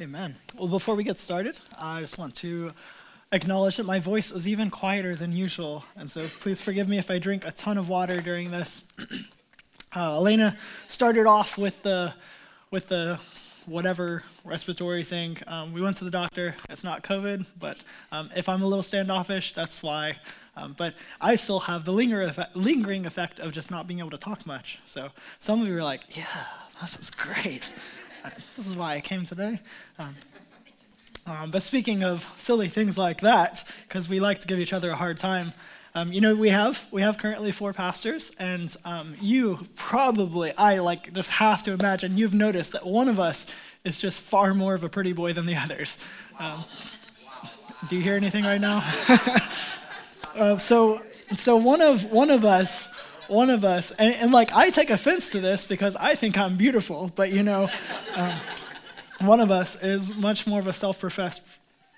Amen. 0.00 0.34
Well, 0.58 0.66
before 0.66 0.96
we 0.96 1.04
get 1.04 1.20
started, 1.20 1.56
I 1.78 2.00
just 2.00 2.18
want 2.18 2.34
to 2.36 2.72
acknowledge 3.30 3.76
that 3.76 3.86
my 3.86 4.00
voice 4.00 4.32
is 4.32 4.48
even 4.48 4.68
quieter 4.68 5.14
than 5.14 5.30
usual. 5.32 5.84
And 5.94 6.10
so 6.10 6.26
please 6.40 6.60
forgive 6.60 6.88
me 6.88 6.98
if 6.98 7.12
I 7.12 7.20
drink 7.20 7.46
a 7.46 7.52
ton 7.52 7.78
of 7.78 7.88
water 7.88 8.20
during 8.20 8.50
this. 8.50 8.84
Uh, 9.96 10.16
Elena 10.16 10.56
started 10.88 11.24
off 11.24 11.56
with 11.56 11.80
the, 11.84 12.12
with 12.72 12.88
the 12.88 13.16
whatever 13.66 14.24
respiratory 14.42 15.04
thing. 15.04 15.38
Um, 15.46 15.72
we 15.72 15.80
went 15.80 15.96
to 15.98 16.04
the 16.04 16.10
doctor. 16.10 16.56
It's 16.68 16.82
not 16.82 17.04
COVID, 17.04 17.46
but 17.60 17.76
um, 18.10 18.28
if 18.34 18.48
I'm 18.48 18.62
a 18.62 18.66
little 18.66 18.82
standoffish, 18.82 19.52
that's 19.52 19.84
why. 19.84 20.18
Um, 20.56 20.74
but 20.76 20.94
I 21.20 21.36
still 21.36 21.60
have 21.60 21.84
the 21.84 21.92
linger 21.92 22.22
effect, 22.22 22.56
lingering 22.56 23.06
effect 23.06 23.38
of 23.38 23.52
just 23.52 23.70
not 23.70 23.86
being 23.86 24.00
able 24.00 24.10
to 24.10 24.18
talk 24.18 24.44
much. 24.46 24.80
So 24.84 25.10
some 25.38 25.62
of 25.62 25.68
you 25.68 25.76
are 25.76 25.84
like, 25.84 26.16
yeah, 26.16 26.46
this 26.80 26.98
is 26.98 27.08
great. 27.08 27.62
This 28.56 28.66
is 28.66 28.76
why 28.76 28.94
I 28.94 29.00
came 29.00 29.24
today. 29.24 29.60
Um, 29.98 30.16
um, 31.26 31.50
but 31.50 31.62
speaking 31.62 32.04
of 32.04 32.28
silly 32.36 32.68
things 32.68 32.98
like 32.98 33.20
that, 33.22 33.64
because 33.88 34.08
we 34.08 34.20
like 34.20 34.40
to 34.40 34.46
give 34.46 34.58
each 34.58 34.72
other 34.72 34.90
a 34.90 34.96
hard 34.96 35.18
time, 35.18 35.52
um, 35.96 36.12
you 36.12 36.20
know, 36.20 36.34
we 36.34 36.48
have 36.48 36.86
we 36.90 37.02
have 37.02 37.18
currently 37.18 37.52
four 37.52 37.72
pastors, 37.72 38.32
and 38.38 38.74
um, 38.84 39.14
you 39.20 39.60
probably, 39.76 40.52
I 40.52 40.80
like 40.80 41.12
just 41.12 41.30
have 41.30 41.62
to 41.62 41.72
imagine 41.72 42.18
you've 42.18 42.34
noticed 42.34 42.72
that 42.72 42.84
one 42.84 43.08
of 43.08 43.20
us 43.20 43.46
is 43.84 44.00
just 44.00 44.20
far 44.20 44.54
more 44.54 44.74
of 44.74 44.82
a 44.82 44.88
pretty 44.88 45.12
boy 45.12 45.32
than 45.32 45.46
the 45.46 45.54
others. 45.54 45.96
Um, 46.38 46.64
do 47.88 47.94
you 47.96 48.02
hear 48.02 48.16
anything 48.16 48.44
right 48.44 48.60
now? 48.60 48.82
uh, 50.34 50.58
so, 50.58 51.00
so 51.32 51.56
one 51.56 51.80
of 51.80 52.10
one 52.10 52.30
of 52.30 52.44
us, 52.44 52.88
one 53.28 53.50
of 53.50 53.64
us, 53.64 53.90
and, 53.92 54.14
and, 54.16 54.32
like 54.32 54.54
I 54.54 54.70
take 54.70 54.90
offense 54.90 55.30
to 55.30 55.40
this 55.40 55.64
because 55.64 55.96
I 55.96 56.14
think 56.14 56.36
I'm 56.36 56.56
beautiful, 56.56 57.10
but 57.14 57.32
you 57.32 57.42
know, 57.42 57.68
um, 58.14 58.32
one 59.20 59.40
of 59.40 59.50
us 59.50 59.76
is 59.82 60.14
much 60.14 60.46
more 60.46 60.58
of 60.58 60.66
a 60.66 60.72
self-professed 60.72 61.42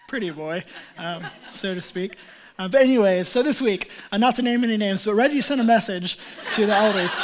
pretty 0.09 0.31
boy, 0.31 0.63
um, 0.99 1.25
so 1.53 1.75
to 1.75 1.81
speak. 1.81 2.17
Uh, 2.59 2.69
but 2.69 2.81
anyways, 2.81 3.29
so 3.29 3.43
this 3.43 3.61
week, 3.61 3.91
uh, 4.13 4.17
not 4.17 4.37
to 4.37 4.43
name 4.43 4.65
any 4.65 4.77
names, 4.77 5.05
but 5.05 5.15
Reggie 5.15 5.43
sent 5.43 5.61
a 5.61 5.65
message 5.65 6.19
to 6.55 6.65
the 6.65 6.75
elders. 6.75 7.15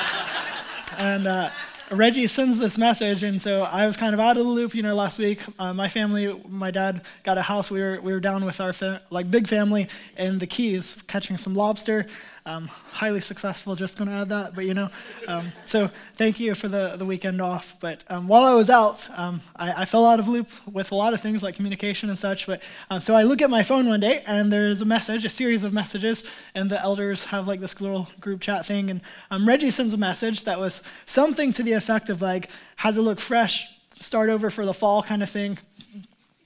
And 0.98 1.26
uh, 1.26 1.50
Reggie 1.92 2.26
sends 2.26 2.58
this 2.58 2.78
message, 2.78 3.22
and 3.22 3.40
so 3.40 3.62
I 3.62 3.86
was 3.86 3.96
kind 3.98 4.14
of 4.14 4.20
out 4.20 4.38
of 4.38 4.44
the 4.44 4.50
loop. 4.50 4.74
You 4.74 4.82
know, 4.82 4.94
last 4.94 5.18
week, 5.18 5.40
uh, 5.58 5.74
my 5.74 5.88
family, 5.88 6.40
my 6.48 6.70
dad 6.70 7.02
got 7.22 7.36
a 7.36 7.42
house. 7.42 7.70
We 7.70 7.80
were 7.82 8.00
we 8.00 8.12
were 8.12 8.20
down 8.20 8.44
with 8.44 8.60
our 8.60 8.72
fa- 8.72 9.02
like 9.10 9.30
big 9.30 9.46
family 9.46 9.88
in 10.16 10.38
the 10.38 10.46
Keys, 10.46 10.96
catching 11.06 11.36
some 11.36 11.54
lobster, 11.54 12.06
um, 12.44 12.66
highly 12.66 13.20
successful, 13.20 13.76
just 13.76 13.96
going 13.96 14.08
to 14.08 14.16
add 14.16 14.28
that, 14.30 14.54
but 14.54 14.64
you 14.64 14.74
know. 14.74 14.90
Um, 15.28 15.52
so 15.64 15.90
thank 16.16 16.40
you 16.40 16.54
for 16.54 16.66
the, 16.66 16.96
the 16.96 17.04
weekend 17.04 17.40
off. 17.40 17.74
But 17.78 18.04
um, 18.08 18.26
while 18.26 18.42
I 18.42 18.52
was 18.52 18.68
out, 18.68 19.06
um, 19.16 19.40
I, 19.54 19.82
I, 19.82 19.84
fell 19.84 20.04
out 20.04 20.18
of 20.18 20.26
loop 20.26 20.48
with 20.66 20.90
a 20.90 20.94
lot 20.96 21.14
of 21.14 21.20
things 21.20 21.42
like 21.42 21.54
communication 21.54 22.08
and 22.08 22.18
such. 22.18 22.46
But 22.46 22.60
uh, 22.90 22.98
so 22.98 23.14
I 23.14 23.22
look 23.22 23.42
at 23.42 23.50
my 23.50 23.62
phone 23.62 23.88
one 23.88 24.00
day 24.00 24.24
and 24.26 24.52
there's 24.52 24.80
a 24.80 24.84
message, 24.84 25.24
a 25.24 25.28
series 25.28 25.62
of 25.62 25.72
messages, 25.72 26.24
and 26.54 26.68
the 26.68 26.80
elders 26.82 27.26
have 27.26 27.46
like 27.46 27.60
this 27.60 27.80
little 27.80 28.08
group 28.20 28.40
chat 28.40 28.66
thing. 28.66 28.90
And 28.90 29.00
um, 29.30 29.46
Reggie 29.46 29.70
sends 29.70 29.92
a 29.94 29.98
message 29.98 30.42
that 30.44 30.58
was 30.58 30.82
something 31.06 31.52
to 31.52 31.62
the 31.62 31.74
effect 31.82 32.08
of 32.08 32.22
like, 32.22 32.48
had 32.76 32.94
to 32.94 33.02
look 33.02 33.20
fresh, 33.20 33.66
start 33.98 34.28
over 34.30 34.50
for 34.50 34.64
the 34.64 34.74
fall 34.74 35.02
kind 35.02 35.22
of 35.22 35.30
thing. 35.30 35.58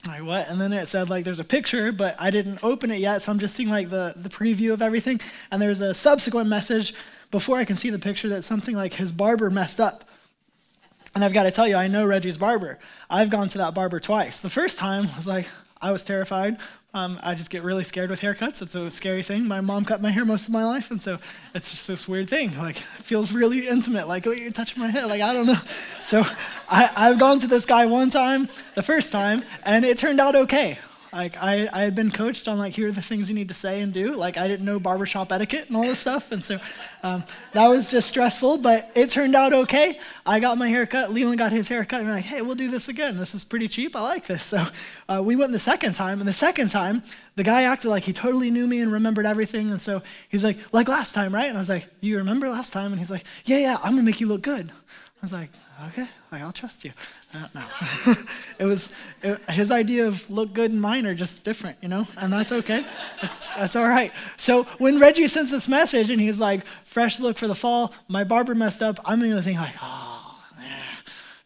Like 0.06 0.22
what? 0.22 0.48
And 0.48 0.60
then 0.60 0.72
it 0.72 0.86
said 0.86 1.10
like 1.10 1.24
there's 1.24 1.40
a 1.40 1.44
picture 1.44 1.90
but 1.92 2.14
i 2.18 2.30
didn't 2.30 2.60
open 2.62 2.90
it 2.90 2.98
yet 2.98 3.22
so 3.22 3.32
i'm 3.32 3.38
just 3.38 3.56
seeing 3.56 3.68
like 3.68 3.90
the, 3.90 4.14
the 4.16 4.28
preview 4.28 4.72
of 4.72 4.82
everything. 4.82 5.20
And 5.50 5.60
there's 5.60 5.80
a 5.80 5.94
subsequent 5.94 6.48
message 6.48 6.94
before 7.30 7.58
i 7.58 7.64
can 7.64 7.76
see 7.76 7.90
the 7.90 7.98
picture 7.98 8.28
that 8.28 8.42
something 8.42 8.76
like 8.76 8.94
his 8.94 9.12
barber 9.12 9.50
messed 9.50 9.80
up. 9.80 10.04
And 11.14 11.24
i've 11.24 11.32
got 11.32 11.44
to 11.44 11.50
tell 11.50 11.66
you 11.66 11.76
i 11.76 11.88
know 11.88 12.06
reggie's 12.06 12.38
barber. 12.38 12.78
I've 13.10 13.30
gone 13.30 13.48
to 13.48 13.58
that 13.58 13.74
barber 13.74 14.00
twice. 14.00 14.38
The 14.38 14.50
first 14.50 14.78
time 14.78 15.08
was 15.16 15.26
like 15.26 15.48
i 15.80 15.90
was 15.90 16.04
terrified 16.04 16.58
um, 16.97 17.20
I 17.22 17.34
just 17.34 17.50
get 17.50 17.62
really 17.62 17.84
scared 17.84 18.08
with 18.08 18.22
haircuts. 18.22 18.62
It's 18.62 18.75
a 18.75 18.91
scary 18.91 19.22
thing. 19.22 19.47
My 19.47 19.61
mom 19.61 19.84
cut 19.84 20.00
my 20.00 20.11
hair 20.11 20.25
most 20.25 20.48
of 20.48 20.52
my 20.55 20.64
life, 20.64 20.91
and 20.91 21.00
so 21.00 21.19
it's 21.55 21.70
just 21.70 21.87
this 21.87 22.09
weird 22.09 22.31
thing. 22.31 22.56
Like, 22.56 22.78
it 22.78 23.03
feels 23.03 23.32
really 23.32 23.69
intimate. 23.69 24.09
Like, 24.09 24.26
oh, 24.26 24.31
you're 24.31 24.50
touching 24.50 24.82
my 24.82 24.88
head. 24.88 25.04
Like, 25.04 25.20
I 25.20 25.34
don't 25.34 25.47
know. 25.47 25.60
So 26.00 26.25
I, 26.70 26.91
I've 26.97 27.19
gone 27.19 27.38
to 27.41 27.47
this 27.47 27.66
guy 27.66 27.84
one 27.84 28.09
time, 28.09 28.48
the 28.76 28.82
first 28.82 29.12
time, 29.12 29.43
and 29.65 29.84
it 29.84 29.98
turned 29.98 30.20
out 30.20 30.34
okay. 30.34 30.78
Like 31.12 31.37
I, 31.37 31.69
I 31.72 31.83
had 31.83 31.94
been 31.94 32.11
coached 32.11 32.49
on 32.49 32.59
like 32.59 32.72
here 32.72 32.89
are 32.89 32.93
the 32.93 33.03
things 33.03 33.28
you 33.28 33.34
need 33.34 33.49
to 33.49 33.55
say 33.55 33.81
and 33.81 33.93
do. 33.93 34.15
Like 34.15 34.37
I 34.37 34.49
didn't 34.49 34.67
know 34.67 34.78
barbershop 34.78 35.33
etiquette 35.33 35.69
and 35.69 35.77
all 35.77 35.83
this 35.83 35.99
stuff, 35.99 36.33
and 36.33 36.43
so 36.43 36.59
um, 37.03 37.25
that 37.53 37.67
was 37.69 37.91
just 37.91 38.09
stressful. 38.09 38.59
But 38.59 38.91
it 38.94 39.11
turned 39.11 39.34
out 39.34 39.53
okay. 39.53 39.99
I 40.25 40.41
got 40.41 40.59
my 40.59 40.69
haircut. 40.69 41.12
Leland 41.12 41.39
got 41.39 41.53
his 41.53 41.69
haircut. 41.69 42.00
And 42.00 42.09
we're 42.09 42.15
like, 42.15 42.25
hey, 42.25 42.43
we'll 42.43 42.55
do 42.55 42.71
this 42.71 42.89
again. 42.89 43.17
This 43.17 43.34
is 43.34 43.44
pretty 43.44 43.69
cheap. 43.69 43.97
I 43.97 44.03
like 44.03 44.27
this. 44.27 44.44
So 44.44 44.67
uh, 45.09 45.22
we 45.25 45.37
went 45.37 45.53
the 45.53 45.59
second 45.59 45.94
time, 45.94 46.21
and 46.21 46.28
the 46.28 46.33
second 46.33 46.69
time 46.69 47.03
the 47.37 47.43
guy 47.43 47.62
acted 47.62 47.88
like 47.88 48.03
he 48.03 48.12
totally 48.12 48.50
knew 48.50 48.67
me 48.67 48.81
and 48.81 48.91
remembered 48.91 49.27
everything. 49.27 49.71
And 49.71 49.81
so 49.81 50.03
he's 50.28 50.43
like, 50.43 50.59
like 50.73 50.88
last 50.88 51.15
time, 51.15 51.34
right? 51.34 51.49
And 51.49 51.56
I 51.56 51.61
was 51.61 51.69
like, 51.69 51.87
you 52.00 52.17
remember 52.17 52.49
last 52.49 52.73
time? 52.73 52.93
And 52.93 52.99
he's 52.99 53.11
like, 53.11 53.25
yeah, 53.44 53.59
yeah, 53.59 53.77
I'm 53.83 53.93
gonna 53.93 54.03
make 54.03 54.21
you 54.21 54.27
look 54.27 54.43
good. 54.43 54.73
I 55.22 55.25
was 55.25 55.32
like, 55.32 55.50
okay, 55.88 56.06
like, 56.31 56.43
I'll 56.43 56.53
trust 56.53 56.84
you. 56.84 56.93
Uh, 57.32 57.49
no. 57.54 57.65
it 58.59 58.65
was 58.65 58.93
it, 59.22 59.41
his 59.50 59.71
idea 59.71 60.06
of 60.06 60.28
look 60.31 60.53
good 60.53 60.71
and 60.71 60.81
mine 60.81 61.06
are 61.06 61.15
just 61.15 61.43
different, 61.43 61.78
you 61.81 61.88
know, 61.88 62.06
and 62.19 62.32
that's 62.32 62.53
okay. 62.53 62.84
That's, 63.21 63.49
that's 63.49 63.76
all 63.76 63.88
right. 63.88 64.12
So 64.37 64.65
when 64.78 65.00
Reggie 65.00 65.26
sends 65.26 65.50
this 65.50 65.69
message 65.69 66.10
and 66.10 66.21
he's 66.21 66.38
like, 66.38 66.66
fresh 66.84 67.19
look 67.19 67.38
for 67.38 67.49
the 67.49 67.55
fall, 67.55 67.94
my 68.09 68.25
barber 68.25 68.55
messed 68.55 68.82
up, 68.82 69.00
I'm 69.05 69.19
going 69.21 69.32
to 69.32 69.43
think 69.43 69.59
like, 69.59 69.75
oh, 69.82 70.16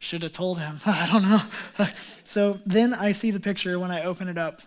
should 0.00 0.22
have 0.22 0.32
told 0.32 0.59
him. 0.59 0.80
I 0.86 1.09
don't 1.10 1.22
know. 1.22 1.86
so 2.25 2.59
then 2.66 2.92
I 2.92 3.12
see 3.12 3.30
the 3.30 3.38
picture 3.38 3.78
when 3.78 3.92
I 3.92 4.04
open 4.04 4.26
it 4.26 4.36
up, 4.36 4.62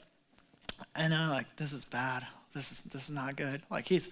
and 0.96 1.14
I'm 1.14 1.30
like, 1.30 1.54
this 1.58 1.74
is 1.74 1.84
bad. 1.84 2.26
This 2.54 2.72
is 2.72 2.82
this 2.82 3.06
is 3.06 3.12
not 3.12 3.36
good. 3.36 3.62
Like 3.70 3.88
he's 3.88 4.10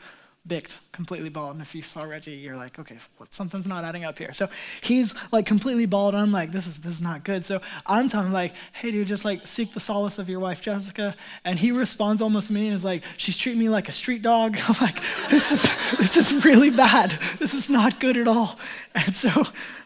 bicked, 0.48 0.80
completely 0.92 1.30
bald. 1.30 1.54
And 1.54 1.62
if 1.62 1.76
you 1.76 1.82
saw 1.82 2.04
Reggie, 2.04 2.32
you're 2.32 2.56
like, 2.56 2.80
okay, 2.80 2.98
what, 3.18 3.34
something's 3.34 3.68
not 3.68 3.84
adding 3.84 4.04
up 4.04 4.18
here. 4.18 4.34
So 4.34 4.48
he's 4.82 5.14
like 5.32 5.46
completely 5.46 5.86
bald. 5.86 6.16
I'm 6.16 6.32
like, 6.32 6.52
this 6.52 6.68
is 6.68 6.80
this 6.80 6.94
is 6.94 7.02
not 7.02 7.24
good. 7.24 7.46
So 7.46 7.62
I'm 7.86 8.08
telling 8.08 8.28
him 8.28 8.34
like, 8.34 8.54
hey, 8.74 8.92
dude, 8.92 9.08
just 9.08 9.24
like 9.24 9.46
seek 9.46 9.74
the 9.74 9.80
solace 9.80 10.18
of 10.18 10.30
your 10.30 10.40
wife, 10.40 10.62
Jessica. 10.62 11.16
And 11.46 11.60
he 11.60 11.72
responds 11.72 12.22
almost 12.22 12.48
to 12.48 12.54
me 12.54 12.68
and 12.68 12.76
is 12.76 12.84
like, 12.84 13.04
she's 13.18 13.38
treating 13.38 13.60
me 13.60 13.70
like 13.70 13.88
a 13.90 13.94
street 13.94 14.22
dog. 14.22 14.58
I'm 14.68 14.76
like, 14.82 15.02
this 15.30 15.52
is 15.52 15.70
this 15.98 16.18
is 16.18 16.44
really 16.44 16.70
bad. 16.70 17.12
This 17.40 17.54
is 17.54 17.70
not 17.70 18.00
good 18.00 18.18
at 18.18 18.28
all. 18.28 18.60
And 18.96 19.16
so 19.16 19.30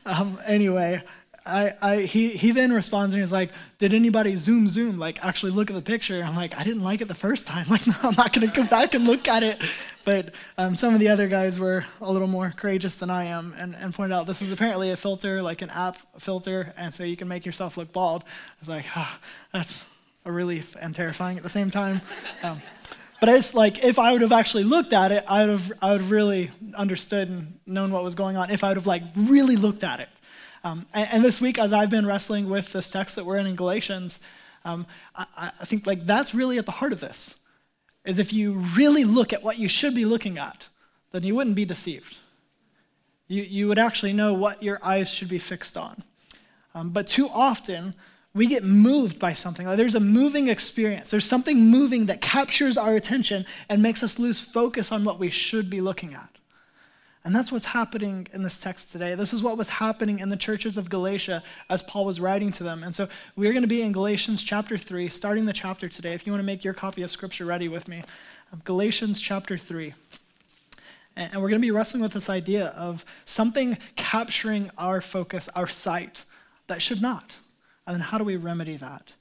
um, 0.06 0.40
anyway, 0.46 1.04
I, 1.46 1.74
I, 1.82 1.98
he, 2.02 2.30
he 2.30 2.52
then 2.52 2.74
responds 2.74 3.14
and 3.14 3.22
he's 3.22 3.32
like, 3.32 3.52
Did 3.78 3.94
anybody 3.94 4.36
zoom, 4.36 4.68
zoom? 4.68 4.98
Like, 4.98 5.24
actually 5.24 5.52
look 5.52 5.70
at 5.70 5.76
the 5.76 5.82
picture. 5.82 6.24
I'm 6.24 6.36
like, 6.36 6.58
I 6.58 6.64
didn't 6.64 6.82
like 6.82 7.02
it 7.02 7.08
the 7.08 7.14
first 7.14 7.46
time. 7.46 7.68
Like, 7.76 7.86
no, 7.88 7.96
I'm 8.04 8.16
not 8.16 8.32
going 8.32 8.48
to 8.48 8.54
come 8.54 8.68
back 8.68 8.94
and 8.94 9.06
look 9.06 9.28
at 9.28 9.44
it. 9.44 9.62
But 10.06 10.34
um, 10.58 10.78
some 10.78 10.94
of 10.94 11.00
the 11.00 11.10
other 11.10 11.28
guys 11.28 11.60
were 11.60 11.86
a 12.00 12.12
little 12.12 12.28
more 12.28 12.54
courageous 12.56 12.96
than 12.96 13.10
I 13.10 13.26
am 13.26 13.54
and, 13.58 13.76
and 13.76 13.94
pointed 13.94 14.16
out 14.16 14.28
this 14.28 14.42
is 14.42 14.52
apparently 14.52 14.92
a 14.92 14.98
filter, 14.98 15.42
like 15.42 15.62
an 15.62 15.70
app 15.72 15.98
filter, 16.20 16.74
and 16.78 16.94
so 16.94 17.04
you 17.04 17.18
can 17.18 17.28
make 17.28 17.46
yourself 17.46 17.76
look 17.76 17.92
bald. 17.92 18.24
I 18.24 18.56
was 18.62 18.70
like, 18.70 18.86
oh, 18.96 19.18
That's 19.52 19.86
a 20.26 20.32
relief 20.32 20.76
and 20.80 20.96
terrifying 20.96 21.38
at 21.38 21.44
the 21.44 21.50
same 21.50 21.70
time. 21.70 22.02
Um, 22.44 22.62
but 23.20 23.30
I 23.30 23.38
just 23.38 23.56
like 23.56 23.84
if 23.84 23.98
I 23.98 24.12
would 24.12 24.22
have 24.22 24.34
actually 24.34 24.66
looked 24.66 24.94
at 24.94 25.12
it, 25.12 25.24
I 25.28 25.42
would 25.42 25.50
have 25.50 25.74
I 25.82 25.92
would 25.92 26.02
have 26.02 26.12
really 26.12 26.52
understood 26.76 27.30
and 27.30 27.60
known 27.66 27.92
what 27.92 28.04
was 28.04 28.14
going 28.14 28.36
on 28.36 28.52
if 28.52 28.64
I 28.64 28.70
would 28.70 28.78
have 28.78 28.88
like 28.88 29.04
really 29.16 29.56
looked 29.56 29.84
at 29.84 30.00
it. 30.00 30.10
Um, 30.66 30.88
and, 30.96 31.08
and, 31.12 31.24
this 31.24 31.40
week, 31.40 31.60
as 31.60 31.72
I've 31.72 31.92
been 31.92 32.08
wrestling 32.08 32.50
with 32.50 32.74
this 32.74 32.90
text 32.90 33.16
that 33.18 33.26
we're 33.26 33.38
in 33.38 33.46
in 33.46 33.56
Galatians, 33.56 34.20
um, 34.66 34.88
I, 35.16 35.52
I 35.60 35.66
think 35.66 35.86
like 35.86 36.08
that's 36.08 36.34
really 36.34 36.58
at 36.58 36.66
the 36.66 36.72
heart 36.72 36.92
of 36.92 37.00
this. 37.00 37.36
Is 38.04 38.18
if 38.18 38.34
you 38.34 38.54
really 38.76 39.04
look 39.04 39.32
at 39.32 39.44
what 39.44 39.60
you 39.60 39.70
should 39.70 39.94
be 39.94 40.06
looking 40.06 40.40
at, 40.40 40.68
then 41.12 41.22
you 41.22 41.36
wouldn't 41.36 41.56
be 41.56 41.66
deceived. 41.66 42.18
You, 43.28 43.44
you 43.44 43.68
would 43.68 43.78
actually 43.78 44.14
know 44.14 44.34
what 44.34 44.64
your 44.64 44.80
eyes 44.84 45.08
should 45.08 45.30
be 45.30 45.38
fixed 45.38 45.78
on. 45.78 46.04
Um, 46.74 46.90
but 46.90 47.06
too 47.08 47.30
often, 47.30 47.94
we 48.34 48.48
get 48.48 48.64
moved 48.64 49.20
by 49.20 49.34
something. 49.34 49.68
Like 49.68 49.78
there's 49.78 49.96
a 49.96 50.00
moving 50.00 50.50
experience. 50.50 51.12
There's 51.12 51.26
something 51.26 51.60
moving 51.60 52.08
that 52.08 52.22
captures 52.22 52.76
our 52.76 52.96
attention 52.96 53.46
and 53.70 53.84
makes 53.84 54.02
us 54.02 54.18
lose 54.18 54.42
focus 54.42 54.92
on 54.92 55.04
what 55.04 55.20
we 55.20 55.30
should 55.30 55.70
be 55.70 55.80
looking 55.80 56.16
at. 56.16 56.30
And 57.26 57.36
that's 57.36 57.52
what's 57.52 57.66
happening 57.66 58.28
in 58.34 58.44
this 58.44 58.60
text 58.60 58.92
today. 58.92 59.16
This 59.16 59.34
is 59.34 59.42
what 59.42 59.58
was 59.58 59.68
happening 59.68 60.20
in 60.20 60.30
the 60.30 60.38
churches 60.38 60.78
of 60.78 60.92
Galatia 60.92 61.42
as 61.72 61.82
Paul 61.82 62.06
was 62.06 62.20
writing 62.20 62.52
to 62.52 62.64
them. 62.64 62.84
And 62.84 62.94
so 62.94 63.08
we're 63.36 63.52
going 63.52 63.64
to 63.64 63.68
be 63.68 63.82
in 63.82 63.92
Galatians 63.92 64.44
chapter 64.44 64.78
3, 64.78 65.10
starting 65.10 65.46
the 65.46 65.52
chapter 65.52 65.90
today. 65.90 66.14
If 66.14 66.28
you 66.28 66.32
want 66.32 66.42
to 66.42 66.46
make 66.46 66.64
your 66.64 66.76
copy 66.76 67.02
of 67.02 67.10
Scripture 67.10 67.46
ready 67.46 67.68
with 67.68 67.88
me, 67.88 68.04
um, 68.54 68.62
Galatians 68.64 69.20
chapter 69.20 69.58
3. 69.58 69.96
And 71.16 71.42
we're 71.42 71.50
going 71.50 71.60
to 71.60 71.66
be 71.66 71.72
wrestling 71.72 72.04
with 72.04 72.14
this 72.14 72.30
idea 72.30 72.68
of 72.68 73.04
something 73.26 73.80
capturing 73.96 74.70
our 74.78 75.02
focus, 75.02 75.50
our 75.56 75.68
sight, 75.68 76.26
that 76.68 76.80
should 76.80 77.02
not. 77.02 77.34
And 77.88 77.96
then 77.96 78.02
how 78.02 78.20
do 78.20 78.24
we 78.24 78.36
remedy 78.36 78.78
that? 78.78 79.14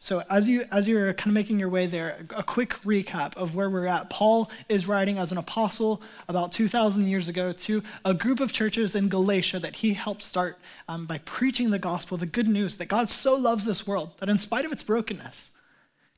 So 0.00 0.22
as 0.30 0.48
you 0.48 0.64
as 0.70 0.86
you're 0.86 1.12
kind 1.14 1.30
of 1.30 1.34
making 1.34 1.58
your 1.58 1.68
way 1.68 1.86
there, 1.86 2.24
a 2.36 2.42
quick 2.44 2.70
recap 2.84 3.36
of 3.36 3.56
where 3.56 3.68
we're 3.68 3.86
at. 3.86 4.10
Paul 4.10 4.48
is 4.68 4.86
writing 4.86 5.18
as 5.18 5.32
an 5.32 5.38
apostle 5.38 6.00
about 6.28 6.52
2,000 6.52 7.08
years 7.08 7.26
ago 7.26 7.52
to 7.52 7.82
a 8.04 8.14
group 8.14 8.38
of 8.38 8.52
churches 8.52 8.94
in 8.94 9.08
Galatia 9.08 9.58
that 9.58 9.76
he 9.76 9.94
helped 9.94 10.22
start 10.22 10.58
um, 10.88 11.06
by 11.06 11.18
preaching 11.18 11.70
the 11.70 11.80
gospel, 11.80 12.16
the 12.16 12.26
good 12.26 12.46
news 12.46 12.76
that 12.76 12.86
God 12.86 13.08
so 13.08 13.34
loves 13.34 13.64
this 13.64 13.88
world 13.88 14.12
that 14.20 14.28
in 14.28 14.38
spite 14.38 14.64
of 14.64 14.70
its 14.70 14.84
brokenness, 14.84 15.50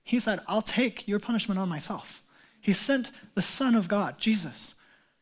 he 0.04 0.20
said, 0.20 0.40
"I'll 0.46 0.62
take 0.62 1.08
your 1.08 1.18
punishment 1.18 1.58
on 1.58 1.68
myself." 1.68 2.22
He 2.60 2.74
sent 2.74 3.10
the 3.34 3.40
Son 3.40 3.74
of 3.74 3.88
God, 3.88 4.18
Jesus, 4.18 4.74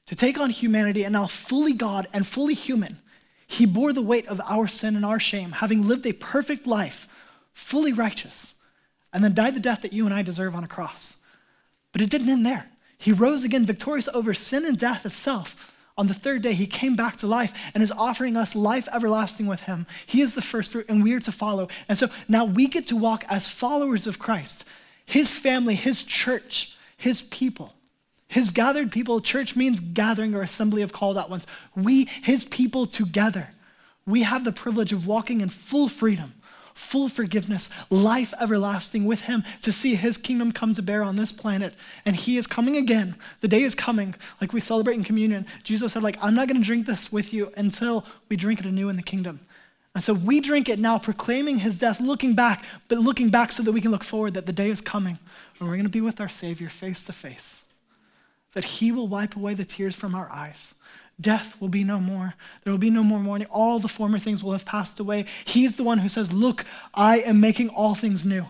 to 0.06 0.16
take 0.16 0.40
on 0.40 0.50
humanity 0.50 1.04
and 1.04 1.12
now 1.12 1.28
fully 1.28 1.74
God 1.74 2.08
and 2.12 2.26
fully 2.26 2.54
human. 2.54 2.98
He 3.46 3.66
bore 3.66 3.92
the 3.92 4.02
weight 4.02 4.26
of 4.26 4.40
our 4.44 4.66
sin 4.66 4.96
and 4.96 5.04
our 5.04 5.20
shame, 5.20 5.52
having 5.52 5.86
lived 5.86 6.06
a 6.06 6.12
perfect 6.12 6.66
life 6.66 7.06
fully 7.58 7.92
righteous, 7.92 8.54
and 9.12 9.22
then 9.22 9.34
died 9.34 9.54
the 9.54 9.60
death 9.60 9.82
that 9.82 9.92
you 9.92 10.06
and 10.06 10.14
I 10.14 10.22
deserve 10.22 10.54
on 10.54 10.64
a 10.64 10.68
cross. 10.68 11.16
But 11.92 12.00
it 12.00 12.08
didn't 12.08 12.28
end 12.28 12.46
there. 12.46 12.70
He 12.96 13.12
rose 13.12 13.44
again 13.44 13.66
victorious 13.66 14.08
over 14.14 14.32
sin 14.32 14.64
and 14.64 14.78
death 14.78 15.04
itself. 15.04 15.72
On 15.96 16.06
the 16.06 16.14
third 16.14 16.42
day, 16.42 16.54
he 16.54 16.66
came 16.66 16.94
back 16.94 17.16
to 17.16 17.26
life 17.26 17.52
and 17.74 17.82
is 17.82 17.90
offering 17.90 18.36
us 18.36 18.54
life 18.54 18.88
everlasting 18.92 19.46
with 19.46 19.62
him. 19.62 19.86
He 20.06 20.22
is 20.22 20.32
the 20.32 20.40
first 20.40 20.72
fruit, 20.72 20.86
and 20.88 21.02
we 21.02 21.12
are 21.14 21.20
to 21.20 21.32
follow. 21.32 21.68
And 21.88 21.98
so 21.98 22.08
now 22.28 22.44
we 22.44 22.68
get 22.68 22.86
to 22.86 22.96
walk 22.96 23.24
as 23.28 23.48
followers 23.48 24.06
of 24.06 24.18
Christ, 24.18 24.64
his 25.04 25.36
family, 25.36 25.74
his 25.74 26.04
church, 26.04 26.76
his 26.96 27.22
people. 27.22 27.74
His 28.28 28.52
gathered 28.52 28.92
people, 28.92 29.20
church 29.20 29.56
means 29.56 29.80
gathering 29.80 30.34
or 30.34 30.42
assembly 30.42 30.82
of 30.82 30.92
called 30.92 31.18
out 31.18 31.30
ones. 31.30 31.46
We, 31.74 32.04
his 32.04 32.44
people 32.44 32.86
together, 32.86 33.48
we 34.06 34.22
have 34.22 34.44
the 34.44 34.52
privilege 34.52 34.92
of 34.92 35.06
walking 35.06 35.40
in 35.40 35.48
full 35.48 35.88
freedom 35.88 36.34
full 36.78 37.08
forgiveness, 37.08 37.68
life 37.90 38.32
everlasting 38.40 39.04
with 39.04 39.22
him 39.22 39.42
to 39.60 39.72
see 39.72 39.96
his 39.96 40.16
kingdom 40.16 40.52
come 40.52 40.72
to 40.72 40.80
bear 40.80 41.02
on 41.02 41.16
this 41.16 41.32
planet. 41.32 41.74
And 42.04 42.14
he 42.14 42.38
is 42.38 42.46
coming 42.46 42.76
again. 42.76 43.16
The 43.40 43.48
day 43.48 43.62
is 43.62 43.74
coming, 43.74 44.14
like 44.40 44.52
we 44.52 44.60
celebrate 44.60 44.94
in 44.94 45.04
communion. 45.04 45.44
Jesus 45.64 45.92
said, 45.92 46.02
like, 46.02 46.16
I'm 46.22 46.34
not 46.34 46.46
going 46.46 46.60
to 46.60 46.66
drink 46.66 46.86
this 46.86 47.12
with 47.12 47.32
you 47.32 47.52
until 47.56 48.06
we 48.28 48.36
drink 48.36 48.60
it 48.60 48.66
anew 48.66 48.88
in 48.88 48.96
the 48.96 49.02
kingdom. 49.02 49.40
And 49.94 50.04
so 50.04 50.14
we 50.14 50.40
drink 50.40 50.68
it 50.68 50.78
now, 50.78 50.98
proclaiming 50.98 51.58
his 51.58 51.76
death, 51.76 52.00
looking 52.00 52.34
back, 52.34 52.64
but 52.86 52.98
looking 52.98 53.28
back 53.28 53.50
so 53.50 53.64
that 53.64 53.72
we 53.72 53.80
can 53.80 53.90
look 53.90 54.04
forward 54.04 54.34
that 54.34 54.46
the 54.46 54.52
day 54.52 54.70
is 54.70 54.80
coming 54.80 55.18
when 55.58 55.68
we're 55.68 55.76
going 55.76 55.84
to 55.84 55.90
be 55.90 56.00
with 56.00 56.20
our 56.20 56.28
Savior 56.28 56.68
face 56.68 57.02
to 57.04 57.12
face, 57.12 57.64
that 58.52 58.64
he 58.64 58.92
will 58.92 59.08
wipe 59.08 59.34
away 59.34 59.54
the 59.54 59.64
tears 59.64 59.96
from 59.96 60.14
our 60.14 60.30
eyes 60.30 60.74
Death 61.20 61.60
will 61.60 61.68
be 61.68 61.82
no 61.82 61.98
more. 61.98 62.34
There 62.62 62.72
will 62.72 62.78
be 62.78 62.90
no 62.90 63.02
more 63.02 63.18
mourning. 63.18 63.48
All 63.50 63.78
the 63.78 63.88
former 63.88 64.18
things 64.18 64.42
will 64.42 64.52
have 64.52 64.64
passed 64.64 65.00
away. 65.00 65.26
He's 65.44 65.76
the 65.76 65.82
one 65.82 65.98
who 65.98 66.08
says, 66.08 66.32
Look, 66.32 66.64
I 66.94 67.18
am 67.18 67.40
making 67.40 67.70
all 67.70 67.94
things 67.94 68.24
new. 68.24 68.46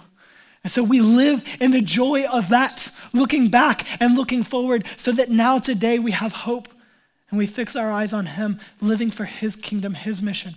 And 0.64 0.72
so 0.72 0.82
we 0.82 1.00
live 1.00 1.44
in 1.60 1.70
the 1.70 1.80
joy 1.80 2.24
of 2.24 2.50
that, 2.50 2.90
looking 3.12 3.48
back 3.48 3.86
and 4.00 4.16
looking 4.16 4.42
forward, 4.42 4.84
so 4.96 5.12
that 5.12 5.30
now 5.30 5.58
today 5.58 5.98
we 5.98 6.10
have 6.10 6.32
hope 6.32 6.68
and 7.30 7.38
we 7.38 7.46
fix 7.46 7.74
our 7.76 7.90
eyes 7.90 8.12
on 8.12 8.26
Him, 8.26 8.58
living 8.80 9.10
for 9.10 9.24
His 9.24 9.56
kingdom, 9.56 9.94
His 9.94 10.20
mission. 10.20 10.56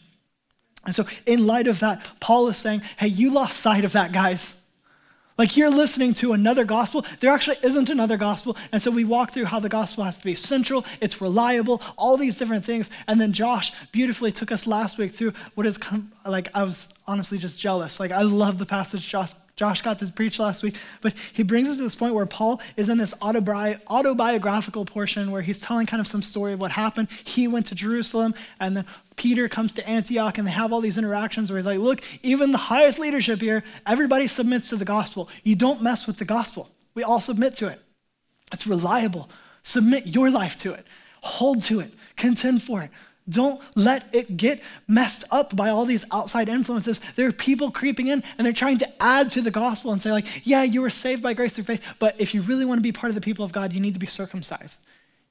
And 0.86 0.96
so, 0.96 1.06
in 1.26 1.46
light 1.46 1.68
of 1.68 1.80
that, 1.80 2.06
Paul 2.20 2.48
is 2.48 2.58
saying, 2.58 2.82
Hey, 2.98 3.08
you 3.08 3.32
lost 3.32 3.60
sight 3.60 3.86
of 3.86 3.94
that, 3.94 4.12
guys. 4.12 4.56
Like 5.42 5.58
you're 5.58 5.72
listening 5.72 6.14
to 6.22 6.34
another 6.34 6.64
gospel. 6.64 7.04
There 7.20 7.32
actually 7.32 7.58
isn't 7.64 7.90
another 7.90 8.16
gospel. 8.16 8.56
And 8.72 8.80
so 8.80 8.92
we 8.92 9.04
walk 9.04 9.34
through 9.34 9.46
how 9.46 9.60
the 9.60 9.70
gospel 9.70 10.04
has 10.04 10.20
to 10.20 10.24
be 10.24 10.36
central, 10.36 10.86
it's 11.02 11.20
reliable, 11.20 11.82
all 11.98 12.16
these 12.16 12.38
different 12.38 12.64
things. 12.64 12.92
And 13.08 13.20
then 13.20 13.34
Josh 13.34 13.72
beautifully 13.92 14.32
took 14.32 14.52
us 14.52 14.68
last 14.68 15.00
week 15.00 15.16
through 15.16 15.34
what 15.56 15.66
is 15.66 15.80
kind 15.80 16.12
of, 16.24 16.32
like, 16.32 16.50
I 16.54 16.62
was 16.62 16.90
honestly 17.08 17.40
just 17.40 17.58
jealous. 17.58 18.00
Like, 18.00 18.12
I 18.12 18.22
love 18.22 18.60
the 18.60 18.68
passage 18.68 19.10
Josh, 19.10 19.32
Josh 19.62 19.84
got 19.84 20.00
to 20.00 20.12
preach 20.12 20.40
last 20.40 20.64
week, 20.64 20.74
but 21.02 21.14
he 21.34 21.44
brings 21.44 21.70
us 21.70 21.78
to 21.78 21.84
this 21.84 21.94
point 21.94 22.16
where 22.16 22.26
Paul 22.26 22.60
is 22.78 22.90
in 22.90 22.98
this 22.98 23.14
autobi- 23.22 23.80
autobiographical 23.86 24.86
portion 24.86 25.30
where 25.30 25.44
he's 25.44 25.60
telling 25.60 25.86
kind 25.86 26.02
of 26.02 26.08
some 26.08 26.24
story 26.24 26.54
of 26.54 26.60
what 26.60 26.72
happened. 26.72 27.10
He 27.26 27.48
went 27.48 27.68
to 27.68 27.76
Jerusalem, 27.76 28.34
and 28.60 28.76
then 28.76 28.86
Peter 29.18 29.48
comes 29.48 29.74
to 29.74 29.88
Antioch, 29.88 30.40
and 30.40 30.48
they 30.48 30.52
have 30.52 30.74
all 30.74 30.82
these 30.82 30.98
interactions 30.98 31.52
where 31.52 31.60
he's 31.60 31.68
like, 31.68 31.78
Look, 31.78 32.02
even 32.24 32.52
the 32.52 32.58
highest 32.58 32.98
leadership 32.98 33.40
here, 33.40 33.64
everybody 33.86 34.26
submits 34.26 34.68
to 34.70 34.78
the 34.78 34.84
gospel. 34.84 35.30
You 35.44 35.56
don't 35.56 35.84
mess 35.84 36.08
with 36.08 36.18
the 36.18 36.26
gospel, 36.26 36.68
we 36.96 37.04
all 37.04 37.22
submit 37.22 37.54
to 37.58 37.68
it. 37.68 37.80
It's 38.52 38.66
reliable. 38.66 39.30
Submit 39.62 40.08
your 40.08 40.32
life 40.32 40.58
to 40.62 40.74
it, 40.74 40.88
hold 41.22 41.62
to 41.66 41.82
it, 41.82 41.94
contend 42.16 42.64
for 42.64 42.82
it. 42.82 42.90
Don't 43.30 43.62
let 43.76 44.14
it 44.14 44.36
get 44.36 44.62
messed 44.88 45.24
up 45.32 45.56
by 45.56 45.70
all 45.70 45.86
these 45.86 46.06
outside 46.12 46.50
influences. 46.50 47.00
There 47.16 47.28
are 47.28 47.32
people 47.32 47.72
creeping 47.72 48.08
in 48.08 48.24
and 48.38 48.46
they're 48.46 48.54
trying 48.54 48.80
to 48.80 49.04
add 49.04 49.32
to 49.32 49.42
the 49.42 49.52
gospel 49.52 49.92
and 49.92 50.02
say, 50.02 50.12
like, 50.12 50.46
yeah, 50.46 50.64
you 50.64 50.82
were 50.82 50.90
saved 50.90 51.22
by 51.22 51.34
grace 51.34 51.54
through 51.54 51.66
faith, 51.66 51.84
but 52.00 52.20
if 52.20 52.34
you 52.34 52.42
really 52.42 52.66
want 52.66 52.80
to 52.80 52.84
be 52.84 52.92
part 52.92 53.10
of 53.10 53.16
the 53.16 53.22
people 53.22 53.46
of 53.46 53.52
God, 53.52 53.74
you 53.74 53.80
need 53.80 53.94
to 53.94 54.00
be 54.00 54.08
circumcised. 54.08 54.82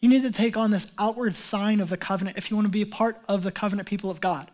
You 0.01 0.09
need 0.09 0.23
to 0.23 0.31
take 0.31 0.57
on 0.57 0.71
this 0.71 0.91
outward 0.99 1.37
sign 1.37 1.81
of 1.81 1.91
the 1.91 1.97
covenant 1.97 2.39
if 2.39 2.51
you 2.51 2.57
want 2.57 2.67
to 2.67 2.73
be 2.73 2.83
a 2.83 2.87
part 2.87 3.19
of 3.29 3.43
the 3.43 3.53
covenant 3.53 3.89
people 3.89 4.11
of 4.11 4.21
God. 4.21 4.51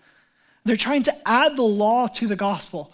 They're 0.65 0.77
trying 0.77 1.05
to 1.05 1.29
add 1.29 1.57
the 1.57 1.63
law 1.63 2.09
to 2.09 2.27
the 2.27 2.37
gospel. 2.37 2.93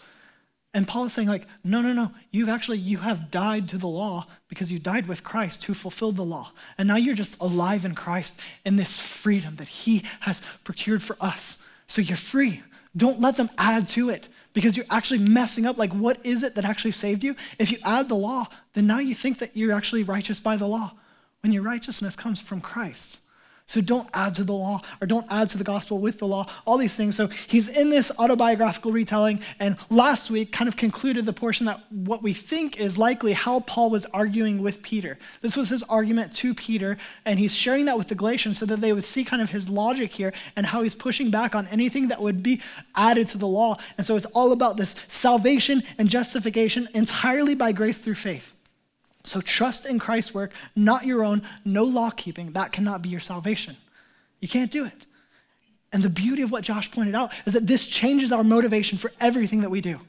And 0.75 0.89
Paul 0.89 1.05
is 1.05 1.13
saying, 1.13 1.29
like, 1.29 1.47
no, 1.63 1.83
no, 1.83 1.93
no. 1.93 2.13
You've 2.31 2.49
actually, 2.49 2.79
you 2.79 2.99
have 2.99 3.31
died 3.31 3.69
to 3.69 3.79
the 3.79 3.89
law 3.89 4.27
because 4.49 4.73
you 4.73 4.79
died 4.79 5.07
with 5.07 5.23
Christ 5.23 5.65
who 5.65 5.75
fulfilled 5.75 6.17
the 6.17 6.25
law. 6.25 6.53
And 6.79 6.89
now 6.89 6.97
you're 6.97 7.15
just 7.15 7.39
alive 7.41 7.85
in 7.85 7.95
Christ 7.95 8.41
in 8.65 8.77
this 8.77 8.99
freedom 8.99 9.57
that 9.57 9.69
he 9.69 10.03
has 10.21 10.41
procured 10.65 11.03
for 11.03 11.17
us. 11.21 11.59
So 11.89 12.01
you're 12.01 12.17
free. 12.17 12.63
Don't 12.97 13.21
let 13.21 13.37
them 13.37 13.51
add 13.59 13.87
to 13.89 14.09
it 14.09 14.29
because 14.55 14.77
you're 14.77 14.87
actually 14.91 15.19
messing 15.19 15.67
up. 15.67 15.77
Like, 15.77 15.93
what 15.93 16.25
is 16.25 16.43
it 16.43 16.55
that 16.55 16.65
actually 16.65 16.93
saved 16.93 17.23
you? 17.23 17.37
If 17.59 17.71
you 17.71 17.79
add 17.85 18.09
the 18.09 18.15
law, 18.15 18.47
then 18.73 18.87
now 18.87 18.99
you 18.99 19.15
think 19.15 19.39
that 19.41 19.55
you're 19.55 19.73
actually 19.73 20.05
righteous 20.05 20.41
by 20.41 20.57
the 20.57 20.67
law 20.67 20.93
when 21.41 21.53
your 21.53 21.63
righteousness 21.63 22.17
comes 22.17 22.41
from 22.41 22.63
Christ. 22.63 23.19
So 23.67 23.81
don't 23.81 24.09
add 24.13 24.35
to 24.37 24.45
the 24.45 24.53
law 24.53 24.83
or 25.01 25.07
don't 25.07 25.27
add 25.31 25.49
to 25.51 25.59
the 25.59 25.65
gospel 25.65 25.99
with 25.99 26.19
the 26.19 26.27
law, 26.27 26.47
all 26.67 26.77
these 26.77 26.95
things. 26.95 27.17
So 27.17 27.29
he's 27.47 27.69
in 27.69 27.91
this 27.91 28.11
autobiographical 28.19 28.93
retelling. 28.93 29.41
And 29.59 29.77
last 29.89 30.31
week 30.31 30.53
kind 30.53 30.69
of 30.69 30.77
concluded 30.77 31.27
the 31.27 31.33
portion 31.33 31.67
that 31.67 31.81
what 31.91 32.23
we 32.23 32.33
think 32.33 32.81
is 32.81 32.99
likely 32.99 33.33
how 33.33 33.61
Paul 33.61 33.91
was 33.91 34.05
arguing 34.07 34.63
with 34.63 34.83
Peter. 34.83 35.19
This 35.41 35.57
was 35.57 35.69
his 35.69 35.83
argument 35.85 36.33
to 36.35 36.55
Peter, 36.55 36.99
and 37.25 37.39
he's 37.39 37.55
sharing 37.55 37.87
that 37.87 37.97
with 37.97 38.09
the 38.09 38.15
Galatians 38.15 38.59
so 38.59 38.67
that 38.67 38.81
they 38.81 38.93
would 38.93 39.05
see 39.05 39.25
kind 39.25 39.41
of 39.41 39.51
his 39.51 39.69
logic 39.69 40.13
here 40.13 40.33
and 40.57 40.67
how 40.67 40.83
he's 40.83 40.95
pushing 40.95 41.31
back 41.31 41.55
on 41.55 41.67
anything 41.69 42.09
that 42.09 42.21
would 42.21 42.43
be 42.43 42.61
added 42.95 43.29
to 43.29 43.39
the 43.39 43.47
law. 43.47 43.79
And 43.97 44.07
so 44.07 44.17
it's 44.17 44.27
all 44.27 44.53
about 44.53 44.77
this 44.77 44.95
salvation 45.09 45.83
and 45.99 46.09
justification 46.09 46.89
entirely 46.95 47.55
by 47.55 47.73
grace 47.73 47.99
through 47.99 48.17
faith. 48.17 48.55
So 49.25 49.41
trust 49.41 49.87
in 49.87 49.99
Christ's 49.99 50.35
work, 50.35 50.53
not 50.75 51.07
your 51.07 51.25
own, 51.25 51.43
no 51.65 51.85
law 51.85 52.11
keeping. 52.11 52.53
That 52.53 52.73
cannot 52.73 53.03
be 53.03 53.09
your 53.09 53.21
salvation. 53.21 53.77
You 54.41 54.49
can't 54.49 54.71
do 54.71 54.85
it. 54.85 55.07
And 55.93 56.03
the 56.03 56.11
beauty 56.11 56.43
of 56.43 56.51
what 56.51 56.65
Josh 56.65 56.91
pointed 56.91 57.15
out 57.15 57.33
is 57.47 57.53
that 57.53 57.67
this 57.67 57.87
changes 57.87 58.33
our 58.33 58.43
motivation 58.43 58.99
for 58.99 59.13
everything 59.21 59.61
that 59.61 59.71
we 59.71 59.81
do. 59.81 60.01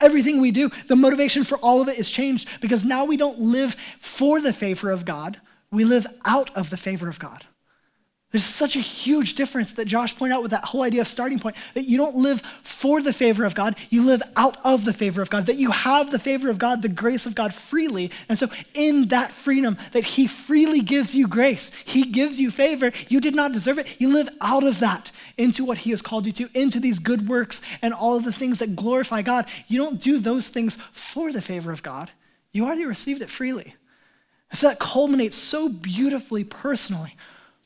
Everything 0.00 0.40
we 0.40 0.50
do, 0.50 0.70
the 0.88 0.96
motivation 0.96 1.42
for 1.42 1.56
all 1.58 1.80
of 1.80 1.88
it 1.88 1.98
is 1.98 2.10
changed 2.10 2.60
because 2.60 2.84
now 2.84 3.04
we 3.04 3.16
don't 3.16 3.40
live 3.40 3.76
for 3.98 4.40
the 4.40 4.52
favor 4.52 4.90
of 4.90 5.04
God, 5.04 5.40
we 5.70 5.84
live 5.84 6.06
out 6.24 6.54
of 6.56 6.70
the 6.70 6.76
favor 6.76 7.08
of 7.08 7.18
God. 7.18 7.44
There's 8.36 8.44
such 8.44 8.76
a 8.76 8.80
huge 8.80 9.32
difference 9.32 9.72
that 9.72 9.86
Josh 9.86 10.14
pointed 10.14 10.34
out 10.34 10.42
with 10.42 10.50
that 10.50 10.66
whole 10.66 10.82
idea 10.82 11.00
of 11.00 11.08
starting 11.08 11.38
point 11.38 11.56
that 11.72 11.88
you 11.88 11.96
don't 11.96 12.16
live 12.16 12.42
for 12.62 13.00
the 13.00 13.14
favor 13.14 13.46
of 13.46 13.54
God, 13.54 13.76
you 13.88 14.04
live 14.04 14.20
out 14.36 14.58
of 14.62 14.84
the 14.84 14.92
favor 14.92 15.22
of 15.22 15.30
God, 15.30 15.46
that 15.46 15.56
you 15.56 15.70
have 15.70 16.10
the 16.10 16.18
favor 16.18 16.50
of 16.50 16.58
God, 16.58 16.82
the 16.82 16.90
grace 16.90 17.24
of 17.24 17.34
God 17.34 17.54
freely. 17.54 18.10
And 18.28 18.38
so, 18.38 18.48
in 18.74 19.08
that 19.08 19.30
freedom, 19.30 19.78
that 19.92 20.04
He 20.04 20.26
freely 20.26 20.80
gives 20.80 21.14
you 21.14 21.26
grace, 21.26 21.72
He 21.86 22.04
gives 22.04 22.38
you 22.38 22.50
favor, 22.50 22.92
you 23.08 23.22
did 23.22 23.34
not 23.34 23.52
deserve 23.52 23.78
it, 23.78 23.98
you 23.98 24.12
live 24.12 24.28
out 24.42 24.64
of 24.64 24.80
that 24.80 25.12
into 25.38 25.64
what 25.64 25.78
He 25.78 25.88
has 25.88 26.02
called 26.02 26.26
you 26.26 26.32
to, 26.32 26.50
into 26.52 26.78
these 26.78 26.98
good 26.98 27.30
works 27.30 27.62
and 27.80 27.94
all 27.94 28.16
of 28.16 28.24
the 28.24 28.34
things 28.34 28.58
that 28.58 28.76
glorify 28.76 29.22
God. 29.22 29.46
You 29.66 29.78
don't 29.78 29.98
do 29.98 30.18
those 30.18 30.46
things 30.46 30.76
for 30.92 31.32
the 31.32 31.40
favor 31.40 31.72
of 31.72 31.82
God, 31.82 32.10
you 32.52 32.66
already 32.66 32.84
received 32.84 33.22
it 33.22 33.30
freely. 33.30 33.76
so, 34.52 34.68
that 34.68 34.78
culminates 34.78 35.38
so 35.38 35.70
beautifully 35.70 36.44
personally 36.44 37.14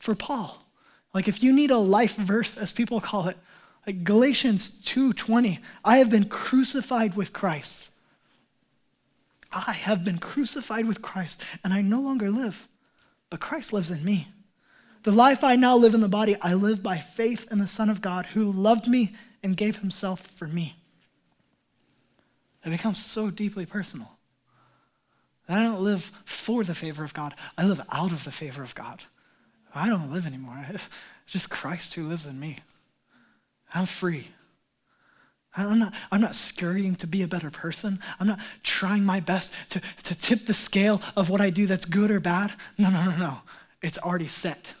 for 0.01 0.15
Paul. 0.15 0.65
Like 1.13 1.27
if 1.27 1.43
you 1.43 1.53
need 1.53 1.71
a 1.71 1.77
life 1.77 2.15
verse, 2.15 2.57
as 2.57 2.71
people 2.71 2.99
call 2.99 3.27
it, 3.27 3.37
like 3.85 4.03
Galatians 4.03 4.69
2:20, 4.83 5.59
I 5.85 5.97
have 5.97 6.09
been 6.09 6.25
crucified 6.25 7.15
with 7.15 7.33
Christ. 7.33 7.89
I 9.51 9.73
have 9.73 10.03
been 10.03 10.17
crucified 10.17 10.85
with 10.85 11.01
Christ, 11.01 11.43
and 11.63 11.73
I 11.73 11.81
no 11.81 11.99
longer 11.99 12.29
live, 12.29 12.67
but 13.29 13.41
Christ 13.41 13.73
lives 13.73 13.89
in 13.89 14.03
me. 14.03 14.29
The 15.03 15.11
life 15.11 15.43
I 15.43 15.55
now 15.55 15.75
live 15.75 15.93
in 15.93 16.01
the 16.01 16.07
body, 16.07 16.37
I 16.41 16.53
live 16.53 16.81
by 16.81 16.99
faith 16.99 17.51
in 17.51 17.57
the 17.57 17.67
Son 17.67 17.89
of 17.89 18.01
God 18.01 18.27
who 18.27 18.51
loved 18.51 18.87
me 18.87 19.15
and 19.43 19.57
gave 19.57 19.77
himself 19.77 20.21
for 20.21 20.47
me. 20.47 20.77
It 22.63 22.69
becomes 22.69 23.03
so 23.03 23.29
deeply 23.29 23.65
personal. 23.65 24.17
I 25.49 25.61
don't 25.61 25.81
live 25.81 26.11
for 26.23 26.63
the 26.63 26.75
favor 26.75 27.03
of 27.03 27.13
God, 27.13 27.35
I 27.57 27.65
live 27.65 27.81
out 27.91 28.13
of 28.13 28.23
the 28.23 28.31
favor 28.31 28.63
of 28.63 28.73
God. 28.73 29.03
I 29.73 29.87
don't 29.89 30.11
live 30.11 30.25
anymore. 30.25 30.65
It's 31.23 31.33
just 31.33 31.49
Christ 31.49 31.93
who 31.93 32.09
lives 32.09 32.25
in 32.25 32.37
me. 32.37 32.57
I'm 33.73 33.85
free. 33.85 34.27
I'm 35.55 35.79
not, 35.79 35.93
I'm 36.11 36.19
not 36.19 36.35
scurrying 36.35 36.95
to 36.95 37.07
be 37.07 37.21
a 37.21 37.27
better 37.27 37.49
person. 37.49 37.99
I'm 38.19 38.27
not 38.27 38.39
trying 38.63 39.05
my 39.05 39.21
best 39.21 39.53
to, 39.69 39.81
to 40.03 40.15
tip 40.15 40.45
the 40.45 40.53
scale 40.53 41.01
of 41.15 41.29
what 41.29 41.39
I 41.39 41.49
do 41.49 41.67
that's 41.67 41.85
good 41.85 42.11
or 42.11 42.19
bad. 42.19 42.51
No, 42.77 42.89
no, 42.89 43.05
no, 43.05 43.15
no. 43.15 43.37
It's 43.81 43.97
already 43.97 44.27
set. 44.27 44.73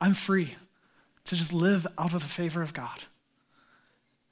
I'm 0.00 0.14
free 0.14 0.54
to 1.24 1.36
just 1.36 1.52
live 1.52 1.86
out 1.98 2.14
of 2.14 2.22
the 2.22 2.28
favor 2.28 2.62
of 2.62 2.72
God 2.72 3.04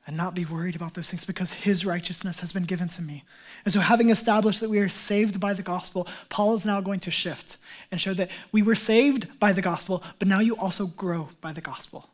and 0.07 0.17
not 0.17 0.35
be 0.35 0.45
worried 0.45 0.77
about 0.77 0.95
those 0.95 1.09
things 1.09 1.25
because 1.25 1.53
his 1.53 1.87
righteousness 1.87 2.41
has 2.41 2.53
been 2.53 2.65
given 2.65 2.89
to 2.91 3.03
me. 3.03 3.25
And 3.65 3.73
so, 3.73 3.81
having 3.81 4.11
established 4.11 4.61
that 4.61 4.69
we 4.69 4.79
are 4.79 4.89
saved 4.89 5.41
by 5.41 5.55
the 5.55 5.63
gospel, 5.63 6.07
Paul 6.29 6.55
is 6.55 6.67
now 6.67 6.81
going 6.81 7.01
to 7.01 7.11
shift 7.11 7.57
and 7.91 8.01
show 8.01 8.15
that 8.15 8.31
we 8.53 8.63
were 8.63 8.75
saved 8.75 9.39
by 9.39 9.53
the 9.53 9.63
gospel, 9.63 10.03
but 10.19 10.29
now 10.29 10.41
you 10.41 10.57
also 10.57 10.87
grow 10.87 11.31
by 11.41 11.53
the 11.53 11.61
gospel. 11.61 12.09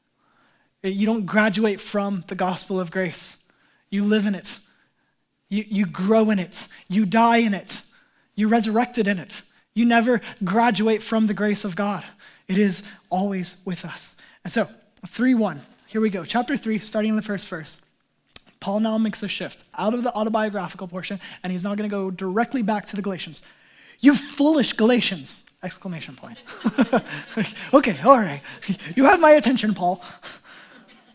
You 0.82 1.04
don't 1.04 1.26
graduate 1.26 1.80
from 1.80 2.24
the 2.28 2.34
gospel 2.34 2.80
of 2.80 2.90
grace. 2.90 3.36
You 3.90 4.04
live 4.04 4.24
in 4.24 4.34
it. 4.34 4.58
You, 5.48 5.64
you 5.68 5.86
grow 5.86 6.30
in 6.30 6.38
it. 6.38 6.68
You 6.88 7.04
die 7.04 7.38
in 7.38 7.54
it. 7.54 7.82
You 8.34 8.48
resurrected 8.48 9.08
in 9.08 9.18
it. 9.18 9.32
You 9.74 9.84
never 9.84 10.20
graduate 10.42 11.02
from 11.02 11.26
the 11.26 11.34
grace 11.34 11.64
of 11.64 11.76
God. 11.76 12.04
It 12.48 12.56
is 12.56 12.82
always 13.10 13.56
with 13.64 13.84
us. 13.84 14.16
And 14.44 14.52
so, 14.52 14.68
3 15.06 15.34
1. 15.34 15.60
Here 15.90 16.00
we 16.00 16.08
go. 16.10 16.24
Chapter 16.24 16.56
3, 16.56 16.78
starting 16.78 17.10
in 17.10 17.16
the 17.16 17.22
first 17.22 17.48
verse. 17.48 17.78
Paul 18.60 18.80
now 18.80 18.96
makes 18.98 19.22
a 19.22 19.28
shift 19.28 19.64
out 19.76 19.94
of 19.94 20.02
the 20.02 20.14
autobiographical 20.14 20.86
portion, 20.88 21.20
and 21.42 21.52
he's 21.52 21.64
now 21.64 21.74
going 21.74 21.88
to 21.88 21.94
go 21.94 22.10
directly 22.10 22.62
back 22.62 22.86
to 22.86 22.96
the 22.96 23.02
Galatians. 23.02 23.42
You 24.00 24.14
foolish 24.14 24.72
Galatians! 24.72 25.42
Exclamation 25.62 26.16
point. 26.16 26.38
okay, 27.74 27.98
all 28.02 28.16
right. 28.16 28.40
You 28.96 29.04
have 29.04 29.20
my 29.20 29.32
attention, 29.32 29.74
Paul. 29.74 30.02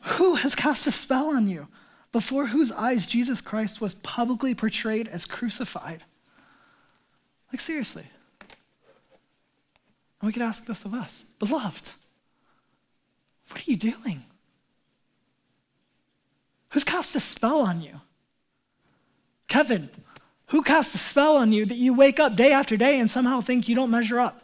Who 0.01 0.36
has 0.36 0.53
cast 0.53 0.86
a 0.86 0.91
spell 0.91 1.29
on 1.29 1.48
you? 1.48 1.67
before 2.15 2.48
whose 2.48 2.72
eyes 2.72 3.05
Jesus 3.05 3.41
Christ 3.41 3.82
was 3.82 3.96
publicly 3.96 4.55
portrayed 4.55 5.10
as 5.10 5.25
crucified. 5.25 6.01
Like, 7.51 7.60
seriously. 7.60 8.05
And 10.22 10.27
we 10.27 10.32
could 10.32 10.41
ask 10.41 10.65
this 10.65 10.86
of 10.86 10.94
us 10.94 11.25
Beloved, 11.39 11.89
what 13.50 13.60
are 13.60 13.70
you 13.70 13.75
doing? 13.75 14.24
Who's 16.75 16.84
cast 16.84 17.15
a 17.15 17.22
spell 17.22 17.62
on 17.62 17.79
you? 17.79 18.01
Kevin, 19.48 19.89
who 20.48 20.62
cast 20.62 20.94
a 20.94 20.98
spell 20.98 21.38
on 21.38 21.53
you 21.53 21.65
that 21.65 21.77
you 21.77 21.94
wake 21.94 22.20
up 22.20 22.36
day 22.36 22.51
after 22.51 22.75
day 22.75 23.00
and 23.00 23.10
somehow 23.10 23.39
think 23.39 23.70
you 23.70 23.75
don't 23.75 23.89
measure 23.89 24.20
up? 24.20 24.41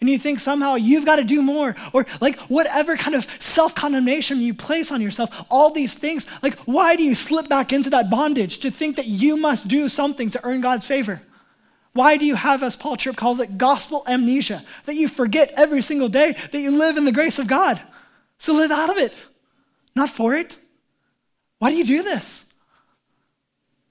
and 0.00 0.08
you 0.08 0.16
think 0.16 0.38
somehow 0.38 0.76
you've 0.76 1.04
got 1.04 1.16
to 1.16 1.24
do 1.24 1.42
more, 1.42 1.74
or 1.92 2.06
like 2.20 2.38
whatever 2.42 2.96
kind 2.96 3.16
of 3.16 3.26
self 3.40 3.74
condemnation 3.74 4.40
you 4.40 4.54
place 4.54 4.92
on 4.92 5.02
yourself, 5.02 5.44
all 5.50 5.72
these 5.72 5.94
things, 5.94 6.28
like 6.44 6.56
why 6.60 6.94
do 6.94 7.02
you 7.02 7.14
slip 7.16 7.48
back 7.48 7.72
into 7.72 7.90
that 7.90 8.08
bondage 8.08 8.60
to 8.60 8.70
think 8.70 8.94
that 8.96 9.06
you 9.06 9.36
must 9.36 9.66
do 9.66 9.88
something 9.88 10.30
to 10.30 10.40
earn 10.44 10.60
God's 10.60 10.84
favor? 10.84 11.20
Why 11.92 12.16
do 12.16 12.24
you 12.24 12.36
have, 12.36 12.62
as 12.62 12.76
Paul 12.76 12.96
Tripp 12.96 13.16
calls 13.16 13.40
it, 13.40 13.58
gospel 13.58 14.04
amnesia, 14.06 14.64
that 14.86 14.94
you 14.94 15.08
forget 15.08 15.52
every 15.56 15.82
single 15.82 16.08
day 16.08 16.36
that 16.52 16.60
you 16.60 16.70
live 16.70 16.96
in 16.96 17.04
the 17.04 17.12
grace 17.12 17.40
of 17.40 17.48
God? 17.48 17.82
So 18.38 18.54
live 18.54 18.70
out 18.70 18.90
of 18.90 18.96
it, 18.96 19.12
not 19.94 20.08
for 20.08 20.34
it. 20.36 20.56
Why 21.60 21.70
do 21.70 21.76
you 21.76 21.84
do 21.84 22.02
this? 22.02 22.44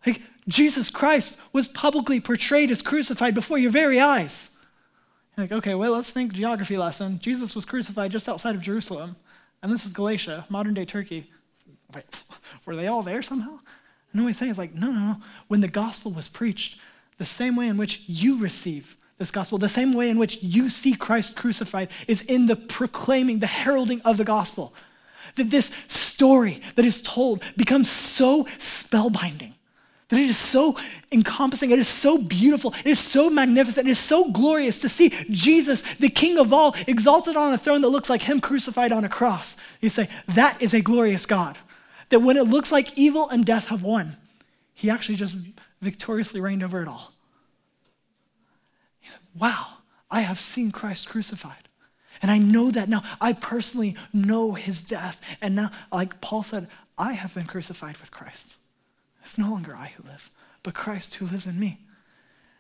Like, 0.06 0.22
Jesus 0.48 0.90
Christ 0.90 1.40
was 1.54 1.68
publicly 1.68 2.20
portrayed 2.20 2.72
as 2.72 2.82
crucified 2.82 3.36
before 3.36 3.60
your 3.60 3.72
very 3.72 4.00
eyes. 4.00 4.50
Like, 5.38 5.52
okay, 5.52 5.76
well, 5.76 5.94
let's 5.94 6.10
think 6.10 6.34
geography 6.34 6.78
lesson. 6.78 7.20
Jesus 7.20 7.56
was 7.56 7.64
crucified 7.64 8.12
just 8.12 8.28
outside 8.28 8.56
of 8.56 8.62
Jerusalem, 8.62 9.16
and 9.62 9.72
this 9.72 9.86
is 9.86 9.94
Galatia, 9.94 10.46
modern 10.50 10.74
day 10.74 10.84
Turkey. 10.84 11.30
Wait, 11.94 12.04
were 12.66 12.76
they 12.76 12.88
all 12.88 13.04
there 13.04 13.22
somehow? 13.22 13.60
And 14.12 14.24
what 14.24 14.30
he's 14.30 14.38
saying 14.38 14.52
is 14.52 14.58
like, 14.58 14.74
no, 14.74 14.92
no, 14.92 15.00
no. 15.00 15.18
When 15.48 15.62
the 15.62 15.68
gospel 15.68 16.12
was 16.12 16.28
preached, 16.28 16.80
the 17.20 17.26
same 17.26 17.56
way 17.56 17.68
in 17.68 17.78
which 17.78 18.02
you 18.08 18.40
receive 18.40 18.98
this 19.20 19.30
gospel, 19.30 19.60
the 19.60 19.70
same 19.70 19.94
way 19.94 20.10
in 20.10 20.18
which 20.18 20.42
you 20.42 20.70
see 20.70 20.94
Christ 20.94 21.36
crucified 21.36 21.90
is 22.08 22.22
in 22.24 22.48
the 22.48 22.56
proclaiming, 22.56 23.40
the 23.40 23.48
heralding 23.48 24.02
of 24.02 24.18
the 24.18 24.26
gospel. 24.26 24.74
That 25.36 25.50
this 25.50 25.72
story 25.88 26.62
that 26.76 26.86
is 26.86 27.02
told 27.02 27.44
becomes 27.56 27.90
so 27.90 28.46
spellbinding 28.58 29.54
that 30.10 30.20
it 30.20 30.30
is 30.30 30.38
so 30.38 30.76
encompassing, 31.12 31.70
it 31.70 31.80
is 31.80 31.88
so 31.88 32.18
beautiful, 32.18 32.74
it 32.84 32.88
is 32.88 33.00
so 33.00 33.30
magnificent, 33.30 33.88
it 33.88 33.92
is 33.92 34.00
so 34.00 34.32
glorious 34.32 34.80
to 34.80 34.90
see 34.90 35.10
Jesus, 35.30 35.84
the 36.00 36.10
King 36.10 36.40
of 36.40 36.52
all, 36.52 36.76
exalted 36.88 37.36
on 37.36 37.54
a 37.54 37.58
throne 37.58 37.82
that 37.82 37.90
looks 37.90 38.10
like 38.10 38.24
him 38.24 38.42
crucified 38.42 38.92
on 38.92 39.06
a 39.06 39.10
cross. 39.10 39.56
You 39.82 39.90
say, 39.90 40.10
that 40.30 40.62
is 40.62 40.74
a 40.74 40.82
glorious 40.82 41.28
God. 41.28 41.58
That 42.10 42.22
when 42.22 42.38
it 42.38 42.44
looks 42.48 42.72
like 42.72 42.98
evil 42.98 43.30
and 43.30 43.46
death 43.46 43.68
have 43.68 43.84
won, 43.84 44.18
he 44.74 44.90
actually 44.90 45.16
just 45.16 45.38
victoriously 45.80 46.42
reigned 46.42 46.64
over 46.64 46.82
it 46.82 46.88
all. 46.88 47.14
Wow, 49.38 49.68
I 50.10 50.22
have 50.22 50.40
seen 50.40 50.72
Christ 50.72 51.08
crucified. 51.08 51.69
And 52.22 52.30
I 52.30 52.38
know 52.38 52.72
that 52.72 52.90
now. 52.90 53.04
I 53.22 53.34
personally 53.34 53.96
know 54.14 54.54
his 54.54 54.84
death. 54.84 55.22
And 55.42 55.56
now, 55.56 55.72
like 55.92 56.20
Paul 56.22 56.44
said, 56.44 56.68
I 56.98 57.14
have 57.14 57.34
been 57.34 57.46
crucified 57.46 57.98
with 57.98 58.12
Christ. 58.12 58.56
It's 59.24 59.38
no 59.38 59.50
longer 59.50 59.76
I 59.76 59.94
who 59.96 60.04
live, 60.04 60.30
but 60.64 60.74
Christ 60.74 61.16
who 61.16 61.26
lives 61.28 61.46
in 61.46 61.60
me. 61.60 61.80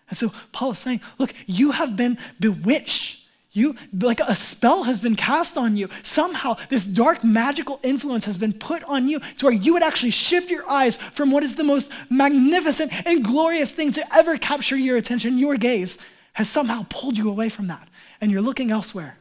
And 0.10 0.18
so 0.18 0.32
Paul 0.52 0.72
is 0.72 0.80
saying, 0.80 1.02
look, 1.18 1.34
you 1.46 1.72
have 1.72 1.96
been 1.96 2.18
bewitched. 2.40 3.18
You 3.52 3.76
like 4.00 4.20
a 4.20 4.36
spell 4.36 4.84
has 4.84 5.00
been 5.00 5.16
cast 5.16 5.58
on 5.58 5.76
you. 5.76 5.90
Somehow 6.04 6.58
this 6.70 6.86
dark 6.86 7.24
magical 7.24 7.80
influence 7.84 8.26
has 8.26 8.38
been 8.38 8.54
put 8.54 8.84
on 8.84 9.08
you 9.08 9.20
to 9.20 9.46
where 9.46 9.54
you 9.54 9.74
would 9.74 9.84
actually 9.84 10.12
shift 10.12 10.50
your 10.50 10.70
eyes 10.70 10.98
from 10.98 11.32
what 11.32 11.44
is 11.44 11.56
the 11.56 11.64
most 11.64 11.92
magnificent 12.10 12.92
and 13.08 13.26
glorious 13.26 13.72
thing 13.72 13.92
to 13.94 14.16
ever 14.16 14.38
capture 14.38 14.78
your 14.78 14.98
attention, 14.98 15.40
your 15.40 15.58
gaze, 15.58 15.98
has 16.34 16.48
somehow 16.48 16.86
pulled 16.90 17.18
you 17.18 17.30
away 17.30 17.50
from 17.50 17.68
that. 17.68 17.88
And 18.22 18.32
you're 18.32 18.42
looking 18.42 18.70
elsewhere. 18.72 19.18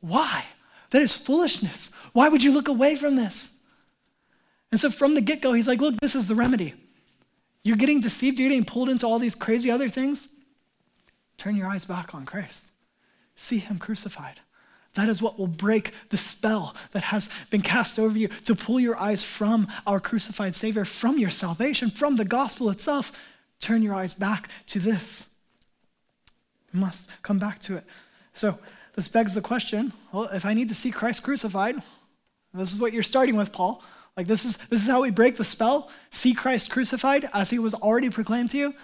Why? 0.00 0.44
That 0.90 1.02
is 1.02 1.16
foolishness. 1.16 1.90
Why 2.12 2.28
would 2.28 2.42
you 2.42 2.52
look 2.52 2.68
away 2.68 2.96
from 2.96 3.16
this? 3.16 3.50
And 4.72 4.80
so 4.80 4.90
from 4.90 5.14
the 5.14 5.20
get 5.20 5.40
go, 5.40 5.52
he's 5.52 5.68
like, 5.68 5.80
look, 5.80 5.96
this 6.00 6.14
is 6.14 6.26
the 6.26 6.34
remedy. 6.34 6.74
You're 7.62 7.76
getting 7.76 8.00
deceived, 8.00 8.38
you're 8.38 8.48
getting 8.48 8.64
pulled 8.64 8.88
into 8.88 9.06
all 9.06 9.18
these 9.18 9.34
crazy 9.34 9.70
other 9.70 9.88
things. 9.88 10.28
Turn 11.36 11.56
your 11.56 11.68
eyes 11.68 11.84
back 11.84 12.14
on 12.14 12.24
Christ. 12.24 12.70
See 13.34 13.58
him 13.58 13.78
crucified. 13.78 14.40
That 14.94 15.08
is 15.08 15.22
what 15.22 15.38
will 15.38 15.46
break 15.46 15.92
the 16.08 16.16
spell 16.16 16.74
that 16.92 17.04
has 17.04 17.28
been 17.50 17.62
cast 17.62 17.98
over 17.98 18.18
you 18.18 18.28
to 18.44 18.56
pull 18.56 18.80
your 18.80 19.00
eyes 19.00 19.22
from 19.22 19.68
our 19.86 20.00
crucified 20.00 20.54
Savior, 20.54 20.84
from 20.84 21.18
your 21.18 21.30
salvation, 21.30 21.90
from 21.90 22.16
the 22.16 22.24
gospel 22.24 22.70
itself. 22.70 23.12
Turn 23.60 23.82
your 23.82 23.94
eyes 23.94 24.14
back 24.14 24.48
to 24.66 24.80
this. 24.80 25.28
You 26.72 26.80
must 26.80 27.08
come 27.22 27.38
back 27.38 27.60
to 27.60 27.76
it. 27.76 27.84
So, 28.34 28.58
this 28.94 29.08
begs 29.08 29.34
the 29.34 29.40
question 29.40 29.92
well, 30.12 30.24
if 30.24 30.44
I 30.44 30.54
need 30.54 30.68
to 30.68 30.74
see 30.74 30.90
Christ 30.90 31.22
crucified, 31.22 31.76
this 32.52 32.72
is 32.72 32.80
what 32.80 32.92
you're 32.92 33.02
starting 33.02 33.36
with, 33.36 33.52
Paul. 33.52 33.82
Like 34.16 34.26
this 34.26 34.44
is 34.44 34.56
this 34.56 34.82
is 34.82 34.88
how 34.88 35.02
we 35.02 35.10
break 35.10 35.36
the 35.36 35.44
spell. 35.44 35.90
See 36.10 36.34
Christ 36.34 36.70
crucified 36.70 37.28
as 37.32 37.50
he 37.50 37.58
was 37.58 37.74
already 37.74 38.10
proclaimed 38.10 38.50
to 38.50 38.58
you. 38.58 38.74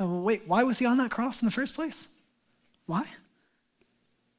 Uh, 0.00 0.06
wait, 0.06 0.42
why 0.46 0.64
was 0.64 0.78
he 0.78 0.86
on 0.86 0.98
that 0.98 1.10
cross 1.10 1.40
in 1.40 1.46
the 1.46 1.52
first 1.52 1.74
place? 1.74 2.08
Why? 2.86 3.06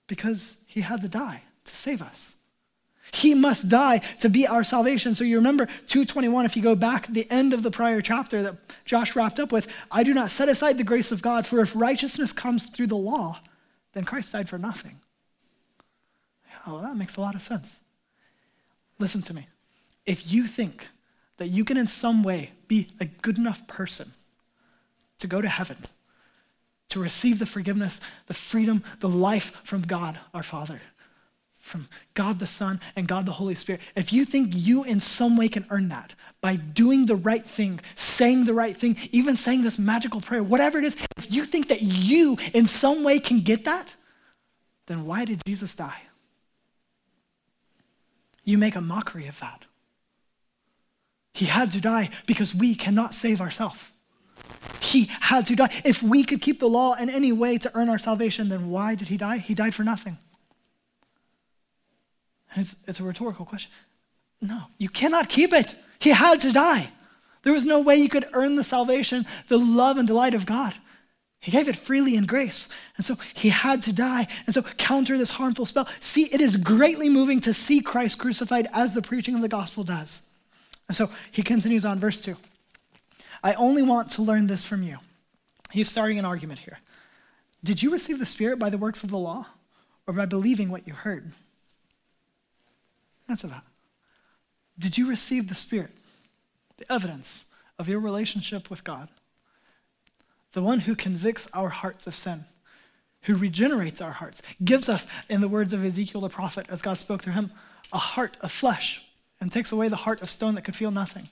Because 0.08 0.58
he 0.66 0.82
had 0.82 1.02
to 1.02 1.08
die 1.08 1.44
to 1.66 1.76
save 1.76 2.02
us. 2.02 2.34
He 3.12 3.36
must 3.36 3.70
die 3.70 4.00
to 4.20 4.30
be 4.30 4.48
our 4.48 4.64
salvation. 4.64 5.14
So 5.14 5.24
you 5.24 5.38
remember 5.38 5.66
221, 5.66 6.46
if 6.46 6.58
you 6.58 6.64
go 6.64 6.76
back 6.76 7.08
the 7.08 7.30
end 7.30 7.54
of 7.54 7.62
the 7.62 7.70
prior 7.70 8.02
chapter 8.02 8.42
that 8.42 8.56
Josh 8.86 9.16
wrapped 9.16 9.40
up 9.40 9.52
with, 9.52 9.68
I 9.92 10.04
do 10.04 10.14
not 10.14 10.32
set 10.32 10.50
aside 10.50 10.78
the 10.78 10.84
grace 10.84 11.12
of 11.12 11.22
God, 11.22 11.46
for 11.46 11.60
if 11.60 11.76
righteousness 11.76 12.34
comes 12.34 12.70
through 12.70 12.88
the 12.88 12.96
law, 12.96 13.40
then 13.94 14.04
Christ 14.04 14.32
died 14.34 14.50
for 14.50 14.58
nothing. 14.58 15.00
Oh, 16.66 16.82
that 16.82 16.96
makes 16.96 17.18
a 17.18 17.22
lot 17.22 17.36
of 17.36 17.42
sense. 17.42 17.78
Listen 19.00 19.22
to 19.24 19.34
me 19.34 19.48
if 20.06 20.32
you 20.32 20.48
think 20.48 20.88
that 21.38 21.48
you 21.48 21.66
can 21.66 21.78
in 21.78 21.88
some 21.88 22.24
way 22.24 22.52
be 22.68 22.90
a 23.00 23.06
good 23.06 23.38
enough 23.38 23.66
person 23.68 24.14
to 25.20 25.28
go 25.28 25.42
to 25.42 25.48
heaven, 25.48 25.78
to 26.90 27.00
receive 27.00 27.40
the 27.40 27.46
forgiveness, 27.46 28.02
the 28.28 28.34
freedom, 28.34 28.84
the 29.00 29.10
life 29.10 29.52
from 29.64 29.82
God 29.82 30.20
our 30.34 30.44
Father, 30.44 30.82
from 31.60 31.88
God 32.14 32.40
the 32.40 32.48
Son 32.48 32.82
and 32.96 33.08
God 33.08 33.26
the 33.26 33.32
Holy 33.32 33.56
Spirit, 33.56 33.82
if 33.96 34.12
you 34.12 34.26
think 34.26 34.50
you 34.54 34.84
in 34.84 35.00
some 35.00 35.38
way 35.38 35.48
can 35.48 35.66
earn 35.70 35.90
that 35.90 36.14
by 36.42 36.58
doing 36.58 37.06
the 37.06 37.16
right 37.16 37.46
thing, 37.46 37.80
saying 37.96 38.44
the 38.44 38.54
right 38.54 38.76
thing, 38.76 38.98
even 39.12 39.38
saying 39.38 39.64
this 39.64 39.80
magical 39.80 40.20
prayer, 40.20 40.44
whatever 40.44 40.78
it 40.78 40.84
is, 40.84 40.98
if 41.18 41.32
you 41.32 41.46
think 41.46 41.70
that 41.70 41.82
you 41.82 42.38
in 42.54 42.68
some 42.68 43.04
way 43.04 43.18
can 43.20 43.40
get 43.40 43.64
that, 43.64 43.88
then 44.88 45.06
why 45.06 45.24
did 45.24 45.42
Jesus 45.46 45.74
die? 45.74 46.02
You 48.44 48.58
make 48.58 48.76
a 48.76 48.82
mockery 48.82 49.28
of 49.28 49.40
that. 49.40 49.66
He 51.34 51.46
had 51.46 51.72
to 51.72 51.82
die 51.82 52.10
because 52.26 52.54
we 52.54 52.76
cannot 52.76 53.16
save 53.16 53.42
ourselves. 53.42 53.92
He 54.80 55.10
had 55.20 55.46
to 55.48 55.56
die. 55.56 55.72
If 55.84 56.04
we 56.04 56.24
could 56.24 56.42
keep 56.42 56.60
the 56.60 56.70
law 56.70 56.94
in 56.94 57.10
any 57.10 57.32
way 57.32 57.58
to 57.58 57.72
earn 57.76 57.90
our 57.90 57.98
salvation, 57.98 58.50
then 58.50 58.70
why 58.70 58.96
did 58.96 59.08
he 59.08 59.18
die? 59.18 59.38
He 59.38 59.54
died 59.54 59.74
for 59.74 59.84
nothing. 59.84 60.18
It's, 62.56 62.76
it's 62.88 63.00
a 63.00 63.04
rhetorical 63.04 63.46
question. 63.46 63.72
No, 64.42 64.64
you 64.78 64.90
cannot 64.90 65.30
keep 65.30 65.54
it. 65.54 65.74
He 66.00 66.12
had 66.12 66.40
to 66.42 66.52
die. 66.52 66.92
There 67.44 67.54
was 67.54 67.66
no 67.66 67.80
way 67.80 67.96
you 67.96 68.10
could 68.10 68.28
earn 68.34 68.56
the 68.56 68.64
salvation, 68.64 69.26
the 69.48 69.58
love 69.58 69.98
and 69.98 70.08
delight 70.08 70.34
of 70.34 70.46
God. 70.46 70.76
He 71.44 71.52
gave 71.52 71.68
it 71.68 71.76
freely 71.76 72.16
in 72.16 72.26
grace. 72.26 72.70
And 72.96 73.06
so 73.06 73.18
he 73.34 73.50
had 73.50 73.82
to 73.82 73.92
die. 73.92 74.28
And 74.46 74.56
so 74.56 74.62
counter 74.62 75.18
this 75.18 75.32
harmful 75.32 75.66
spell. 75.66 75.90
See, 76.00 76.24
it 76.32 76.40
is 76.40 76.56
greatly 76.56 77.10
moving 77.10 77.42
to 77.42 77.54
see 77.54 77.82
Christ 77.82 78.18
crucified 78.18 78.70
as 78.72 78.94
the 78.94 79.02
preaching 79.02 79.36
of 79.36 79.42
the 79.42 79.50
gospel 79.50 79.84
does. 79.84 80.22
And 80.88 80.96
so 80.96 81.10
he 81.34 81.44
continues 81.44 81.84
on, 81.84 82.00
verse 82.00 82.22
2. 82.22 82.38
I 83.44 83.56
only 83.56 83.82
want 83.82 84.10
to 84.12 84.22
learn 84.22 84.48
this 84.48 84.64
from 84.64 84.84
you. 84.84 85.00
He's 85.70 85.92
starting 85.92 86.18
an 86.18 86.24
argument 86.24 86.60
here. 86.60 86.80
Did 87.62 87.84
you 87.84 87.92
receive 87.92 88.20
the 88.20 88.26
Spirit 88.26 88.58
by 88.58 88.70
the 88.70 88.78
works 88.78 89.04
of 89.04 89.12
the 89.12 89.18
law 89.18 89.46
or 90.08 90.14
by 90.14 90.26
believing 90.26 90.70
what 90.70 90.88
you 90.88 90.94
heard? 90.94 91.34
Answer 93.28 93.48
that. 93.48 93.64
Did 94.80 94.98
you 94.98 95.10
receive 95.10 95.50
the 95.50 95.56
Spirit, 95.56 95.92
the 96.78 96.90
evidence 96.90 97.44
of 97.78 97.90
your 97.90 98.00
relationship 98.00 98.70
with 98.70 98.86
God? 98.86 99.10
The 100.54 100.62
one 100.62 100.80
who 100.80 100.96
convicts 100.96 101.48
our 101.54 101.70
hearts 101.70 102.08
of 102.08 102.16
sin, 102.16 102.46
who 103.24 103.36
regenerates 103.36 104.02
our 104.02 104.12
hearts, 104.12 104.42
gives 104.64 104.88
us, 104.88 105.08
in 105.30 105.42
the 105.42 105.48
words 105.48 105.74
of 105.74 105.84
Ezekiel 105.84 106.22
the 106.22 106.30
prophet, 106.30 106.66
as 106.70 106.82
God 106.82 106.98
spoke 106.98 107.24
through 107.24 107.34
him, 107.34 107.52
a 107.92 107.98
heart 107.98 108.38
of 108.42 108.52
flesh 108.52 109.02
and 109.42 109.52
takes 109.52 109.72
away 109.72 109.90
the 109.90 109.96
heart 109.96 110.22
of 110.22 110.30
stone 110.30 110.56
that 110.56 110.64
could 110.64 110.76
feel 110.76 110.92
nothing. 110.92 111.28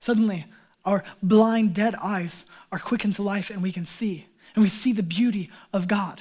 Suddenly, 0.00 0.44
our 0.84 1.02
blind, 1.22 1.74
dead 1.74 1.94
eyes 1.96 2.44
are 2.70 2.78
quickened 2.78 3.14
to 3.14 3.22
life 3.22 3.50
and 3.50 3.62
we 3.62 3.72
can 3.72 3.86
see, 3.86 4.26
and 4.54 4.62
we 4.62 4.68
see 4.68 4.92
the 4.92 5.02
beauty 5.02 5.50
of 5.72 5.88
God. 5.88 6.20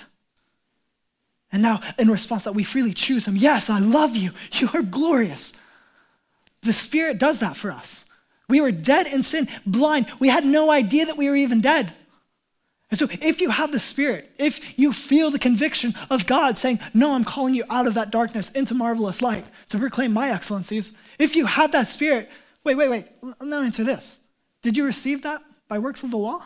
And 1.51 1.61
now, 1.61 1.81
in 1.97 2.09
response 2.09 2.43
that 2.43 2.55
we 2.55 2.63
freely 2.63 2.93
choose 2.93 3.25
Him, 3.25 3.37
yes, 3.37 3.69
I 3.69 3.79
love 3.79 4.15
you. 4.15 4.31
You 4.53 4.69
are 4.73 4.81
glorious. 4.81 5.53
The 6.61 6.73
Spirit 6.73 7.19
does 7.19 7.39
that 7.39 7.55
for 7.55 7.71
us. 7.71 8.03
We 8.49 8.61
were 8.61 8.71
dead 8.71 9.07
in 9.07 9.23
sin, 9.23 9.47
blind. 9.65 10.07
We 10.19 10.29
had 10.29 10.45
no 10.45 10.71
idea 10.71 11.05
that 11.05 11.17
we 11.17 11.29
were 11.29 11.35
even 11.35 11.61
dead. 11.61 11.93
And 12.89 12.97
so, 12.97 13.07
if 13.11 13.41
you 13.41 13.49
have 13.49 13.71
the 13.73 13.79
Spirit, 13.79 14.31
if 14.37 14.79
you 14.79 14.93
feel 14.93 15.29
the 15.29 15.39
conviction 15.39 15.93
of 16.09 16.25
God 16.25 16.57
saying, 16.57 16.79
No, 16.93 17.13
I'm 17.13 17.25
calling 17.25 17.53
you 17.53 17.65
out 17.69 17.85
of 17.85 17.95
that 17.95 18.11
darkness 18.11 18.49
into 18.51 18.73
marvelous 18.73 19.21
light 19.21 19.45
to 19.69 19.77
proclaim 19.77 20.13
my 20.13 20.31
excellencies, 20.31 20.93
if 21.19 21.35
you 21.35 21.45
have 21.45 21.73
that 21.73 21.87
Spirit, 21.87 22.29
wait, 22.63 22.75
wait, 22.75 22.89
wait, 22.89 23.07
now 23.41 23.61
answer 23.61 23.83
this. 23.83 24.19
Did 24.61 24.77
you 24.77 24.85
receive 24.85 25.23
that 25.23 25.41
by 25.67 25.79
works 25.79 26.03
of 26.03 26.11
the 26.11 26.17
law 26.17 26.43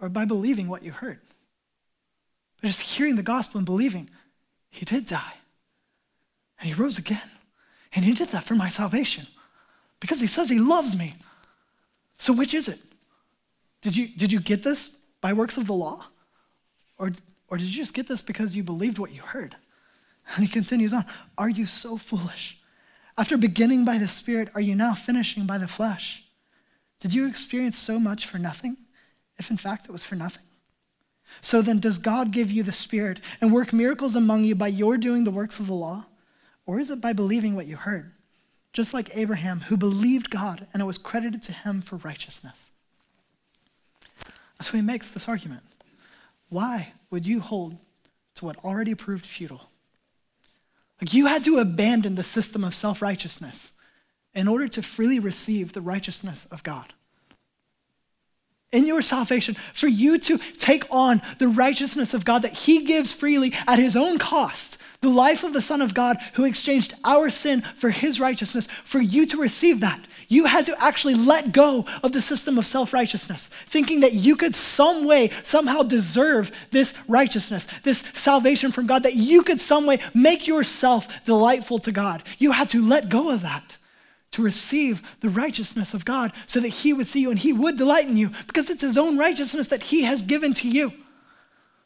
or 0.00 0.08
by 0.08 0.24
believing 0.24 0.68
what 0.68 0.84
you 0.84 0.92
heard? 0.92 1.18
By 2.62 2.68
just 2.68 2.82
hearing 2.82 3.16
the 3.16 3.22
gospel 3.22 3.58
and 3.58 3.66
believing, 3.66 4.08
He 4.70 4.84
did 4.84 5.06
die 5.06 5.34
and 6.60 6.68
He 6.68 6.80
rose 6.80 6.98
again. 6.98 7.30
And 7.94 8.04
He 8.04 8.12
did 8.12 8.28
that 8.28 8.44
for 8.44 8.54
my 8.54 8.68
salvation 8.68 9.26
because 9.98 10.20
He 10.20 10.28
says 10.28 10.48
He 10.48 10.60
loves 10.60 10.96
me. 10.96 11.14
So, 12.18 12.32
which 12.32 12.54
is 12.54 12.68
it? 12.68 12.80
Did 13.82 13.96
you, 13.96 14.08
did 14.08 14.32
you 14.32 14.40
get 14.40 14.62
this 14.62 14.95
by 15.26 15.32
works 15.32 15.56
of 15.56 15.66
the 15.66 15.74
law? 15.74 16.04
Or, 16.98 17.10
or 17.48 17.56
did 17.56 17.66
you 17.66 17.76
just 17.76 17.94
get 17.94 18.06
this 18.06 18.22
because 18.22 18.54
you 18.54 18.62
believed 18.62 19.00
what 19.00 19.10
you 19.12 19.22
heard? 19.22 19.56
And 20.36 20.44
he 20.44 20.48
continues 20.48 20.92
on 20.92 21.04
Are 21.36 21.48
you 21.48 21.66
so 21.66 21.96
foolish? 21.96 22.60
After 23.18 23.36
beginning 23.36 23.84
by 23.84 23.98
the 23.98 24.06
Spirit, 24.06 24.50
are 24.54 24.60
you 24.60 24.76
now 24.76 24.94
finishing 24.94 25.44
by 25.44 25.58
the 25.58 25.66
flesh? 25.66 26.22
Did 27.00 27.12
you 27.12 27.26
experience 27.26 27.76
so 27.76 27.98
much 27.98 28.24
for 28.24 28.38
nothing, 28.38 28.76
if 29.36 29.50
in 29.50 29.56
fact 29.56 29.86
it 29.86 29.92
was 29.92 30.04
for 30.04 30.14
nothing? 30.14 30.44
So 31.40 31.60
then, 31.60 31.80
does 31.80 31.98
God 31.98 32.30
give 32.30 32.52
you 32.52 32.62
the 32.62 32.70
Spirit 32.70 33.20
and 33.40 33.52
work 33.52 33.72
miracles 33.72 34.14
among 34.14 34.44
you 34.44 34.54
by 34.54 34.68
your 34.68 34.96
doing 34.96 35.24
the 35.24 35.32
works 35.32 35.58
of 35.58 35.66
the 35.66 35.74
law? 35.74 36.06
Or 36.66 36.78
is 36.78 36.88
it 36.88 37.00
by 37.00 37.12
believing 37.12 37.56
what 37.56 37.66
you 37.66 37.74
heard? 37.74 38.12
Just 38.72 38.94
like 38.94 39.16
Abraham, 39.16 39.62
who 39.62 39.76
believed 39.76 40.30
God 40.30 40.68
and 40.72 40.80
it 40.80 40.86
was 40.86 40.98
credited 40.98 41.42
to 41.44 41.52
him 41.52 41.82
for 41.82 41.96
righteousness. 41.96 42.70
So 44.62 44.72
he 44.72 44.80
makes 44.80 45.10
this 45.10 45.28
argument. 45.28 45.62
Why 46.48 46.92
would 47.10 47.26
you 47.26 47.40
hold 47.40 47.76
to 48.36 48.44
what 48.44 48.64
already 48.64 48.94
proved 48.94 49.26
futile? 49.26 49.68
Like 51.00 51.12
you 51.12 51.26
had 51.26 51.44
to 51.44 51.58
abandon 51.58 52.14
the 52.14 52.24
system 52.24 52.64
of 52.64 52.74
self 52.74 53.02
righteousness 53.02 53.72
in 54.34 54.48
order 54.48 54.68
to 54.68 54.82
freely 54.82 55.18
receive 55.18 55.72
the 55.72 55.80
righteousness 55.80 56.46
of 56.50 56.62
God. 56.62 56.92
In 58.72 58.86
your 58.86 59.02
salvation, 59.02 59.56
for 59.72 59.88
you 59.88 60.18
to 60.18 60.38
take 60.38 60.84
on 60.90 61.22
the 61.38 61.48
righteousness 61.48 62.14
of 62.14 62.24
God 62.24 62.42
that 62.42 62.52
He 62.52 62.84
gives 62.84 63.12
freely 63.12 63.54
at 63.66 63.78
His 63.78 63.96
own 63.96 64.18
cost, 64.18 64.78
the 65.00 65.08
life 65.08 65.44
of 65.44 65.52
the 65.52 65.60
Son 65.60 65.82
of 65.82 65.94
God 65.94 66.18
who 66.34 66.44
exchanged 66.44 66.94
our 67.04 67.30
sin 67.30 67.62
for 67.62 67.90
His 67.90 68.20
righteousness, 68.20 68.68
for 68.84 69.00
you 69.00 69.26
to 69.26 69.36
receive 69.38 69.80
that, 69.80 70.00
you 70.28 70.46
had 70.46 70.66
to 70.66 70.82
actually 70.82 71.14
let 71.14 71.52
go 71.52 71.84
of 72.02 72.12
the 72.12 72.22
system 72.22 72.58
of 72.58 72.66
self 72.66 72.92
righteousness, 72.92 73.50
thinking 73.66 74.00
that 74.00 74.14
you 74.14 74.36
could 74.36 74.54
some 74.54 75.04
way, 75.04 75.30
somehow 75.44 75.82
deserve 75.82 76.52
this 76.70 76.94
righteousness, 77.08 77.66
this 77.82 78.04
salvation 78.12 78.72
from 78.72 78.86
God, 78.86 79.04
that 79.04 79.14
you 79.14 79.42
could 79.42 79.60
some 79.60 79.86
way 79.86 80.00
make 80.14 80.46
yourself 80.46 81.08
delightful 81.24 81.78
to 81.80 81.92
God. 81.92 82.22
You 82.38 82.52
had 82.52 82.68
to 82.70 82.84
let 82.84 83.08
go 83.08 83.30
of 83.30 83.42
that 83.42 83.78
to 84.32 84.42
receive 84.42 85.02
the 85.20 85.28
righteousness 85.28 85.94
of 85.94 86.04
God 86.04 86.32
so 86.46 86.60
that 86.60 86.68
He 86.68 86.92
would 86.92 87.06
see 87.06 87.20
you 87.20 87.30
and 87.30 87.38
He 87.38 87.52
would 87.52 87.76
delight 87.76 88.08
in 88.08 88.16
you 88.16 88.30
because 88.46 88.70
it's 88.70 88.82
His 88.82 88.98
own 88.98 89.16
righteousness 89.16 89.68
that 89.68 89.84
He 89.84 90.02
has 90.02 90.22
given 90.22 90.52
to 90.54 90.68
you. 90.68 90.92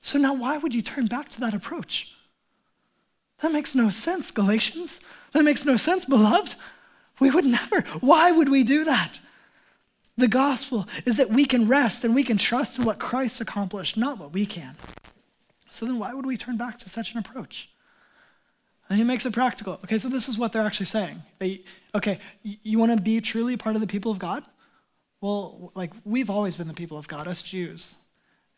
So 0.01 0.19
now, 0.19 0.33
why 0.33 0.57
would 0.57 0.75
you 0.75 0.83
turn 0.83 1.07
back 1.07 1.29
to 1.31 1.41
that 1.41 1.55
approach? 1.55 2.13
That 3.43 3.53
makes 3.53 3.75
no 3.75 3.89
sense, 3.91 4.31
Galatians. 4.31 5.01
That 5.33 5.45
makes 5.45 5.65
no 5.65 5.77
sense, 5.77 6.05
beloved. 6.05 6.57
We 7.21 7.31
would 7.31 7.45
never. 7.45 7.83
Why 8.01 8.31
would 8.31 8.49
we 8.49 8.63
do 8.63 8.85
that? 8.85 9.21
The 10.17 10.29
gospel 10.29 10.87
is 11.07 11.17
that 11.17 11.31
we 11.31 11.47
can 11.47 11.69
rest 11.69 12.05
and 12.05 12.15
we 12.15 12.25
can 12.25 12.37
trust 12.37 12.79
in 12.79 12.85
what 12.85 12.99
Christ 12.99 13.41
accomplished, 13.41 13.97
not 13.97 14.19
what 14.19 14.33
we 14.33 14.45
can. 14.45 14.77
So 15.71 15.87
then, 15.87 15.99
why 15.99 16.13
would 16.13 16.27
we 16.27 16.37
turn 16.37 16.57
back 16.57 16.79
to 16.81 16.89
such 16.89 17.13
an 17.13 17.19
approach? 17.19 17.71
And 18.89 18.99
he 18.99 19.05
makes 19.05 19.25
it 19.25 19.33
practical. 19.33 19.75
Okay, 19.85 19.99
so 19.99 20.09
this 20.09 20.29
is 20.29 20.37
what 20.37 20.53
they're 20.53 20.67
actually 20.67 20.87
saying. 20.87 21.23
They, 21.39 21.63
okay, 21.95 22.19
you 22.43 22.79
want 22.79 22.93
to 22.93 23.01
be 23.01 23.21
truly 23.21 23.57
part 23.57 23.77
of 23.77 23.81
the 23.81 23.87
people 23.87 24.11
of 24.11 24.19
God? 24.19 24.45
Well, 25.21 25.71
like 25.75 25.93
we've 26.05 26.29
always 26.29 26.57
been 26.57 26.67
the 26.67 26.75
people 26.75 26.99
of 26.99 27.07
God, 27.07 27.29
us 27.29 27.41
Jews. 27.41 27.95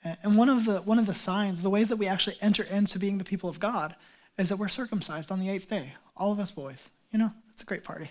And 0.05 0.37
one 0.37 0.49
of 0.49 0.65
the 0.65 0.81
one 0.81 0.99
of 0.99 1.07
the 1.07 1.15
signs, 1.15 1.63
the 1.63 1.71
ways 1.71 1.89
that 1.91 1.97
we 1.97 2.09
actually 2.09 2.37
enter 2.41 2.65
into 2.65 2.99
being 2.99 3.19
the 3.19 3.25
people 3.25 3.49
of 3.49 3.61
God, 3.61 3.95
is 4.39 4.49
that 4.49 4.57
we're 4.57 4.69
circumcised 4.69 5.31
on 5.31 5.41
the 5.41 5.51
eighth 5.51 5.69
day. 5.69 5.93
All 6.17 6.33
of 6.33 6.39
us 6.39 6.51
boys. 6.51 6.89
You 7.13 7.19
know, 7.19 7.31
it's 7.53 7.63
a 7.63 7.67
great 7.67 7.85
party. 7.85 8.11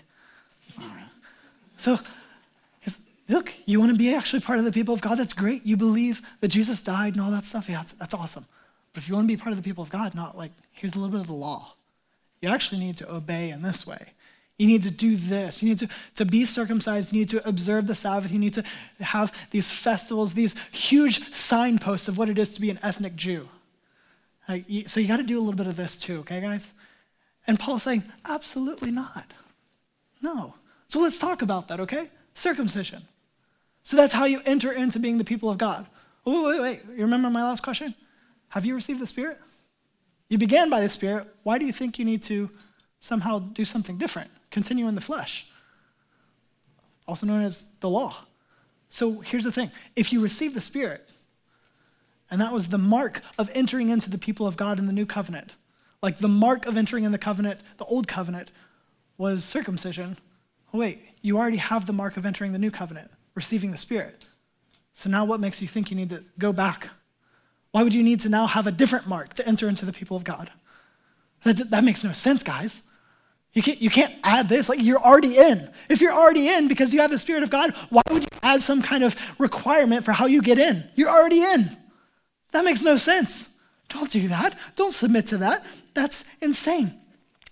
All 0.80 0.88
right. 0.88 1.08
So, 1.76 1.98
look, 3.28 3.52
you 3.66 3.80
want 3.80 3.90
to 3.90 3.98
be 3.98 4.14
actually 4.14 4.40
part 4.40 4.58
of 4.58 4.64
the 4.64 4.72
people 4.72 4.94
of 4.94 5.00
God? 5.00 5.16
That's 5.16 5.32
great. 5.32 5.66
You 5.66 5.76
believe 5.76 6.22
that 6.40 6.48
Jesus 6.48 6.80
died 6.80 7.14
and 7.14 7.22
all 7.22 7.30
that 7.30 7.44
stuff. 7.44 7.68
Yeah, 7.68 7.78
that's, 7.78 7.92
that's 7.94 8.14
awesome. 8.14 8.46
But 8.92 9.02
if 9.02 9.08
you 9.08 9.14
want 9.14 9.26
to 9.26 9.34
be 9.34 9.40
part 9.40 9.52
of 9.52 9.56
the 9.56 9.62
people 9.62 9.82
of 9.82 9.90
God, 9.90 10.14
not 10.14 10.36
like, 10.36 10.52
here's 10.70 10.94
a 10.94 10.98
little 10.98 11.10
bit 11.10 11.20
of 11.20 11.26
the 11.26 11.32
law. 11.32 11.74
You 12.40 12.48
actually 12.50 12.80
need 12.80 12.96
to 12.98 13.12
obey 13.12 13.50
in 13.50 13.62
this 13.62 13.86
way. 13.86 14.12
You 14.58 14.66
need 14.66 14.82
to 14.82 14.90
do 14.90 15.16
this. 15.16 15.62
You 15.62 15.70
need 15.70 15.78
to, 15.78 15.88
to 16.16 16.24
be 16.24 16.44
circumcised. 16.44 17.12
You 17.12 17.20
need 17.20 17.30
to 17.30 17.48
observe 17.48 17.86
the 17.86 17.94
Sabbath. 17.94 18.30
You 18.30 18.38
need 18.38 18.54
to 18.54 18.64
have 19.00 19.32
these 19.50 19.70
festivals, 19.70 20.34
these 20.34 20.54
huge 20.70 21.32
signposts 21.32 22.06
of 22.06 22.18
what 22.18 22.28
it 22.28 22.38
is 22.38 22.52
to 22.52 22.60
be 22.60 22.70
an 22.70 22.78
ethnic 22.82 23.16
Jew. 23.16 23.48
So 24.48 25.00
you 25.00 25.08
got 25.08 25.18
to 25.18 25.22
do 25.22 25.38
a 25.38 25.42
little 25.42 25.54
bit 25.54 25.66
of 25.66 25.76
this 25.76 25.96
too, 25.96 26.20
okay, 26.20 26.40
guys? 26.40 26.72
And 27.46 27.58
Paul's 27.58 27.82
saying, 27.82 28.04
absolutely 28.24 28.90
not. 28.90 29.32
No. 30.20 30.54
So 30.88 31.00
let's 31.00 31.18
talk 31.18 31.42
about 31.42 31.68
that, 31.68 31.80
okay? 31.80 32.10
Circumcision. 32.34 33.02
So 33.82 33.96
that's 33.96 34.14
how 34.14 34.26
you 34.26 34.40
enter 34.44 34.72
into 34.72 34.98
being 34.98 35.18
the 35.18 35.24
people 35.24 35.50
of 35.50 35.58
God. 35.58 35.86
Wait, 36.24 36.44
wait, 36.44 36.60
wait. 36.60 36.80
You 36.96 37.02
remember 37.02 37.30
my 37.30 37.42
last 37.42 37.62
question? 37.62 37.94
Have 38.48 38.64
you 38.64 38.74
received 38.74 39.00
the 39.00 39.06
Spirit? 39.06 39.40
You 40.28 40.38
began 40.38 40.70
by 40.70 40.80
the 40.80 40.88
Spirit. 40.88 41.26
Why 41.42 41.58
do 41.58 41.64
you 41.64 41.72
think 41.72 41.98
you 41.98 42.04
need 42.04 42.22
to 42.24 42.50
somehow 43.00 43.38
do 43.40 43.64
something 43.64 43.98
different? 43.98 44.30
Continue 44.50 44.86
in 44.86 44.94
the 44.94 45.00
flesh, 45.00 45.46
also 47.08 47.26
known 47.26 47.42
as 47.42 47.66
the 47.80 47.88
law. 47.88 48.26
So 48.90 49.20
here's 49.20 49.44
the 49.44 49.52
thing 49.52 49.70
if 49.96 50.12
you 50.12 50.20
receive 50.20 50.54
the 50.54 50.60
Spirit, 50.60 51.08
and 52.32 52.40
that 52.40 52.50
was 52.50 52.68
the 52.68 52.78
mark 52.78 53.20
of 53.38 53.50
entering 53.54 53.90
into 53.90 54.08
the 54.08 54.16
people 54.16 54.46
of 54.46 54.56
God 54.56 54.78
in 54.78 54.86
the 54.86 54.92
new 54.92 55.04
covenant, 55.04 55.54
like 56.02 56.18
the 56.18 56.28
mark 56.28 56.64
of 56.64 56.78
entering 56.78 57.04
in 57.04 57.12
the 57.12 57.18
covenant, 57.18 57.60
the 57.76 57.84
old 57.84 58.08
covenant, 58.08 58.50
was 59.18 59.44
circumcision. 59.44 60.16
Oh, 60.72 60.78
wait, 60.78 61.02
you 61.20 61.36
already 61.36 61.58
have 61.58 61.84
the 61.84 61.92
mark 61.92 62.16
of 62.16 62.24
entering 62.24 62.52
the 62.52 62.58
new 62.58 62.70
covenant, 62.70 63.10
receiving 63.34 63.70
the 63.70 63.76
Spirit. 63.76 64.24
So 64.94 65.10
now 65.10 65.26
what 65.26 65.40
makes 65.40 65.60
you 65.60 65.68
think 65.68 65.90
you 65.90 65.96
need 65.96 66.08
to 66.08 66.24
go 66.38 66.54
back? 66.54 66.88
Why 67.70 67.82
would 67.82 67.94
you 67.94 68.02
need 68.02 68.20
to 68.20 68.30
now 68.30 68.46
have 68.46 68.66
a 68.66 68.72
different 68.72 69.06
mark 69.06 69.34
to 69.34 69.46
enter 69.46 69.68
into 69.68 69.84
the 69.84 69.92
people 69.92 70.16
of 70.16 70.24
God? 70.24 70.50
That, 71.44 71.68
that 71.68 71.84
makes 71.84 72.02
no 72.02 72.12
sense, 72.12 72.42
guys. 72.42 72.82
You 73.52 73.62
can't, 73.62 73.82
you 73.82 73.90
can't 73.90 74.14
add 74.24 74.48
this. 74.48 74.70
Like, 74.70 74.80
you're 74.80 74.98
already 74.98 75.36
in. 75.36 75.70
If 75.90 76.00
you're 76.00 76.14
already 76.14 76.48
in 76.48 76.66
because 76.66 76.94
you 76.94 77.02
have 77.02 77.10
the 77.10 77.18
Spirit 77.18 77.42
of 77.42 77.50
God, 77.50 77.74
why 77.90 78.00
would 78.10 78.22
you 78.22 78.38
add 78.42 78.62
some 78.62 78.80
kind 78.80 79.04
of 79.04 79.14
requirement 79.38 80.06
for 80.06 80.12
how 80.12 80.24
you 80.24 80.40
get 80.40 80.58
in? 80.58 80.88
You're 80.94 81.10
already 81.10 81.42
in. 81.42 81.76
That 82.52 82.64
makes 82.64 82.82
no 82.82 82.96
sense. 82.96 83.48
Don't 83.88 84.10
do 84.10 84.28
that. 84.28 84.56
Don't 84.76 84.92
submit 84.92 85.26
to 85.28 85.38
that. 85.38 85.64
That's 85.94 86.24
insane. 86.40 86.98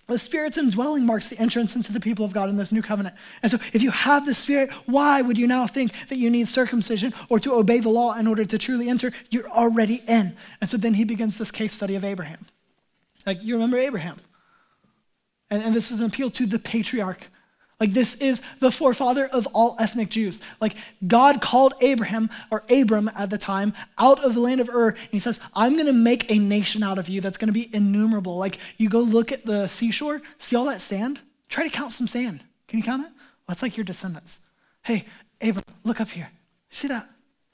The 0.07 0.17
Spirit's 0.17 0.57
indwelling 0.57 1.05
marks 1.05 1.27
the 1.27 1.39
entrance 1.39 1.75
into 1.75 1.93
the 1.93 1.99
people 1.99 2.25
of 2.25 2.33
God 2.33 2.49
in 2.49 2.57
this 2.57 2.71
new 2.71 2.81
covenant. 2.81 3.15
And 3.41 3.51
so, 3.51 3.59
if 3.71 3.81
you 3.81 3.91
have 3.91 4.25
the 4.25 4.33
Spirit, 4.33 4.71
why 4.85 5.21
would 5.21 5.37
you 5.37 5.47
now 5.47 5.67
think 5.67 5.93
that 6.09 6.17
you 6.17 6.29
need 6.29 6.47
circumcision 6.47 7.13
or 7.29 7.39
to 7.39 7.53
obey 7.53 7.79
the 7.79 7.89
law 7.89 8.17
in 8.17 8.27
order 8.27 8.43
to 8.43 8.57
truly 8.57 8.89
enter? 8.89 9.13
You're 9.29 9.49
already 9.49 10.03
in. 10.07 10.35
And 10.59 10.69
so, 10.69 10.75
then 10.75 10.95
he 10.95 11.05
begins 11.05 11.37
this 11.37 11.51
case 11.51 11.73
study 11.73 11.95
of 11.95 12.03
Abraham. 12.03 12.45
Like, 13.25 13.41
you 13.41 13.53
remember 13.53 13.77
Abraham. 13.77 14.17
And, 15.49 15.63
and 15.63 15.73
this 15.73 15.91
is 15.91 15.99
an 15.99 16.07
appeal 16.07 16.29
to 16.31 16.45
the 16.45 16.59
patriarch 16.59 17.29
like, 17.81 17.93
this 17.93 18.13
is 18.15 18.41
the 18.59 18.69
forefather 18.69 19.25
of 19.25 19.47
all 19.47 19.75
ethnic 19.79 20.09
Jews. 20.09 20.39
Like, 20.61 20.75
God 21.07 21.41
called 21.41 21.73
Abraham, 21.81 22.29
or 22.51 22.63
Abram 22.69 23.09
at 23.15 23.31
the 23.31 23.39
time, 23.39 23.73
out 23.97 24.23
of 24.23 24.35
the 24.35 24.39
land 24.39 24.61
of 24.61 24.69
Ur, 24.69 24.89
and 24.89 24.97
he 25.09 25.19
says, 25.19 25.39
I'm 25.55 25.75
to 25.87 25.93
make 25.93 26.31
a 26.31 26.37
nation 26.37 26.83
out 26.83 26.99
of 26.99 27.09
you 27.09 27.21
that's 27.21 27.37
to 27.47 27.53
be 27.53 27.73
innumerable. 27.73 28.37
Like, 28.37 28.59
you 28.77 28.87
go 28.87 28.99
look 28.99 29.31
at 29.31 29.45
the 29.47 29.67
seashore, 29.67 30.21
see 30.37 30.55
all 30.55 30.65
that 30.65 30.79
sand? 30.79 31.19
Try 31.49 31.63
to 31.63 31.69
count 31.69 31.91
some 31.91 32.07
sand. 32.07 32.43
Can 32.67 32.77
you 32.77 32.85
count 32.85 33.01
it? 33.01 33.11
Well, 33.11 33.47
that's 33.47 33.63
like 33.63 33.75
your 33.75 33.83
descendants. 33.83 34.39
Hey, 34.83 35.05
Abram, 35.41 35.65
look 35.83 35.99
up 35.99 36.09
here. 36.09 36.29
See 36.69 36.87
that? 36.87 37.09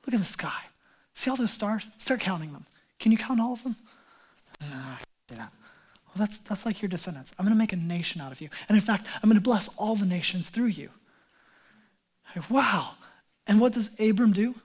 Look 0.05 0.13
at 0.13 0.19
the 0.19 0.25
sky. 0.25 0.61
See 1.15 1.29
all 1.29 1.37
those 1.37 1.51
stars? 1.51 1.89
Start 1.99 2.19
counting 2.19 2.51
them. 2.51 2.65
Can 2.99 3.13
you 3.13 3.17
count 3.17 3.39
all 3.39 3.53
of 3.53 3.63
them? 3.63 3.77
No, 4.59 4.67
I 4.67 4.97
can't 4.97 5.05
do 5.29 5.35
that. 5.35 5.53
Well, 6.17 6.25
that's, 6.25 6.37
that's 6.39 6.65
like 6.65 6.81
your 6.81 6.89
descendants. 6.89 7.31
I'm 7.37 7.45
going 7.45 7.55
to 7.55 7.59
make 7.59 7.73
a 7.73 7.77
nation 7.77 8.21
out 8.21 8.31
of 8.31 8.41
you. 8.41 8.49
And 8.67 8.75
in 8.75 8.81
fact, 8.81 9.05
I'm 9.21 9.29
going 9.29 9.37
to 9.37 9.41
bless 9.41 9.67
all 9.77 9.95
the 9.95 10.05
nations 10.05 10.49
through 10.49 10.67
you. 10.67 10.89
Like, 12.35 12.49
wow. 12.49 12.91
And 13.45 13.61
what 13.61 13.73
does 13.73 13.91
Abram 13.99 14.33
do, 14.33 14.55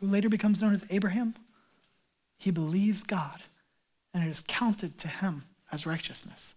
who 0.00 0.06
later 0.06 0.30
becomes 0.30 0.62
known 0.62 0.72
as 0.72 0.84
Abraham? 0.88 1.34
He 2.38 2.50
believes 2.50 3.02
God, 3.02 3.42
and 4.14 4.24
it 4.24 4.30
is 4.30 4.42
counted 4.46 4.96
to 4.98 5.08
him 5.08 5.44
as 5.70 5.84
righteousness. 5.84 6.54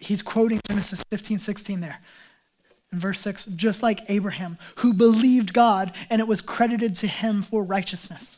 He's 0.00 0.20
quoting 0.20 0.60
Genesis 0.68 1.04
15, 1.10 1.38
16 1.38 1.80
there. 1.80 2.00
In 2.92 2.98
verse 2.98 3.20
6, 3.20 3.44
just 3.56 3.82
like 3.82 4.00
Abraham, 4.08 4.58
who 4.76 4.92
believed 4.92 5.52
God, 5.52 5.94
and 6.10 6.20
it 6.20 6.26
was 6.26 6.40
credited 6.40 6.96
to 6.96 7.06
him 7.06 7.40
for 7.40 7.62
righteousness. 7.62 8.36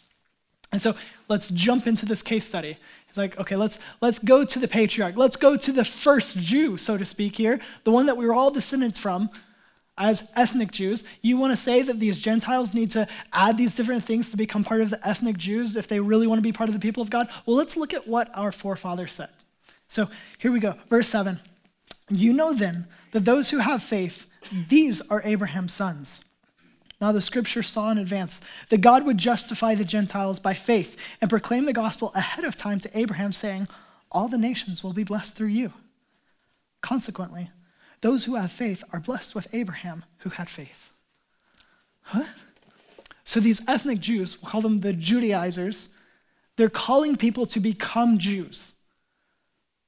And 0.71 0.83
so 0.83 0.95
let's 1.29 1.49
jump 1.49 1.87
into 1.87 2.05
this 2.05 2.23
case 2.23 2.47
study. 2.47 2.77
It's 3.15 3.19
like, 3.19 3.39
okay, 3.39 3.55
let's, 3.55 3.79
let's 4.01 4.19
go 4.19 4.45
to 4.45 4.59
the 4.59 4.67
patriarch. 4.67 5.17
Let's 5.17 5.37
go 5.37 5.57
to 5.57 5.71
the 5.71 5.85
first 5.85 6.37
Jew, 6.37 6.77
so 6.77 6.99
to 6.99 7.05
speak, 7.05 7.37
here, 7.37 7.61
the 7.85 7.93
one 7.93 8.07
that 8.07 8.17
we 8.17 8.27
were 8.27 8.35
all 8.35 8.51
descendants 8.51 8.99
from 8.99 9.31
as 9.97 10.33
ethnic 10.35 10.73
Jews. 10.73 11.05
You 11.23 11.37
want 11.37 11.53
to 11.53 11.57
say 11.57 11.83
that 11.83 12.01
these 12.01 12.19
Gentiles 12.19 12.75
need 12.75 12.91
to 12.91 13.07
add 13.33 13.57
these 13.57 13.73
different 13.73 14.03
things 14.03 14.31
to 14.31 14.37
become 14.37 14.65
part 14.65 14.81
of 14.81 14.91
the 14.91 14.99
ethnic 15.07 15.37
Jews 15.37 15.77
if 15.77 15.87
they 15.87 16.01
really 16.01 16.27
want 16.27 16.39
to 16.39 16.43
be 16.43 16.51
part 16.51 16.69
of 16.69 16.73
the 16.73 16.81
people 16.81 17.05
of 17.05 17.11
God? 17.11 17.29
Well, 17.47 17.55
let's 17.55 17.77
look 17.77 17.95
at 17.95 18.09
what 18.09 18.37
our 18.37 18.51
forefathers 18.51 19.13
said. 19.13 19.31
So 19.87 20.09
here 20.39 20.51
we 20.51 20.59
go, 20.59 20.75
verse 20.91 21.07
7. 21.07 21.39
You 22.11 22.33
know 22.33 22.53
then 22.53 22.89
that 23.13 23.25
those 23.25 23.49
who 23.49 23.59
have 23.59 23.81
faith, 23.81 24.27
these 24.69 25.01
are 25.03 25.23
Abraham's 25.25 25.73
sons. 25.73 26.21
Now, 27.05 27.13
the 27.13 27.21
scripture 27.21 27.63
saw 27.63 27.91
in 27.91 27.99
advance 27.99 28.41
that 28.71 28.81
God 28.81 29.05
would 29.05 29.19
justify 29.19 29.75
the 29.75 29.85
Gentiles 29.85 30.41
by 30.41 30.55
faith 30.55 30.97
and 31.21 31.29
proclaim 31.29 31.67
the 31.67 31.75
gospel 31.75 32.11
ahead 32.15 32.47
of 32.47 32.57
time 32.57 32.81
to 32.81 32.99
Abraham, 32.99 33.31
saying, 33.31 33.69
All 34.11 34.27
the 34.27 34.39
nations 34.39 34.83
will 34.83 34.95
be 34.95 35.05
blessed 35.05 35.37
through 35.37 35.49
you. 35.49 35.75
Consequently, 36.81 37.51
those 38.01 38.25
who 38.25 38.37
have 38.37 38.51
faith 38.51 38.83
are 38.91 39.01
blessed 39.01 39.35
with 39.35 39.53
Abraham 39.53 40.07
who 40.21 40.31
had 40.31 40.49
faith. 40.49 40.93
What? 42.13 42.27
So, 43.27 43.39
these 43.39 43.61
ethnic 43.69 44.01
Jews, 44.01 44.41
we'll 44.41 44.51
call 44.51 44.63
them 44.63 44.79
the 44.79 44.95
Judaizers, 44.95 45.91
they're 46.57 46.71
calling 46.71 47.19
people 47.19 47.45
to 47.49 47.61
become 47.61 48.17
Jews. 48.17 48.73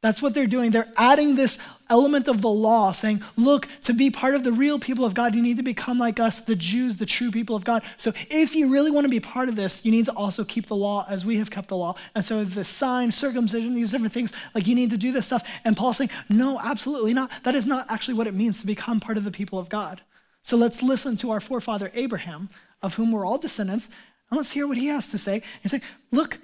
That's 0.02 0.20
what 0.20 0.35
they're 0.35 0.46
doing. 0.46 0.70
They're 0.70 0.92
adding 0.98 1.35
this 1.35 1.59
element 1.88 2.29
of 2.29 2.40
the 2.40 2.49
law, 2.49 2.92
saying, 2.92 3.22
look, 3.37 3.68
to 3.83 3.92
be 3.92 4.11
part 4.11 4.35
of 4.35 4.42
the 4.42 4.53
real 4.53 4.79
people 4.79 5.05
of 5.05 5.14
God, 5.14 5.35
you 5.35 5.42
need 5.42 5.57
to 5.57 5.62
become 5.62 5.99
like 5.99 6.18
us, 6.20 6.40
the 6.40 6.57
Jews, 6.57 6.96
the 6.96 7.07
true 7.07 7.31
people 7.31 7.57
of 7.57 7.64
God. 7.64 7.83
So 7.96 8.12
if 8.31 8.55
you 8.55 8.68
really 8.68 8.90
want 8.90 9.05
to 9.05 9.11
be 9.11 9.20
part 9.20 9.49
of 9.49 9.57
this, 9.57 9.85
you 9.85 9.92
need 9.92 10.07
to 10.07 10.12
also 10.12 10.44
keep 10.44 10.66
the 10.66 10.77
law 10.77 11.07
as 11.09 11.25
we 11.25 11.37
have 11.38 11.51
kept 11.51 11.68
the 11.68 11.77
law. 11.77 11.96
And 12.14 12.25
so 12.25 12.44
the 12.44 12.64
sign, 12.64 13.12
circumcision, 13.12 13.75
these 13.75 13.92
different 13.92 14.12
things, 14.12 14.33
like 14.55 14.66
you 14.66 14.75
need 14.75 14.90
to 14.90 14.96
do 14.96 15.12
this 15.12 15.27
stuff. 15.27 15.49
And 15.64 15.77
Paul's 15.77 15.99
saying, 15.99 16.11
no, 16.29 16.59
absolutely 16.59 17.14
not. 17.14 17.31
That 17.44 17.55
is 17.55 17.66
not 17.66 17.90
actually 17.90 18.14
what 18.14 18.27
it 18.27 18.35
means 18.35 18.61
to 18.61 18.66
become 18.66 19.01
part 19.01 19.16
of 19.16 19.25
the 19.25 19.31
people 19.31 19.59
of 19.59 19.68
God. 19.68 20.01
So 20.42 20.57
let's 20.57 20.83
listen 20.83 21.16
to 21.18 21.31
our 21.31 21.40
forefather 21.40 21.90
Abraham, 21.94 22.51
of 22.83 22.94
whom 22.94 23.11
we're 23.11 23.27
all 23.27 23.38
descendants, 23.38 23.90
and 24.31 24.37
let's 24.37 24.51
hear 24.51 24.66
what 24.66 24.77
he 24.77 24.87
has 24.87 25.09
to 25.09 25.18
say. 25.18 25.42
He's 25.62 25.70
saying, 25.70 25.83
look, 26.11 26.38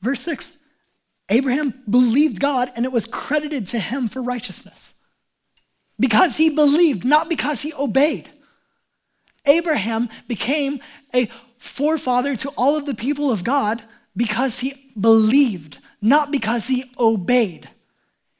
verse 0.00 0.20
6 0.22 0.58
Abraham 1.30 1.72
believed 1.88 2.40
God 2.40 2.72
and 2.74 2.84
it 2.84 2.92
was 2.92 3.06
credited 3.06 3.68
to 3.68 3.78
him 3.78 4.08
for 4.08 4.20
righteousness. 4.20 4.94
Because 5.98 6.36
he 6.36 6.50
believed, 6.50 7.04
not 7.04 7.28
because 7.28 7.62
he 7.62 7.72
obeyed. 7.74 8.28
Abraham 9.46 10.08
became 10.26 10.80
a 11.14 11.30
forefather 11.58 12.34
to 12.36 12.48
all 12.50 12.76
of 12.76 12.84
the 12.84 12.94
people 12.94 13.30
of 13.30 13.44
God 13.44 13.82
because 14.16 14.58
he 14.58 14.92
believed, 14.98 15.78
not 16.02 16.30
because 16.30 16.66
he 16.66 16.90
obeyed. 16.98 17.68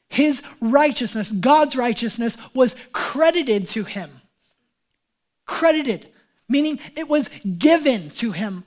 His 0.08 0.42
righteousness, 0.60 1.30
God's 1.30 1.76
righteousness, 1.76 2.36
was 2.52 2.74
credited 2.92 3.68
to 3.68 3.84
him. 3.84 4.20
Credited, 5.46 6.08
meaning 6.48 6.80
it 6.96 7.08
was 7.08 7.28
given 7.58 8.10
to 8.10 8.32
him. 8.32 8.64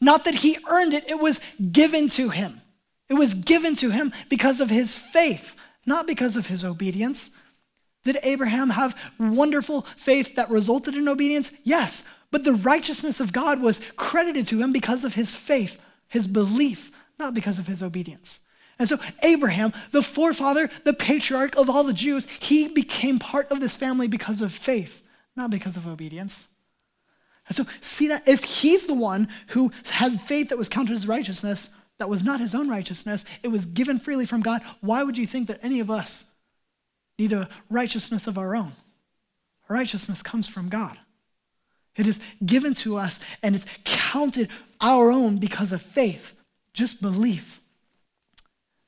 Not 0.00 0.24
that 0.24 0.36
he 0.36 0.58
earned 0.68 0.94
it, 0.94 1.08
it 1.08 1.18
was 1.18 1.40
given 1.72 2.08
to 2.10 2.28
him. 2.28 2.60
It 3.08 3.14
was 3.14 3.34
given 3.34 3.74
to 3.76 3.90
him 3.90 4.12
because 4.28 4.60
of 4.60 4.70
his 4.70 4.96
faith, 4.96 5.54
not 5.86 6.06
because 6.06 6.36
of 6.36 6.46
his 6.46 6.64
obedience. 6.64 7.30
Did 8.04 8.18
Abraham 8.22 8.70
have 8.70 8.96
wonderful 9.18 9.82
faith 9.96 10.34
that 10.36 10.50
resulted 10.50 10.94
in 10.94 11.08
obedience? 11.08 11.50
Yes, 11.64 12.04
but 12.30 12.44
the 12.44 12.54
righteousness 12.54 13.20
of 13.20 13.32
God 13.32 13.60
was 13.60 13.80
credited 13.96 14.46
to 14.48 14.60
him 14.60 14.72
because 14.72 15.04
of 15.04 15.14
his 15.14 15.34
faith, 15.34 15.78
his 16.08 16.26
belief, 16.26 16.90
not 17.18 17.34
because 17.34 17.58
of 17.58 17.66
his 17.66 17.82
obedience. 17.82 18.40
And 18.78 18.88
so, 18.88 18.98
Abraham, 19.22 19.72
the 19.90 20.02
forefather, 20.02 20.70
the 20.84 20.92
patriarch 20.92 21.56
of 21.56 21.68
all 21.68 21.82
the 21.82 21.92
Jews, 21.92 22.26
he 22.38 22.68
became 22.68 23.18
part 23.18 23.50
of 23.50 23.60
this 23.60 23.74
family 23.74 24.06
because 24.06 24.40
of 24.40 24.52
faith, 24.52 25.02
not 25.34 25.50
because 25.50 25.76
of 25.76 25.88
obedience. 25.88 26.46
And 27.48 27.56
so, 27.56 27.64
see 27.80 28.08
that 28.08 28.28
if 28.28 28.44
he's 28.44 28.86
the 28.86 28.94
one 28.94 29.28
who 29.48 29.72
had 29.86 30.20
faith 30.20 30.50
that 30.50 30.58
was 30.58 30.68
counted 30.68 30.94
as 30.94 31.08
righteousness, 31.08 31.70
that 31.98 32.08
was 32.08 32.24
not 32.24 32.40
his 32.40 32.54
own 32.54 32.68
righteousness, 32.68 33.24
it 33.42 33.48
was 33.48 33.66
given 33.66 33.98
freely 33.98 34.26
from 34.26 34.40
God. 34.40 34.62
Why 34.80 35.02
would 35.02 35.18
you 35.18 35.26
think 35.26 35.48
that 35.48 35.62
any 35.62 35.80
of 35.80 35.90
us 35.90 36.24
need 37.18 37.32
a 37.32 37.48
righteousness 37.68 38.26
of 38.26 38.38
our 38.38 38.54
own? 38.54 38.72
Our 39.68 39.76
righteousness 39.76 40.22
comes 40.22 40.48
from 40.48 40.68
God. 40.68 40.98
It 41.96 42.06
is 42.06 42.20
given 42.44 42.74
to 42.74 42.96
us 42.96 43.18
and 43.42 43.56
it's 43.56 43.66
counted 43.84 44.50
our 44.80 45.10
own 45.10 45.38
because 45.38 45.72
of 45.72 45.82
faith, 45.82 46.34
just 46.72 47.02
belief. 47.02 47.60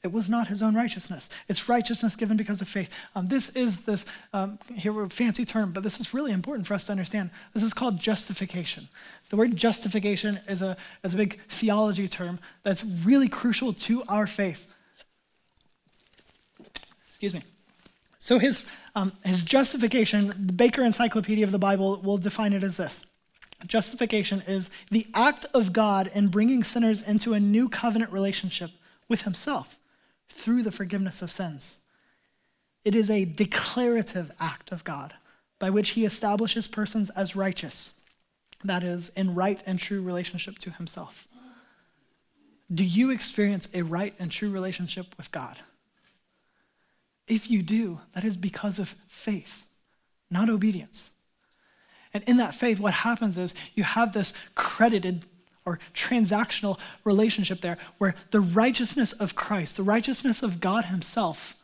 It 0.03 0.13
was 0.13 0.31
not 0.31 0.49
his 0.49 0.63
own 0.63 0.75
righteousness. 0.75 1.29
It's 1.47 1.69
righteousness 1.69 2.17
given 2.17 2.39
because 2.39 2.63
of 2.63 2.69
faith. 2.69 2.89
Um, 3.15 3.27
this 3.27 3.51
is 3.51 3.81
this, 3.81 4.07
um, 4.33 4.59
here 4.75 4.95
we're 4.95 5.05
a 5.05 5.11
fancy 5.11 5.45
term, 5.45 5.73
but 5.73 5.83
this 5.83 6.01
is 6.01 6.15
really 6.15 6.33
important 6.33 6.67
for 6.67 6.73
us 6.73 6.87
to 6.87 6.93
understand. 6.93 7.31
This 7.53 7.63
is 7.63 7.75
called 7.75 8.01
justification. 8.01 8.89
The 9.29 9.37
word 9.37 9.55
justification 9.57 10.41
is 10.49 10.63
a, 10.63 10.79
is 11.05 11.13
a 11.13 11.19
big 11.19 11.41
theology 11.51 12.09
term 12.09 12.39
that's 12.63 12.83
really 12.83 13.29
crucial 13.29 13.75
to 13.75 14.03
our 14.09 14.27
faith. 14.27 14.67
Excuse 17.03 17.35
me. 17.35 17.43
So 18.19 18.39
his, 18.39 18.67
um, 18.95 19.13
his 19.23 19.43
justification, 19.43 20.29
the 20.29 20.55
Baker 20.55 20.83
Encyclopedia 20.83 21.45
of 21.45 21.53
the 21.53 21.59
Bible 21.59 22.01
will 22.03 22.17
define 22.17 22.55
it 22.55 22.63
as 22.63 22.79
this. 22.79 23.05
Justification 23.67 24.43
is 24.47 24.71
the 24.91 25.07
act 25.13 25.45
of 25.53 25.75
God 25.75 26.11
in 26.15 26.29
bringing 26.29 26.65
sinners 26.65 27.03
into 27.03 27.35
a 27.35 27.41
new 27.41 27.69
covenant 27.69 28.11
relationship 28.13 28.71
with 29.07 29.23
himself 29.23 29.77
through 30.31 30.63
the 30.63 30.73
forgiveness 30.73 31.21
of 31.21 31.31
sins. 31.31 31.77
It 32.85 32.95
is 32.95 33.11
a 33.11 33.27
declarative 33.27 34.33
act 34.41 34.73
of 34.73 34.85
God 34.85 35.15
by 35.59 35.69
which 35.71 35.91
he 35.91 36.07
establishes 36.07 36.67
persons 36.67 37.11
as 37.11 37.37
righteous, 37.37 37.93
that 38.65 38.83
is, 38.83 39.11
in 39.11 39.35
right 39.35 39.61
and 39.67 39.79
true 39.79 40.01
relationship 40.01 40.57
to 40.59 40.71
himself. 40.71 41.29
Do 42.73 42.85
you 42.85 43.11
experience 43.11 43.69
a 43.75 43.83
right 43.83 44.15
and 44.19 44.31
true 44.31 44.51
relationship 44.51 45.07
with 45.19 45.31
God? 45.31 45.59
If 47.27 47.51
you 47.51 47.63
do, 47.63 48.01
that 48.15 48.25
is 48.25 48.37
because 48.37 48.79
of 48.79 48.95
faith, 49.07 49.65
not 50.31 50.49
obedience. 50.49 51.11
And 52.15 52.25
in 52.25 52.39
that 52.39 52.55
faith, 52.55 52.81
what 52.81 52.93
happens 52.93 53.37
is 53.37 53.55
you 53.75 53.85
have 53.85 54.13
this 54.13 54.33
credited 54.55 55.25
or 55.71 55.79
transactional 55.95 56.79
relationship 57.05 57.61
there 57.61 57.79
where 57.99 58.15
the 58.31 58.41
righteousness 58.41 59.13
of 59.13 59.35
Christ, 59.35 59.77
the 59.77 59.83
righteousness 59.83 60.43
of 60.43 60.61
God 60.61 60.87
Himself, 60.87 61.57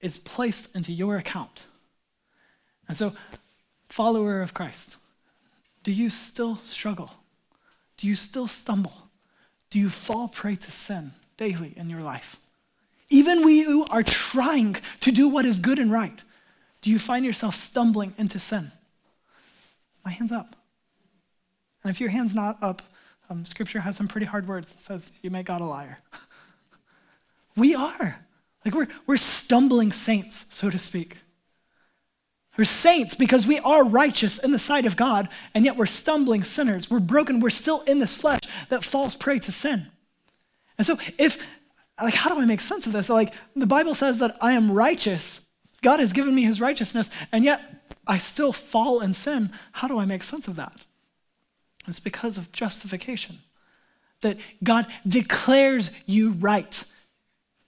is 0.00 0.18
placed 0.18 0.74
into 0.74 0.92
your 0.92 1.16
account. 1.16 1.64
And 2.88 2.96
so, 2.96 3.12
follower 3.88 4.42
of 4.42 4.54
Christ, 4.54 4.96
do 5.82 5.92
you 5.92 6.10
still 6.10 6.58
struggle? 6.64 7.10
Do 7.96 8.06
you 8.06 8.14
still 8.14 8.46
stumble? 8.46 8.94
Do 9.68 9.78
you 9.78 9.90
fall 9.90 10.28
prey 10.28 10.56
to 10.56 10.70
sin 10.70 11.12
daily 11.36 11.74
in 11.76 11.90
your 11.90 12.02
life? 12.02 12.40
even 13.10 13.44
we 13.44 13.62
who 13.62 13.84
are 13.86 14.04
trying 14.04 14.76
to 15.00 15.12
do 15.12 15.28
what 15.28 15.44
is 15.44 15.58
good 15.58 15.78
and 15.78 15.92
right, 15.92 16.18
do 16.80 16.90
you 16.90 16.98
find 16.98 17.24
yourself 17.24 17.56
stumbling 17.56 18.14
into 18.16 18.38
sin? 18.38 18.70
My 20.04 20.12
hand's 20.12 20.32
up. 20.32 20.56
And 21.82 21.90
if 21.90 22.00
your 22.00 22.10
hand's 22.10 22.34
not 22.34 22.56
up, 22.62 22.82
um, 23.30 23.44
scripture 23.44 23.80
has 23.80 23.96
some 23.96 24.08
pretty 24.08 24.26
hard 24.26 24.48
words. 24.48 24.72
It 24.72 24.82
says, 24.82 25.12
You 25.22 25.30
make 25.30 25.46
God 25.46 25.60
a 25.60 25.64
liar. 25.64 25.98
we 27.56 27.74
are. 27.74 28.26
Like 28.64 28.74
we're, 28.74 28.88
we're 29.06 29.16
stumbling 29.16 29.92
saints, 29.92 30.46
so 30.50 30.68
to 30.68 30.78
speak. 30.78 31.16
We're 32.58 32.64
saints 32.64 33.14
because 33.14 33.46
we 33.46 33.58
are 33.60 33.84
righteous 33.84 34.38
in 34.38 34.50
the 34.50 34.58
sight 34.58 34.84
of 34.84 34.96
God, 34.96 35.28
and 35.54 35.64
yet 35.64 35.76
we're 35.76 35.86
stumbling 35.86 36.42
sinners. 36.42 36.90
We're 36.90 36.98
broken. 36.98 37.40
We're 37.40 37.50
still 37.50 37.80
in 37.82 38.00
this 38.00 38.14
flesh 38.14 38.40
that 38.68 38.84
falls 38.84 39.14
prey 39.14 39.38
to 39.38 39.52
sin. 39.52 39.86
And 40.76 40.86
so, 40.86 40.98
if, 41.16 41.38
like, 42.02 42.14
how 42.14 42.34
do 42.34 42.40
I 42.40 42.44
make 42.44 42.60
sense 42.60 42.86
of 42.86 42.92
this? 42.92 43.08
Like, 43.08 43.32
the 43.54 43.66
Bible 43.66 43.94
says 43.94 44.18
that 44.18 44.36
I 44.42 44.52
am 44.52 44.72
righteous. 44.72 45.40
God 45.80 46.00
has 46.00 46.12
given 46.12 46.34
me 46.34 46.42
his 46.42 46.60
righteousness, 46.60 47.08
and 47.32 47.44
yet 47.44 47.62
I 48.06 48.18
still 48.18 48.52
fall 48.52 49.00
in 49.00 49.12
sin. 49.12 49.52
How 49.72 49.88
do 49.88 49.98
I 49.98 50.04
make 50.04 50.22
sense 50.22 50.48
of 50.48 50.56
that? 50.56 50.72
It's 51.86 52.00
because 52.00 52.38
of 52.38 52.52
justification, 52.52 53.38
that 54.20 54.36
God 54.62 54.86
declares 55.06 55.90
you 56.06 56.32
right 56.32 56.84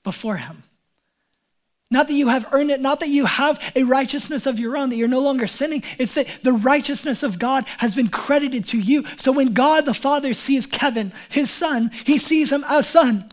before 0.04 0.36
him. 0.36 0.64
Not 1.90 2.08
that 2.08 2.14
you 2.14 2.28
have 2.28 2.46
earned 2.52 2.70
it, 2.70 2.80
not 2.80 3.00
that 3.00 3.10
you 3.10 3.26
have 3.26 3.60
a 3.76 3.82
righteousness 3.82 4.46
of 4.46 4.58
your 4.58 4.78
own, 4.78 4.88
that 4.88 4.96
you're 4.96 5.08
no 5.08 5.20
longer 5.20 5.46
sinning. 5.46 5.82
It's 5.98 6.14
that 6.14 6.26
the 6.42 6.54
righteousness 6.54 7.22
of 7.22 7.38
God 7.38 7.66
has 7.78 7.94
been 7.94 8.08
credited 8.08 8.64
to 8.66 8.78
you. 8.78 9.04
So 9.18 9.30
when 9.30 9.52
God 9.52 9.84
the 9.84 9.92
Father 9.92 10.32
sees 10.32 10.66
Kevin, 10.66 11.12
his 11.28 11.50
son, 11.50 11.90
he 12.04 12.16
sees 12.16 12.50
him 12.50 12.64
as 12.66 12.88
son. 12.88 13.30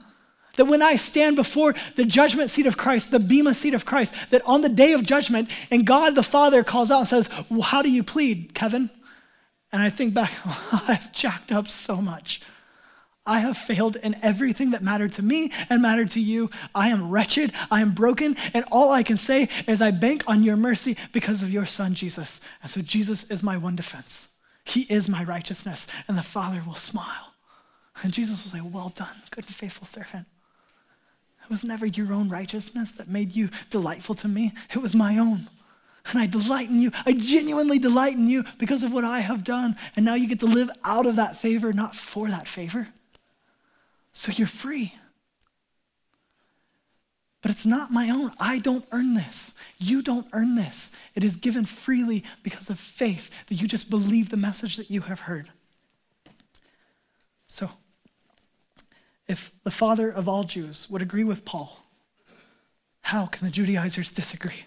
That 0.57 0.65
when 0.65 0.81
I 0.81 0.97
stand 0.97 1.37
before 1.37 1.73
the 1.95 2.03
judgment 2.03 2.49
seat 2.49 2.65
of 2.65 2.75
Christ, 2.75 3.11
the 3.11 3.19
Bema 3.19 3.53
seat 3.53 3.73
of 3.73 3.85
Christ, 3.85 4.13
that 4.29 4.41
on 4.45 4.59
the 4.59 4.67
day 4.67 4.91
of 4.91 5.05
judgment, 5.05 5.49
and 5.71 5.87
God 5.87 6.15
the 6.15 6.23
Father 6.23 6.61
calls 6.65 6.91
out 6.91 6.99
and 6.99 7.07
says, 7.07 7.29
well, 7.49 7.61
How 7.61 7.81
do 7.81 7.89
you 7.89 8.03
plead, 8.03 8.53
Kevin? 8.53 8.89
And 9.71 9.81
I 9.81 9.89
think 9.89 10.13
back, 10.13 10.31
I've 10.71 11.11
jacked 11.11 11.51
up 11.51 11.67
so 11.67 11.97
much. 11.97 12.41
I 13.25 13.39
have 13.39 13.57
failed 13.57 13.95
in 13.97 14.15
everything 14.23 14.71
that 14.71 14.81
mattered 14.81 15.13
to 15.13 15.21
me 15.21 15.51
and 15.69 15.83
mattered 15.83 16.09
to 16.11 16.19
you. 16.19 16.49
I 16.73 16.89
am 16.89 17.11
wretched. 17.11 17.53
I 17.69 17.81
am 17.81 17.93
broken. 17.93 18.35
And 18.55 18.65
all 18.71 18.91
I 18.91 19.03
can 19.03 19.17
say 19.17 19.49
is 19.67 19.81
I 19.81 19.91
bank 19.91 20.23
on 20.25 20.43
your 20.43 20.55
mercy 20.55 20.97
because 21.11 21.43
of 21.43 21.51
your 21.51 21.67
son, 21.67 21.93
Jesus. 21.93 22.41
And 22.63 22.71
so 22.71 22.81
Jesus 22.81 23.25
is 23.25 23.43
my 23.43 23.55
one 23.55 23.75
defense. 23.75 24.29
He 24.63 24.81
is 24.81 25.07
my 25.07 25.23
righteousness. 25.23 25.85
And 26.07 26.17
the 26.17 26.23
Father 26.23 26.63
will 26.65 26.73
smile. 26.75 27.33
And 28.01 28.13
Jesus 28.13 28.43
will 28.43 28.51
say, 28.51 28.61
Well 28.61 28.89
done, 28.89 29.21
good 29.29 29.45
and 29.45 29.53
faithful 29.53 29.85
servant. 29.85 30.25
It 31.43 31.49
was 31.51 31.63
never 31.63 31.85
your 31.85 32.13
own 32.13 32.29
righteousness 32.29 32.91
that 32.91 33.09
made 33.09 33.35
you 33.35 33.49
delightful 33.69 34.15
to 34.15 34.27
me, 34.27 34.53
it 34.73 34.81
was 34.81 34.95
my 34.95 35.17
own. 35.17 35.49
And 36.05 36.19
I 36.19 36.25
delight 36.25 36.69
in 36.69 36.79
you. 36.79 36.91
I 37.05 37.13
genuinely 37.13 37.79
delight 37.79 38.13
in 38.13 38.27
you 38.27 38.43
because 38.57 38.83
of 38.83 38.93
what 38.93 39.03
I 39.03 39.19
have 39.19 39.43
done. 39.43 39.75
And 39.95 40.05
now 40.05 40.15
you 40.15 40.27
get 40.27 40.39
to 40.39 40.45
live 40.45 40.69
out 40.83 41.05
of 41.05 41.17
that 41.17 41.37
favor, 41.37 41.73
not 41.73 41.95
for 41.95 42.29
that 42.29 42.47
favor. 42.47 42.87
So 44.13 44.31
you're 44.31 44.47
free. 44.47 44.93
But 47.41 47.51
it's 47.51 47.65
not 47.65 47.91
my 47.91 48.09
own. 48.09 48.33
I 48.39 48.57
don't 48.57 48.85
earn 48.91 49.13
this. 49.13 49.53
You 49.77 50.01
don't 50.01 50.27
earn 50.33 50.55
this. 50.55 50.91
It 51.15 51.23
is 51.23 51.35
given 51.35 51.65
freely 51.65 52.23
because 52.43 52.69
of 52.69 52.79
faith 52.79 53.29
that 53.47 53.55
you 53.55 53.67
just 53.67 53.89
believe 53.89 54.29
the 54.29 54.37
message 54.37 54.75
that 54.75 54.91
you 54.91 55.01
have 55.01 55.21
heard. 55.21 55.49
So, 57.47 57.69
if 59.27 59.51
the 59.63 59.71
father 59.71 60.09
of 60.09 60.27
all 60.27 60.43
Jews 60.43 60.89
would 60.89 61.01
agree 61.01 61.23
with 61.23 61.45
Paul, 61.45 61.79
how 63.01 63.27
can 63.27 63.47
the 63.47 63.51
Judaizers 63.51 64.11
disagree? 64.11 64.65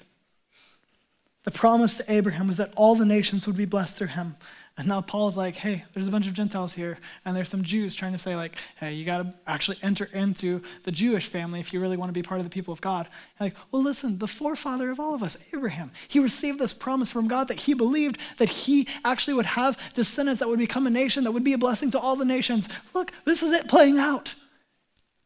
The 1.44 1.50
promise 1.50 1.96
to 1.96 2.12
Abraham 2.12 2.46
was 2.46 2.56
that 2.58 2.72
all 2.76 2.94
the 2.94 3.04
nations 3.04 3.46
would 3.46 3.56
be 3.56 3.64
blessed 3.64 3.96
through 3.96 4.08
him. 4.08 4.36
And 4.78 4.88
now 4.88 5.02
Paul's 5.02 5.36
like, 5.36 5.54
hey, 5.54 5.84
there's 5.92 6.08
a 6.08 6.10
bunch 6.10 6.26
of 6.26 6.32
Gentiles 6.32 6.72
here, 6.72 6.96
and 7.26 7.36
there's 7.36 7.50
some 7.50 7.62
Jews 7.62 7.94
trying 7.94 8.12
to 8.12 8.18
say, 8.18 8.34
like, 8.34 8.56
hey, 8.76 8.94
you 8.94 9.04
got 9.04 9.18
to 9.18 9.34
actually 9.46 9.76
enter 9.82 10.08
into 10.14 10.62
the 10.84 10.90
Jewish 10.90 11.26
family 11.26 11.60
if 11.60 11.74
you 11.74 11.80
really 11.80 11.98
want 11.98 12.08
to 12.08 12.14
be 12.14 12.22
part 12.22 12.40
of 12.40 12.46
the 12.46 12.50
people 12.50 12.72
of 12.72 12.80
God. 12.80 13.06
And 13.38 13.48
like, 13.48 13.56
well, 13.70 13.82
listen, 13.82 14.18
the 14.18 14.26
forefather 14.26 14.90
of 14.90 14.98
all 14.98 15.14
of 15.14 15.22
us, 15.22 15.36
Abraham, 15.52 15.90
he 16.08 16.20
received 16.20 16.58
this 16.58 16.72
promise 16.72 17.10
from 17.10 17.28
God 17.28 17.48
that 17.48 17.60
he 17.60 17.74
believed 17.74 18.16
that 18.38 18.48
he 18.48 18.88
actually 19.04 19.34
would 19.34 19.44
have 19.44 19.78
descendants 19.92 20.40
that 20.40 20.48
would 20.48 20.58
become 20.58 20.86
a 20.86 20.90
nation 20.90 21.24
that 21.24 21.32
would 21.32 21.44
be 21.44 21.52
a 21.52 21.58
blessing 21.58 21.90
to 21.90 21.98
all 21.98 22.16
the 22.16 22.24
nations. 22.24 22.68
Look, 22.94 23.12
this 23.26 23.42
is 23.42 23.52
it 23.52 23.68
playing 23.68 23.98
out. 23.98 24.34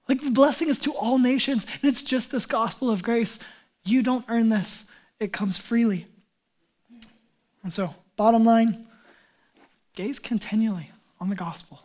Like, 0.09 0.22
the 0.22 0.31
blessing 0.31 0.68
is 0.68 0.81
to 0.81 0.92
all 0.92 1.18
nations, 1.18 1.66
and 1.83 1.88
it's 1.88 2.02
just 2.02 2.33
this 2.33 2.46
gospel 2.46 2.90
of 2.90 3.05
grace. 3.05 3.38
You 3.85 4.02
don't 4.02 4.24
earn 4.29 4.48
this, 4.48 4.87
it 5.20 5.33
comes 5.33 5.59
freely. 5.59 6.07
And 7.62 7.72
so, 7.72 7.94
bottom 8.16 8.44
line, 8.44 8.87
gaze 9.94 10.18
continually 10.18 10.90
on 11.20 11.29
the 11.29 11.35
gospel. 11.35 11.81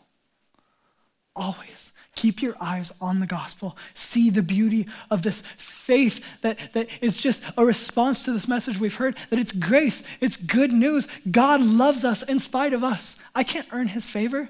Always. 1.35 1.93
Keep 2.15 2.41
your 2.41 2.55
eyes 2.59 2.91
on 2.99 3.21
the 3.21 3.25
gospel. 3.25 3.77
See 3.93 4.29
the 4.29 4.43
beauty 4.43 4.85
of 5.09 5.21
this 5.21 5.43
faith 5.55 6.23
that, 6.41 6.73
that 6.73 6.89
is 7.01 7.15
just 7.15 7.41
a 7.57 7.65
response 7.65 8.25
to 8.25 8.33
this 8.33 8.49
message 8.49 8.79
we've 8.79 8.95
heard 8.95 9.17
that 9.29 9.39
it's 9.39 9.53
grace, 9.53 10.03
it's 10.19 10.35
good 10.35 10.73
news. 10.73 11.07
God 11.29 11.61
loves 11.61 12.03
us 12.03 12.21
in 12.21 12.39
spite 12.39 12.73
of 12.73 12.83
us. 12.83 13.15
I 13.33 13.43
can't 13.43 13.67
earn 13.71 13.87
his 13.87 14.07
favor. 14.07 14.49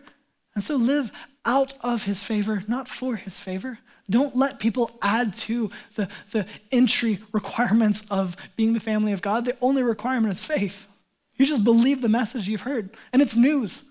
And 0.55 0.63
so 0.63 0.75
live 0.75 1.11
out 1.45 1.73
of 1.81 2.03
his 2.03 2.23
favor, 2.23 2.63
not 2.67 2.87
for 2.87 3.15
his 3.15 3.37
favor. 3.37 3.79
Don't 4.12 4.36
let 4.36 4.60
people 4.60 4.91
add 5.02 5.34
to 5.36 5.71
the, 5.95 6.10
the 6.32 6.45
entry 6.71 7.19
requirements 7.32 8.04
of 8.12 8.38
being 8.56 8.74
the 8.74 8.80
family 8.80 9.13
of 9.13 9.21
God. 9.21 9.45
The 9.45 9.58
only 9.62 9.84
requirement 9.84 10.34
is 10.34 10.41
faith. 10.41 10.88
You 11.38 11.45
just 11.45 11.63
believe 11.63 12.02
the 12.02 12.10
message 12.10 12.47
you've 12.47 12.62
heard, 12.62 12.91
and 13.12 13.21
it's 13.21 13.36
news. 13.36 13.86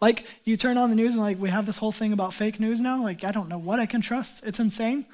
Like 0.00 0.26
you 0.44 0.56
turn 0.56 0.76
on 0.76 0.90
the 0.90 0.96
news 0.96 1.14
and 1.14 1.22
like 1.22 1.40
we 1.40 1.48
have 1.48 1.66
this 1.66 1.78
whole 1.78 1.92
thing 1.92 2.12
about 2.12 2.34
fake 2.34 2.60
news 2.60 2.80
now. 2.80 3.02
Like 3.02 3.24
I 3.24 3.32
don't 3.32 3.48
know 3.48 3.58
what 3.58 3.80
I 3.80 3.86
can 3.86 4.00
trust. 4.00 4.44
It's 4.44 4.60
insane. 4.60 5.06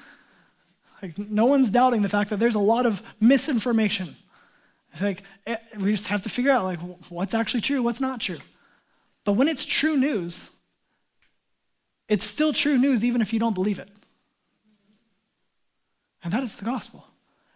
Like 1.01 1.17
no 1.17 1.45
one's 1.45 1.69
doubting 1.69 2.01
the 2.01 2.09
fact 2.09 2.29
that 2.29 2.39
there's 2.39 2.55
a 2.55 2.59
lot 2.59 2.85
of 2.85 3.01
misinformation. 3.19 4.17
It's 4.91 5.01
like 5.01 5.23
it, 5.47 5.61
eh, 5.73 5.77
we 5.79 5.91
just 5.91 6.07
have 6.07 6.23
to 6.23 6.29
figure 6.29 6.51
out 6.51 6.65
like 6.65 6.79
what's 7.09 7.33
actually 7.33 7.61
true, 7.61 7.81
what's 7.81 8.01
not 8.01 8.19
true. 8.19 8.39
But 9.23 9.33
when 9.33 9.47
it's 9.47 9.63
true 9.63 9.95
news, 9.95 10.49
it's 12.09 12.25
still 12.25 12.51
true 12.51 12.77
news 12.77 13.05
even 13.05 13.21
if 13.21 13.31
you 13.31 13.39
don't 13.39 13.53
believe 13.53 13.79
it. 13.79 13.89
And 16.23 16.31
that 16.33 16.43
is 16.43 16.55
the 16.55 16.65
gospel. 16.65 17.05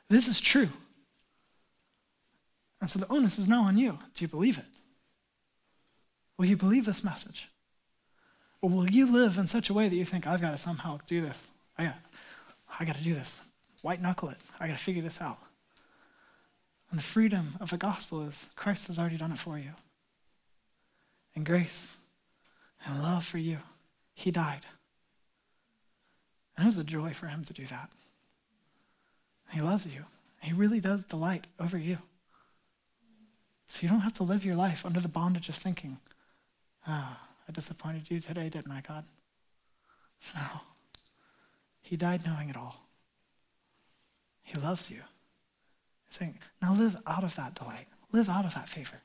This 0.10 0.28
is 0.28 0.39
true. 0.39 0.69
And 2.82 2.89
so 2.89 2.99
the 2.99 3.12
onus 3.12 3.39
is 3.39 3.47
now 3.47 3.63
on 3.63 3.78
you. 3.78 3.99
Do 4.13 4.23
you 4.23 4.28
believe 4.28 4.58
it? 4.58 4.65
Will 6.38 6.45
you 6.45 6.58
believe 6.58 6.86
this 6.86 7.04
message? 7.04 7.49
Or 8.62 8.69
will 8.69 8.89
you 8.89 9.12
live 9.12 9.38
in 9.38 9.47
such 9.47 9.69
a 9.69 9.73
way 9.73 9.88
that 9.88 9.95
you 9.95 10.06
think, 10.06 10.28
I've 10.28 10.41
got 10.41 10.51
to 10.51 10.58
somehow 10.58 10.99
do 11.08 11.21
this? 11.21 11.49
I 11.78 11.86
got, 11.86 11.95
I 12.80 12.86
got 12.86 12.97
to 12.97 13.04
do 13.04 13.13
this. 13.13 13.41
White 13.82 14.01
knuckle 14.01 14.30
it. 14.30 14.38
I 14.60 14.67
got 14.67 14.78
to 14.78 14.84
figure 14.84 15.04
this 15.04 15.21
out. 15.21 15.38
And 16.89 16.99
the 16.99 17.04
freedom 17.04 17.56
of 17.60 17.69
the 17.69 17.78
gospel 17.78 18.23
is 18.23 18.47
Christ 18.56 18.88
has 18.88 18.99
already 18.99 19.17
done 19.17 19.32
it 19.32 19.39
for 19.39 19.58
you. 19.58 19.71
And 21.36 21.45
grace 21.45 21.95
and 22.86 23.01
love 23.01 23.25
for 23.25 23.38
you, 23.38 23.58
he 24.13 24.32
died. 24.32 24.62
And 26.56 26.65
it 26.65 26.67
was 26.67 26.78
a 26.78 26.84
joy 26.84 27.13
for 27.13 27.28
him 27.28 27.43
to 27.43 27.54
do 27.54 27.65
that. 27.67 27.89
He 29.56 29.62
loves 29.62 29.86
you. 29.86 30.04
He 30.41 30.52
really 30.52 30.82
does 30.82 31.04
delight 31.04 31.48
over 31.62 31.78
you. 31.78 31.98
So 33.70 33.80
you 33.82 33.88
don't 33.88 34.02
have 34.02 34.12
to 34.15 34.24
live 34.24 34.44
your 34.44 34.56
life 34.56 34.86
under 34.86 35.00
the 35.00 35.08
bondage 35.08 35.48
of 35.48 35.56
thinking, 35.56 35.98
ah, 36.86 37.18
oh, 37.18 37.28
I 37.48 37.52
disappointed 37.54 38.12
you 38.12 38.20
today, 38.20 38.50
didn't 38.50 38.74
I, 38.74 38.82
God? 38.82 39.06
No. 40.36 40.41
He 41.82 41.96
died 41.96 42.26
knowing 42.26 42.50
it 42.50 42.58
all. 42.58 42.84
He 44.44 44.60
loves 44.60 44.91
you. 44.91 45.00
He's 46.06 46.18
saying, 46.18 46.38
now 46.62 46.74
live 46.74 46.98
out 47.08 47.24
of 47.24 47.38
that 47.38 47.56
delight. 47.56 47.88
Live 48.12 48.28
out 48.28 48.44
of 48.44 48.54
that 48.56 48.68
favor. 48.68 49.00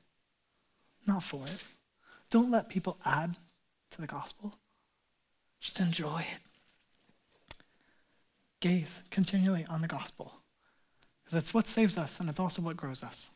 Not 1.07 1.23
for 1.23 1.45
it. 1.45 1.65
Don't 2.29 2.51
let 2.51 2.69
people 2.69 2.99
add 3.05 3.37
to 3.93 4.01
the 4.01 4.09
gospel. 4.09 4.57
Just 5.61 5.79
enjoy 5.79 6.23
it. 6.23 7.57
Gaze 8.59 9.05
continually 9.13 9.65
on 9.71 9.81
the 9.81 9.87
gospel. 9.87 10.40
It's 11.33 11.55
what 11.55 11.69
saves 11.69 11.97
us 11.97 12.21
and 12.21 12.29
it's 12.29 12.41
also 12.41 12.63
what 12.63 12.77
grows 12.77 13.03
us. 13.03 13.31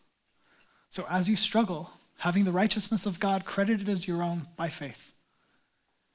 So 0.90 1.06
as 1.10 1.28
you 1.28 1.36
struggle, 1.36 1.90
having 2.18 2.44
the 2.44 2.52
righteousness 2.52 3.06
of 3.06 3.20
God 3.20 3.44
credited 3.44 3.88
as 3.88 4.06
your 4.06 4.22
own 4.22 4.46
by 4.56 4.68
faith, 4.68 5.12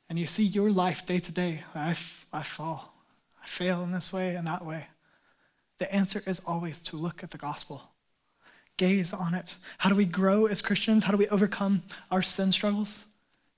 and 0.10 0.18
you 0.18 0.26
see 0.26 0.44
your 0.44 0.72
life 0.72 1.06
day 1.06 1.20
to 1.20 1.32
day, 1.32 1.64
I, 1.76 1.96
I 2.34 2.44
fall, 2.44 2.94
I 3.42 3.48
fail 3.48 3.84
in 3.84 3.92
this 3.92 4.12
way 4.12 4.36
and 4.36 4.48
that 4.48 4.66
way, 4.66 4.88
the 5.78 5.94
answer 5.94 6.22
is 6.26 6.42
always 6.46 6.82
to 6.84 6.98
look 6.98 7.24
at 7.24 7.32
the 7.32 7.38
gospel. 7.38 7.82
Gaze 8.78 9.14
on 9.14 9.34
it. 9.34 9.56
How 9.78 9.90
do 9.90 9.96
we 9.96 10.06
grow 10.06 10.46
as 10.46 10.62
Christians? 10.62 11.04
How 11.04 11.12
do 11.12 11.18
we 11.18 11.28
overcome 11.28 11.84
our 12.12 12.22
sin 12.22 12.52
struggles? 12.52 13.04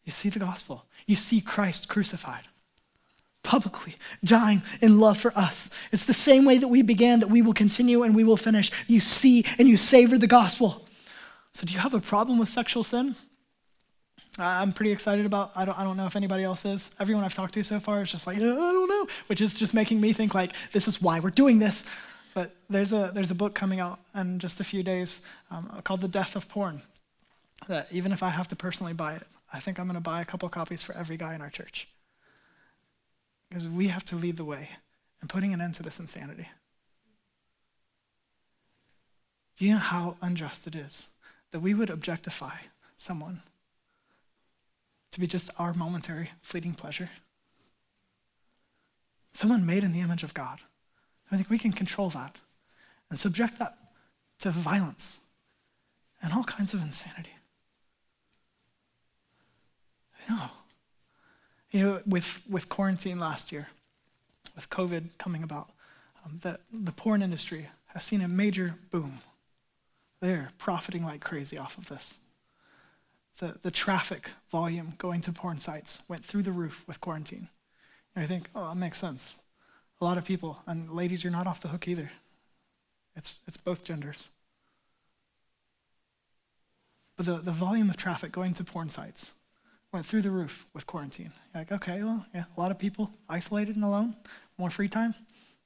You 0.03 0.11
see 0.11 0.29
the 0.29 0.39
gospel. 0.39 0.85
You 1.05 1.15
see 1.15 1.41
Christ 1.41 1.87
crucified. 1.87 2.43
Publicly, 3.43 3.95
dying 4.23 4.61
in 4.81 4.99
love 4.99 5.17
for 5.17 5.31
us. 5.37 5.69
It's 5.91 6.03
the 6.03 6.13
same 6.13 6.45
way 6.45 6.57
that 6.57 6.67
we 6.67 6.81
began, 6.81 7.19
that 7.19 7.29
we 7.29 7.41
will 7.41 7.53
continue 7.53 8.03
and 8.03 8.15
we 8.15 8.23
will 8.23 8.37
finish. 8.37 8.71
You 8.87 8.99
see 8.99 9.45
and 9.57 9.67
you 9.67 9.77
savor 9.77 10.17
the 10.17 10.27
gospel. 10.27 10.87
So, 11.53 11.65
do 11.65 11.73
you 11.73 11.79
have 11.79 11.93
a 11.93 11.99
problem 11.99 12.39
with 12.39 12.49
sexual 12.49 12.83
sin? 12.83 13.15
I'm 14.39 14.71
pretty 14.71 14.91
excited 14.91 15.25
about. 15.25 15.51
I 15.55 15.65
don't. 15.65 15.77
I 15.77 15.83
don't 15.83 15.97
know 15.97 16.05
if 16.05 16.15
anybody 16.15 16.43
else 16.43 16.63
is. 16.63 16.89
Everyone 16.99 17.23
I've 17.23 17.33
talked 17.33 17.53
to 17.55 17.63
so 17.63 17.79
far 17.79 18.01
is 18.01 18.11
just 18.11 18.25
like, 18.25 18.37
I 18.37 18.39
don't 18.39 18.89
know, 18.89 19.07
which 19.27 19.41
is 19.41 19.55
just 19.55 19.73
making 19.73 19.99
me 19.99 20.13
think 20.13 20.33
like 20.33 20.53
this 20.71 20.87
is 20.87 21.01
why 21.01 21.19
we're 21.19 21.31
doing 21.31 21.59
this. 21.59 21.83
But 22.33 22.55
there's 22.69 22.93
a 22.93 23.11
there's 23.13 23.31
a 23.31 23.35
book 23.35 23.53
coming 23.53 23.81
out 23.81 23.99
in 24.15 24.39
just 24.39 24.61
a 24.61 24.63
few 24.63 24.83
days 24.83 25.21
um, 25.49 25.81
called 25.83 25.99
The 25.99 26.07
Death 26.07 26.37
of 26.37 26.47
Porn. 26.47 26.81
That 27.67 27.87
even 27.91 28.13
if 28.13 28.23
I 28.23 28.29
have 28.29 28.47
to 28.49 28.55
personally 28.55 28.93
buy 28.93 29.15
it, 29.15 29.23
I 29.51 29.59
think 29.59 29.79
I'm 29.79 29.85
going 29.85 29.95
to 29.95 30.01
buy 30.01 30.21
a 30.21 30.25
couple 30.25 30.47
copies 30.47 30.81
for 30.81 30.95
every 30.95 31.17
guy 31.17 31.35
in 31.35 31.41
our 31.41 31.49
church. 31.49 31.89
Because 33.51 33.67
we 33.67 33.89
have 33.89 34.05
to 34.05 34.15
lead 34.15 34.37
the 34.37 34.45
way 34.45 34.69
in 35.21 35.27
putting 35.27 35.53
an 35.53 35.59
end 35.59 35.75
to 35.75 35.83
this 35.83 35.99
insanity. 35.99 36.47
Do 39.57 39.65
you 39.65 39.73
know 39.73 39.79
how 39.79 40.15
unjust 40.21 40.67
it 40.67 40.75
is 40.75 41.07
that 41.51 41.59
we 41.59 41.73
would 41.73 41.89
objectify 41.89 42.55
someone 42.95 43.41
to 45.11 45.19
be 45.19 45.27
just 45.27 45.49
our 45.59 45.73
momentary, 45.73 46.31
fleeting 46.41 46.73
pleasure? 46.73 47.09
Someone 49.33 49.65
made 49.65 49.83
in 49.83 49.91
the 49.91 49.99
image 49.99 50.23
of 50.23 50.33
God. 50.33 50.59
I 51.29 51.35
think 51.35 51.49
we 51.49 51.59
can 51.59 51.73
control 51.73 52.09
that 52.11 52.37
and 53.09 53.19
subject 53.19 53.59
that 53.59 53.77
to 54.39 54.49
violence 54.49 55.17
and 56.21 56.31
all 56.31 56.45
kinds 56.45 56.73
of 56.73 56.81
insanity. 56.81 57.35
No. 60.29 60.51
You 61.71 61.83
know, 61.83 62.01
with, 62.05 62.41
with 62.49 62.67
quarantine 62.67 63.19
last 63.19 63.51
year, 63.51 63.67
with 64.55 64.69
COVID 64.69 65.17
coming 65.17 65.43
about, 65.43 65.69
um, 66.25 66.39
the, 66.41 66.59
the 66.71 66.91
porn 66.91 67.21
industry 67.21 67.69
has 67.87 68.03
seen 68.03 68.21
a 68.21 68.27
major 68.27 68.75
boom. 68.91 69.19
They're 70.21 70.51
profiting 70.57 71.03
like 71.03 71.21
crazy 71.21 71.57
off 71.57 71.77
of 71.77 71.87
this. 71.87 72.17
The, 73.37 73.57
the 73.61 73.71
traffic 73.71 74.29
volume 74.51 74.93
going 74.97 75.21
to 75.21 75.31
porn 75.31 75.57
sites 75.57 76.01
went 76.07 76.25
through 76.25 76.43
the 76.43 76.51
roof 76.51 76.83
with 76.87 77.01
quarantine. 77.01 77.47
And 78.15 78.23
I 78.23 78.27
think, 78.27 78.49
oh, 78.53 78.67
that 78.67 78.75
makes 78.75 78.99
sense. 78.99 79.35
A 79.99 80.05
lot 80.05 80.17
of 80.17 80.25
people, 80.25 80.59
and 80.67 80.91
ladies, 80.91 81.23
you're 81.23 81.31
not 81.31 81.47
off 81.47 81.61
the 81.61 81.69
hook 81.69 81.87
either. 81.87 82.11
It's, 83.15 83.35
it's 83.47 83.57
both 83.57 83.83
genders. 83.83 84.29
But 87.15 87.25
the, 87.25 87.37
the 87.37 87.51
volume 87.51 87.89
of 87.89 87.97
traffic 87.97 88.31
going 88.31 88.53
to 88.55 88.63
porn 88.63 88.89
sites 88.89 89.31
went 89.91 90.05
through 90.05 90.21
the 90.21 90.31
roof 90.31 90.65
with 90.73 90.87
quarantine. 90.87 91.31
You're 91.53 91.61
like, 91.61 91.71
okay, 91.71 92.03
well, 92.03 92.25
yeah, 92.33 92.45
a 92.55 92.59
lot 92.59 92.71
of 92.71 92.79
people 92.79 93.11
isolated 93.27 93.75
and 93.75 93.83
alone, 93.83 94.15
more 94.57 94.69
free 94.69 94.87
time. 94.87 95.13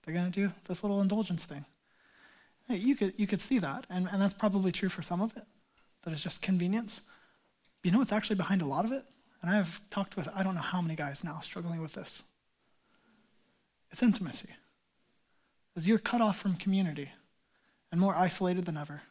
They're 0.04 0.14
going 0.14 0.32
to 0.32 0.48
do 0.48 0.54
this 0.68 0.84
little 0.84 1.02
indulgence 1.02 1.46
thing. 1.46 1.66
You 2.70 2.96
could, 2.96 3.14
you 3.18 3.28
could 3.28 3.42
see 3.42 3.60
that, 3.60 3.86
and, 3.90 4.08
and 4.12 4.22
that's 4.22 4.34
probably 4.34 4.72
true 4.72 4.90
for 4.90 5.04
some 5.04 5.22
of 5.22 5.36
it, 5.38 5.44
that 6.04 6.12
it's 6.12 6.22
just 6.22 6.42
convenience. 6.42 7.02
But 7.82 7.88
you 7.88 7.92
know 7.92 8.00
what's 8.00 8.12
actually 8.12 8.38
behind 8.38 8.64
a 8.64 8.66
lot 8.66 8.86
of 8.86 8.92
it? 8.92 9.06
And 9.42 9.52
I've 9.52 9.80
talked 9.92 10.16
with, 10.16 10.28
I 10.34 10.42
don't 10.42 10.56
know 10.56 10.62
how 10.62 10.82
many 10.82 10.96
guys 10.96 11.24
now 11.24 11.40
struggling 11.42 11.82
with 11.82 11.94
this. 11.94 12.24
It's 13.92 14.02
intimacy. 14.02 14.50
As 15.76 15.88
you're 15.88 16.00
cut 16.00 16.22
off 16.22 16.38
from 16.40 16.56
community 16.56 17.12
and 17.92 18.02
more 18.02 18.16
isolated 18.16 18.66
than 18.66 18.78
ever 18.78 19.04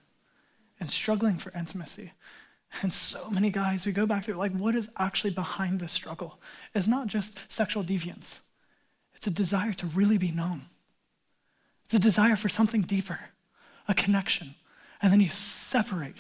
and 0.81 0.91
struggling 0.91 1.39
for 1.39 1.53
intimacy. 1.57 2.13
And 2.83 2.93
so 2.93 3.31
many 3.31 3.51
guys, 3.51 3.87
we 3.87 3.93
go 3.93 4.07
back 4.07 4.25
through, 4.25 4.35
like, 4.35 4.53
what 4.53 4.75
is 4.75 4.91
actually 4.99 5.31
behind 5.31 5.81
this 5.81 5.93
struggle? 5.93 6.41
It's 6.75 6.87
not 6.87 7.07
just 7.07 7.39
sexual 7.49 7.85
deviance, 7.85 8.41
it's 9.15 9.27
a 9.27 9.31
desire 9.31 9.73
to 9.75 9.87
really 9.87 10.19
be 10.19 10.31
known. 10.31 10.67
It's 11.85 11.95
a 11.95 11.99
desire 11.99 12.37
for 12.37 12.49
something 12.49 12.83
deeper, 12.83 13.21
a 13.89 13.95
connection. 13.95 14.55
And 15.03 15.13
then 15.13 15.21
you 15.21 15.29
separate. 15.29 16.17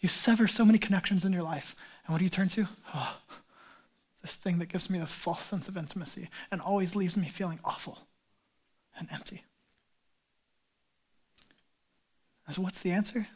You 0.00 0.08
sever 0.08 0.48
so 0.48 0.64
many 0.64 0.78
connections 0.78 1.24
in 1.24 1.32
your 1.32 1.44
life. 1.44 1.76
And 2.04 2.12
what 2.12 2.18
do 2.18 2.24
you 2.24 2.30
turn 2.30 2.48
to? 2.48 2.66
Oh, 2.92 3.18
this 4.20 4.34
thing 4.34 4.58
that 4.58 4.66
gives 4.66 4.90
me 4.90 4.98
this 4.98 5.12
false 5.12 5.44
sense 5.44 5.68
of 5.68 5.76
intimacy 5.76 6.28
and 6.50 6.60
always 6.60 6.96
leaves 6.96 7.16
me 7.16 7.28
feeling 7.28 7.60
awful 7.64 8.06
and 8.98 9.08
empty. 9.12 9.44
So, 12.50 12.62
what's 12.62 12.80
the 12.80 12.92
answer? 12.92 13.26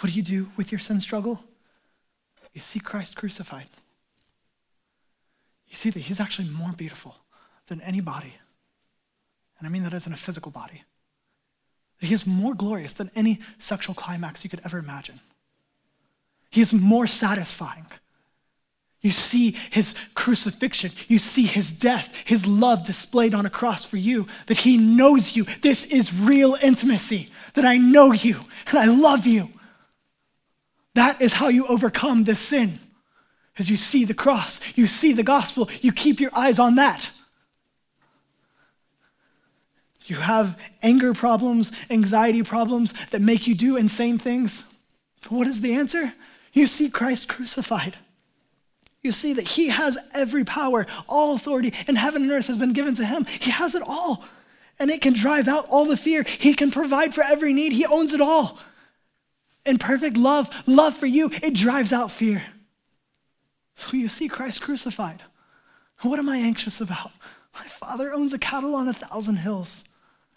What 0.00 0.12
do 0.12 0.16
you 0.16 0.22
do 0.22 0.50
with 0.56 0.70
your 0.70 0.78
sin 0.78 1.00
struggle? 1.00 1.42
You 2.56 2.62
see 2.62 2.80
Christ 2.80 3.16
crucified. 3.16 3.66
You 5.68 5.76
see 5.76 5.90
that 5.90 6.00
he's 6.00 6.20
actually 6.20 6.48
more 6.48 6.72
beautiful 6.72 7.14
than 7.66 7.82
any 7.82 8.00
body. 8.00 8.32
And 9.58 9.68
I 9.68 9.70
mean 9.70 9.82
that 9.82 9.92
as 9.92 10.06
in 10.06 10.14
a 10.14 10.16
physical 10.16 10.50
body. 10.50 10.82
He 12.00 12.14
is 12.14 12.26
more 12.26 12.54
glorious 12.54 12.94
than 12.94 13.10
any 13.14 13.40
sexual 13.58 13.94
climax 13.94 14.42
you 14.42 14.48
could 14.48 14.62
ever 14.64 14.78
imagine. 14.78 15.20
He 16.48 16.62
is 16.62 16.72
more 16.72 17.06
satisfying. 17.06 17.88
You 19.02 19.10
see 19.10 19.50
his 19.50 19.94
crucifixion. 20.14 20.92
You 21.08 21.18
see 21.18 21.44
his 21.44 21.70
death, 21.70 22.10
his 22.24 22.46
love 22.46 22.84
displayed 22.84 23.34
on 23.34 23.44
a 23.44 23.50
cross 23.50 23.84
for 23.84 23.98
you, 23.98 24.28
that 24.46 24.56
he 24.56 24.78
knows 24.78 25.36
you. 25.36 25.44
This 25.60 25.84
is 25.84 26.14
real 26.14 26.56
intimacy, 26.62 27.28
that 27.52 27.66
I 27.66 27.76
know 27.76 28.12
you 28.12 28.40
and 28.68 28.78
I 28.78 28.86
love 28.86 29.26
you. 29.26 29.50
That 30.96 31.20
is 31.20 31.34
how 31.34 31.48
you 31.48 31.66
overcome 31.66 32.24
this 32.24 32.40
sin. 32.40 32.80
As 33.58 33.68
you 33.68 33.76
see 33.76 34.06
the 34.06 34.14
cross, 34.14 34.62
you 34.76 34.86
see 34.86 35.12
the 35.12 35.22
gospel, 35.22 35.68
you 35.82 35.92
keep 35.92 36.20
your 36.20 36.30
eyes 36.34 36.58
on 36.58 36.76
that. 36.76 37.10
You 40.04 40.16
have 40.16 40.58
anger 40.82 41.12
problems, 41.12 41.70
anxiety 41.90 42.42
problems 42.42 42.94
that 43.10 43.20
make 43.20 43.46
you 43.46 43.54
do 43.54 43.76
insane 43.76 44.16
things. 44.16 44.64
What 45.28 45.46
is 45.46 45.60
the 45.60 45.74
answer? 45.74 46.14
You 46.54 46.66
see 46.66 46.88
Christ 46.88 47.28
crucified. 47.28 47.98
You 49.02 49.12
see 49.12 49.34
that 49.34 49.48
he 49.48 49.68
has 49.68 49.98
every 50.14 50.44
power, 50.44 50.86
all 51.10 51.34
authority 51.34 51.74
in 51.86 51.96
heaven 51.96 52.22
and 52.22 52.32
earth 52.32 52.46
has 52.46 52.56
been 52.56 52.72
given 52.72 52.94
to 52.94 53.04
him. 53.04 53.26
He 53.26 53.50
has 53.50 53.74
it 53.74 53.82
all. 53.84 54.24
And 54.78 54.90
it 54.90 55.02
can 55.02 55.12
drive 55.12 55.46
out 55.46 55.66
all 55.68 55.84
the 55.84 55.96
fear. 55.96 56.22
He 56.22 56.54
can 56.54 56.70
provide 56.70 57.14
for 57.14 57.22
every 57.22 57.52
need. 57.52 57.72
He 57.72 57.84
owns 57.84 58.14
it 58.14 58.22
all 58.22 58.58
in 59.66 59.78
perfect 59.78 60.16
love, 60.16 60.50
love 60.66 60.96
for 60.96 61.06
you, 61.06 61.30
it 61.42 61.54
drives 61.54 61.92
out 61.92 62.10
fear. 62.10 62.42
So 63.76 63.96
you 63.96 64.08
see 64.08 64.28
Christ 64.28 64.62
crucified. 64.62 65.22
What 66.02 66.18
am 66.18 66.28
I 66.28 66.38
anxious 66.38 66.80
about? 66.80 67.10
My 67.54 67.66
father 67.66 68.12
owns 68.12 68.32
a 68.32 68.38
cattle 68.38 68.74
on 68.74 68.88
a 68.88 68.92
thousand 68.92 69.36
hills, 69.36 69.82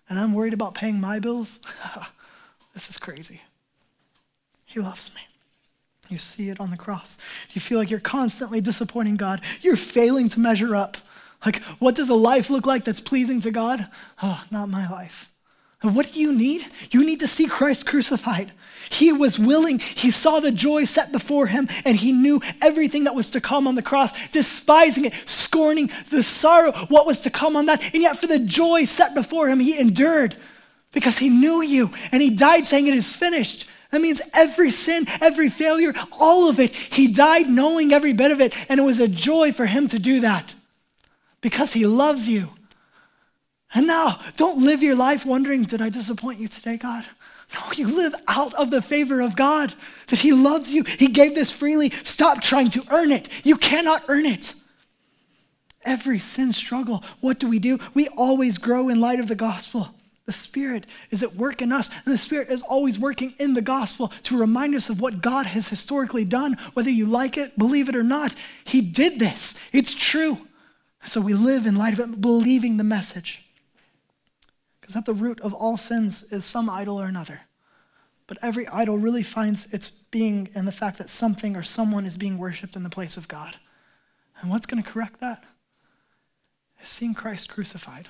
and 0.09 0.19
I'm 0.19 0.33
worried 0.33 0.53
about 0.53 0.73
paying 0.73 0.99
my 0.99 1.19
bills? 1.19 1.59
this 2.73 2.89
is 2.89 2.97
crazy. 2.97 3.41
He 4.65 4.79
loves 4.79 5.13
me. 5.13 5.21
You 6.09 6.17
see 6.17 6.49
it 6.49 6.59
on 6.59 6.71
the 6.71 6.77
cross. 6.77 7.17
You 7.51 7.61
feel 7.61 7.77
like 7.77 7.89
you're 7.89 7.99
constantly 7.99 8.61
disappointing 8.61 9.15
God. 9.15 9.41
You're 9.61 9.75
failing 9.75 10.29
to 10.29 10.39
measure 10.39 10.75
up. 10.75 10.97
Like, 11.45 11.61
what 11.79 11.95
does 11.95 12.09
a 12.09 12.15
life 12.15 12.49
look 12.49 12.65
like 12.65 12.83
that's 12.83 12.99
pleasing 12.99 13.39
to 13.41 13.51
God? 13.51 13.87
Oh, 14.21 14.43
not 14.51 14.69
my 14.69 14.89
life. 14.89 15.31
What 15.81 16.11
do 16.11 16.19
you 16.19 16.33
need? 16.33 16.65
You 16.91 17.05
need 17.05 17.21
to 17.21 17.27
see 17.27 17.47
Christ 17.47 17.85
crucified. 17.85 18.51
He 18.89 19.13
was 19.13 19.39
willing. 19.39 19.79
He 19.79 20.11
saw 20.11 20.41
the 20.41 20.51
joy 20.51 20.83
set 20.83 21.11
before 21.13 21.47
him, 21.47 21.69
and 21.85 21.95
he 21.95 22.11
knew 22.11 22.41
everything 22.61 23.05
that 23.05 23.15
was 23.15 23.29
to 23.31 23.41
come 23.41 23.65
on 23.65 23.75
the 23.75 23.81
cross, 23.81 24.11
despising 24.29 25.05
it, 25.05 25.13
scorning 25.25 25.89
the 26.09 26.21
sorrow, 26.21 26.73
what 26.89 27.05
was 27.05 27.21
to 27.21 27.29
come 27.29 27.55
on 27.55 27.67
that. 27.67 27.81
And 27.93 28.03
yet, 28.03 28.19
for 28.19 28.27
the 28.27 28.39
joy 28.39 28.85
set 28.85 29.13
before 29.13 29.47
him, 29.47 29.61
he 29.61 29.79
endured 29.79 30.35
because 30.91 31.17
he 31.17 31.29
knew 31.29 31.61
you, 31.61 31.91
and 32.11 32.21
he 32.21 32.29
died 32.29 32.67
saying, 32.67 32.87
It 32.87 32.95
is 32.95 33.15
finished. 33.15 33.65
That 33.91 34.01
means 34.01 34.21
every 34.33 34.71
sin, 34.71 35.07
every 35.21 35.49
failure, 35.49 35.93
all 36.11 36.49
of 36.49 36.59
it. 36.59 36.75
He 36.75 37.07
died 37.07 37.49
knowing 37.49 37.93
every 37.93 38.13
bit 38.13 38.31
of 38.31 38.41
it, 38.41 38.53
and 38.67 38.79
it 38.79 38.83
was 38.83 38.99
a 38.99 39.07
joy 39.07 39.53
for 39.53 39.65
him 39.65 39.87
to 39.87 39.97
do 39.97 40.19
that 40.19 40.53
because 41.41 41.73
he 41.73 41.85
loves 41.85 42.27
you. 42.27 42.49
And 43.73 43.86
now, 43.86 44.19
don't 44.36 44.63
live 44.63 44.82
your 44.82 44.95
life 44.95 45.25
wondering, 45.25 45.63
did 45.63 45.82
I 45.82 45.89
disappoint 45.89 46.39
you 46.39 46.47
today, 46.47 46.77
God? 46.77 47.05
No, 47.53 47.71
you 47.73 47.88
live 47.88 48.15
out 48.27 48.53
of 48.55 48.71
the 48.71 48.82
favor 48.82 49.21
of 49.21 49.36
God, 49.36 49.73
that 50.08 50.19
He 50.19 50.32
loves 50.32 50.73
you. 50.73 50.84
He 50.84 51.08
gave 51.08 51.36
this 51.36 51.51
freely. 51.51 51.89
Stop 52.03 52.41
trying 52.41 52.69
to 52.71 52.84
earn 52.91 53.12
it. 53.12 53.27
You 53.43 53.58
cannot 53.58 54.03
earn 54.08 54.25
it. 54.25 54.53
Every 55.84 56.19
sin 56.19 56.51
struggle, 56.51 57.03
what 57.21 57.39
do 57.39 57.47
we 57.47 57.60
do? 57.60 57.79
We 57.93 58.08
always 58.10 58.58
grow 58.58 58.89
in 58.89 58.99
light 58.99 59.19
of 59.19 59.27
the 59.27 59.36
gospel. 59.36 59.89
The 60.25 60.33
Spirit 60.33 60.85
is 61.10 61.23
at 61.23 61.33
work 61.33 61.62
in 61.62 61.71
us, 61.71 61.89
and 62.06 62.13
the 62.13 62.17
Spirit 62.17 62.50
is 62.50 62.62
always 62.62 63.00
working 63.00 63.33
in 63.39 63.56
the 63.56 63.63
gospel 63.63 64.10
to 64.23 64.37
remind 64.37 64.75
us 64.75 64.89
of 64.89 65.02
what 65.02 65.21
God 65.21 65.48
has 65.48 65.69
historically 65.69 66.25
done, 66.25 66.58
whether 66.73 66.91
you 66.91 67.08
like 67.08 67.37
it, 67.37 67.58
believe 67.58 67.89
it, 67.89 67.96
or 67.96 68.04
not. 68.04 68.35
He 68.63 68.81
did 68.81 69.17
this, 69.17 69.56
it's 69.73 69.96
true. 69.96 70.46
So 71.06 71.21
we 71.21 71.33
live 71.33 71.65
in 71.65 71.75
light 71.75 71.93
of 71.93 72.00
it, 72.00 72.21
believing 72.21 72.77
the 72.77 72.83
message. 72.83 73.43
Because 74.90 74.98
at 74.98 75.06
the 75.06 75.13
root 75.13 75.40
of 75.42 75.54
all 75.54 75.77
sins 75.77 76.23
is 76.31 76.44
some 76.44 76.67
idol 76.67 77.00
or 77.00 77.06
another. 77.06 77.42
But 78.25 78.40
every 78.42 78.67
idol 78.69 78.98
really 78.98 79.21
finds 79.21 79.71
its 79.71 79.92
being 79.92 80.50
in 80.56 80.65
the 80.65 80.71
fact 80.71 80.98
that 80.98 81.12
something 81.12 81.56
or 81.56 81.62
someone 81.62 82.08
is 82.08 82.17
being 82.17 82.40
worshiped 82.40 82.75
in 82.75 82.81
the 82.81 82.90
place 82.90 83.15
of 83.15 83.27
God. 83.27 83.58
And 84.42 84.50
what's 84.50 84.65
going 84.65 84.81
to 84.81 84.90
correct 84.90 85.19
that? 85.19 85.44
is 86.81 86.90
seeing 86.90 87.13
Christ 87.13 87.50
crucified, 87.50 88.10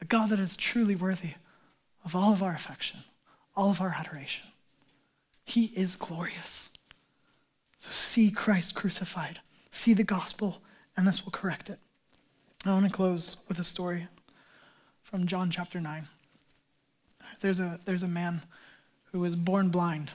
a 0.00 0.06
God 0.06 0.30
that 0.30 0.40
is 0.40 0.56
truly 0.56 0.96
worthy 0.96 1.34
of 2.02 2.16
all 2.16 2.32
of 2.32 2.42
our 2.42 2.54
affection, 2.54 3.00
all 3.54 3.68
of 3.68 3.82
our 3.82 3.94
adoration. 3.98 4.46
He 5.44 5.66
is 5.76 5.96
glorious. 5.96 6.70
So 7.78 7.90
see 7.90 8.30
Christ 8.30 8.74
crucified, 8.74 9.40
see 9.70 9.92
the 9.92 10.02
gospel, 10.02 10.62
and 10.96 11.06
this 11.06 11.26
will 11.26 11.32
correct 11.32 11.68
it. 11.68 11.78
I 12.64 12.72
want 12.72 12.86
to 12.86 12.90
close 12.90 13.36
with 13.48 13.58
a 13.58 13.64
story 13.64 14.08
from 15.08 15.26
John 15.26 15.50
chapter 15.50 15.80
9. 15.80 16.06
There's 17.40 17.60
a, 17.60 17.80
there's 17.84 18.02
a 18.02 18.08
man 18.08 18.42
who 19.10 19.20
was 19.20 19.34
born 19.34 19.70
blind. 19.70 20.12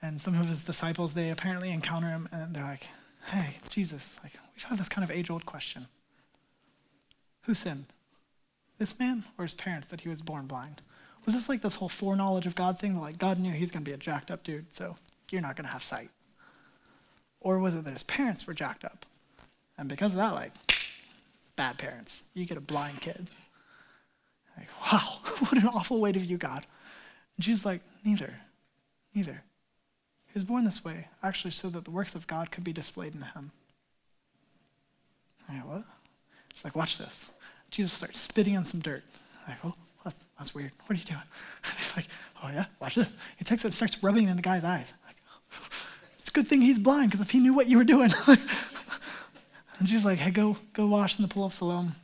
And 0.00 0.20
some 0.20 0.38
of 0.38 0.46
his 0.46 0.64
disciples, 0.64 1.12
they 1.12 1.30
apparently 1.30 1.70
encounter 1.70 2.08
him 2.08 2.28
and 2.32 2.54
they're 2.54 2.64
like, 2.64 2.88
hey, 3.26 3.58
Jesus, 3.68 4.18
like, 4.24 4.32
we've 4.54 4.64
had 4.64 4.78
this 4.78 4.88
kind 4.88 5.04
of 5.04 5.12
age 5.12 5.30
old 5.30 5.46
question. 5.46 5.86
Who 7.42 7.54
sinned? 7.54 7.86
This 8.78 8.98
man 8.98 9.24
or 9.38 9.44
his 9.44 9.54
parents 9.54 9.86
that 9.88 10.00
he 10.00 10.08
was 10.08 10.20
born 10.20 10.46
blind? 10.46 10.80
Was 11.24 11.34
this 11.34 11.48
like 11.48 11.62
this 11.62 11.76
whole 11.76 11.88
foreknowledge 11.88 12.46
of 12.46 12.56
God 12.56 12.80
thing? 12.80 13.00
Like, 13.00 13.16
God 13.16 13.38
knew 13.38 13.52
he's 13.52 13.70
going 13.70 13.84
to 13.84 13.88
be 13.88 13.94
a 13.94 13.96
jacked 13.96 14.32
up 14.32 14.42
dude, 14.42 14.74
so 14.74 14.96
you're 15.30 15.40
not 15.40 15.54
going 15.54 15.66
to 15.66 15.72
have 15.72 15.84
sight? 15.84 16.10
Or 17.40 17.60
was 17.60 17.76
it 17.76 17.84
that 17.84 17.92
his 17.92 18.02
parents 18.02 18.44
were 18.44 18.54
jacked 18.54 18.84
up? 18.84 19.06
And 19.78 19.88
because 19.88 20.14
of 20.14 20.18
that, 20.18 20.34
like, 20.34 20.52
bad 21.56 21.78
parents. 21.78 22.22
You 22.34 22.44
get 22.44 22.56
a 22.56 22.62
blind 22.62 23.00
kid. 23.00 23.28
Like, 24.56 24.68
wow, 24.80 25.18
what 25.38 25.52
an 25.52 25.66
awful 25.66 26.00
way 26.00 26.12
to 26.12 26.18
view 26.18 26.36
God. 26.36 26.66
And 27.36 27.44
Jesus 27.44 27.64
like, 27.64 27.80
neither, 28.04 28.34
neither. 29.14 29.42
He 30.26 30.34
was 30.34 30.44
born 30.44 30.64
this 30.64 30.84
way, 30.84 31.08
actually, 31.22 31.50
so 31.50 31.68
that 31.70 31.84
the 31.84 31.90
works 31.90 32.14
of 32.14 32.26
God 32.26 32.50
could 32.50 32.64
be 32.64 32.72
displayed 32.72 33.14
in 33.14 33.22
him. 33.22 33.50
Like, 35.48 35.68
what? 35.68 35.84
She's 36.54 36.64
like, 36.64 36.76
watch 36.76 36.98
this. 36.98 37.28
Jesus 37.70 37.92
starts 37.92 38.20
spitting 38.20 38.56
on 38.56 38.64
some 38.64 38.80
dirt. 38.80 39.02
I 39.46 39.50
Like, 39.50 39.58
oh, 39.64 39.74
that's, 40.04 40.20
that's 40.38 40.54
weird. 40.54 40.72
What 40.86 40.96
are 40.96 40.98
you 40.98 41.04
doing? 41.04 41.20
He's 41.78 41.96
like, 41.96 42.08
oh 42.42 42.50
yeah, 42.52 42.66
watch 42.80 42.94
this. 42.94 43.14
He 43.36 43.44
takes 43.44 43.62
it 43.62 43.68
and 43.68 43.74
starts 43.74 44.02
rubbing 44.02 44.28
it 44.28 44.30
in 44.30 44.36
the 44.36 44.42
guy's 44.42 44.64
eyes. 44.64 44.92
Like, 45.06 45.16
it's 46.18 46.28
a 46.28 46.32
good 46.32 46.48
thing 46.48 46.60
he's 46.60 46.78
blind, 46.78 47.10
because 47.10 47.20
if 47.20 47.30
he 47.30 47.38
knew 47.38 47.54
what 47.54 47.68
you 47.68 47.78
were 47.78 47.84
doing. 47.84 48.10
And 49.78 49.88
she's 49.88 50.04
like, 50.04 50.18
hey, 50.18 50.30
go, 50.30 50.56
go 50.72 50.86
wash 50.86 51.18
in 51.18 51.22
the 51.22 51.28
pool 51.28 51.44
of 51.44 51.54
Siloam, 51.54 51.94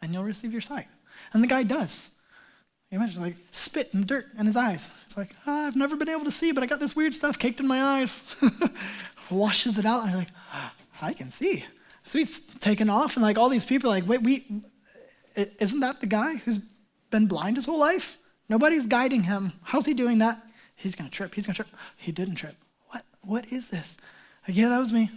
and 0.00 0.12
you'll 0.12 0.24
receive 0.24 0.52
your 0.52 0.60
sight. 0.60 0.86
And 1.32 1.42
the 1.42 1.48
guy 1.48 1.62
does. 1.62 2.08
You 2.90 2.98
imagine, 2.98 3.22
like, 3.22 3.36
spit 3.52 3.94
and 3.94 4.06
dirt 4.06 4.26
in 4.38 4.44
his 4.44 4.56
eyes. 4.56 4.90
It's 5.06 5.16
like, 5.16 5.30
oh, 5.46 5.66
I've 5.66 5.76
never 5.76 5.96
been 5.96 6.10
able 6.10 6.24
to 6.24 6.30
see, 6.30 6.52
but 6.52 6.62
I 6.62 6.66
got 6.66 6.78
this 6.78 6.94
weird 6.94 7.14
stuff 7.14 7.38
caked 7.38 7.58
in 7.58 7.66
my 7.66 7.82
eyes. 7.82 8.20
Washes 9.30 9.78
it 9.78 9.86
out, 9.86 10.02
and 10.02 10.10
I'm 10.10 10.18
like, 10.18 10.28
ah, 10.52 10.74
I 11.00 11.14
can 11.14 11.30
see. 11.30 11.64
So 12.04 12.18
he's 12.18 12.40
taken 12.60 12.90
off, 12.90 13.16
and 13.16 13.22
like 13.22 13.38
all 13.38 13.48
these 13.48 13.64
people 13.64 13.90
are 13.90 13.94
like, 13.94 14.06
wait, 14.06 14.22
we, 14.22 14.62
isn't 15.34 15.80
that 15.80 16.00
the 16.00 16.06
guy 16.06 16.36
who's 16.36 16.58
been 17.10 17.26
blind 17.26 17.56
his 17.56 17.66
whole 17.66 17.78
life? 17.78 18.18
Nobody's 18.48 18.86
guiding 18.86 19.22
him. 19.22 19.52
How's 19.62 19.86
he 19.86 19.94
doing 19.94 20.18
that? 20.18 20.42
He's 20.74 20.94
gonna 20.94 21.10
trip. 21.10 21.34
He's 21.34 21.46
gonna 21.46 21.54
trip. 21.54 21.68
He 21.96 22.12
didn't 22.12 22.34
trip. 22.34 22.56
What? 22.88 23.04
What 23.22 23.52
is 23.52 23.68
this? 23.68 23.96
Like, 24.46 24.56
yeah, 24.56 24.68
that 24.68 24.78
was 24.78 24.92
me. 24.92 25.10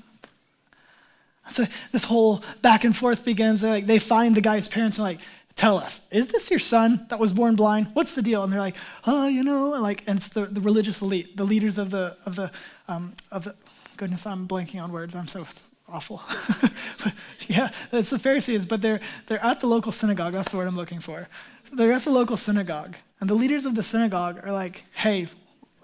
So 1.50 1.66
this 1.92 2.04
whole 2.04 2.44
back 2.62 2.84
and 2.84 2.96
forth 2.96 3.24
begins. 3.24 3.62
They're 3.62 3.72
like, 3.72 3.88
they 3.88 4.00
find 4.00 4.36
the 4.36 4.42
guy's 4.42 4.68
parents 4.68 4.98
and 4.98 5.06
like, 5.06 5.20
tell 5.56 5.78
us, 5.78 6.02
is 6.12 6.28
this 6.28 6.50
your 6.50 6.60
son 6.60 7.06
that 7.10 7.20
was 7.20 7.34
born 7.34 7.56
blind? 7.56 7.88
What's 7.94 8.16
the 8.16 8.22
deal? 8.22 8.44
And 8.44 8.52
they're 8.52 8.60
like, 8.60 8.76
oh, 9.06 9.28
you 9.28 9.44
know, 9.44 9.74
and 9.74 9.84
like, 9.84 10.04
and 10.08 10.18
it's 10.18 10.28
the, 10.28 10.46
the 10.46 10.62
religious 10.62 11.02
elite, 11.02 11.38
the 11.38 11.46
leaders 11.46 11.78
of 11.78 11.90
the, 11.90 12.18
of 12.26 12.36
the, 12.36 12.52
um, 12.88 13.14
of 13.32 13.46
the, 13.46 13.56
goodness, 13.98 14.26
I'm 14.26 14.48
blanking 14.48 14.82
on 14.84 14.92
words. 14.92 15.16
I'm 15.16 15.28
so 15.28 15.46
awful. 15.88 16.22
but 17.04 17.14
yeah, 17.48 17.70
it's 17.92 18.10
the 18.10 18.20
Pharisees, 18.20 18.66
but 18.66 18.82
they're, 18.82 19.00
they're 19.28 19.44
at 19.44 19.60
the 19.60 19.68
local 19.68 19.92
synagogue. 19.92 20.34
That's 20.34 20.52
the 20.52 20.58
word 20.58 20.68
I'm 20.68 20.76
looking 20.76 21.00
for. 21.00 21.28
They're 21.72 21.94
at 21.94 22.04
the 22.04 22.12
local 22.12 22.38
synagogue, 22.38 22.96
and 23.20 23.30
the 23.30 23.34
leaders 23.36 23.66
of 23.66 23.76
the 23.76 23.84
synagogue 23.84 24.40
are 24.44 24.52
like, 24.52 24.84
hey, 24.94 25.28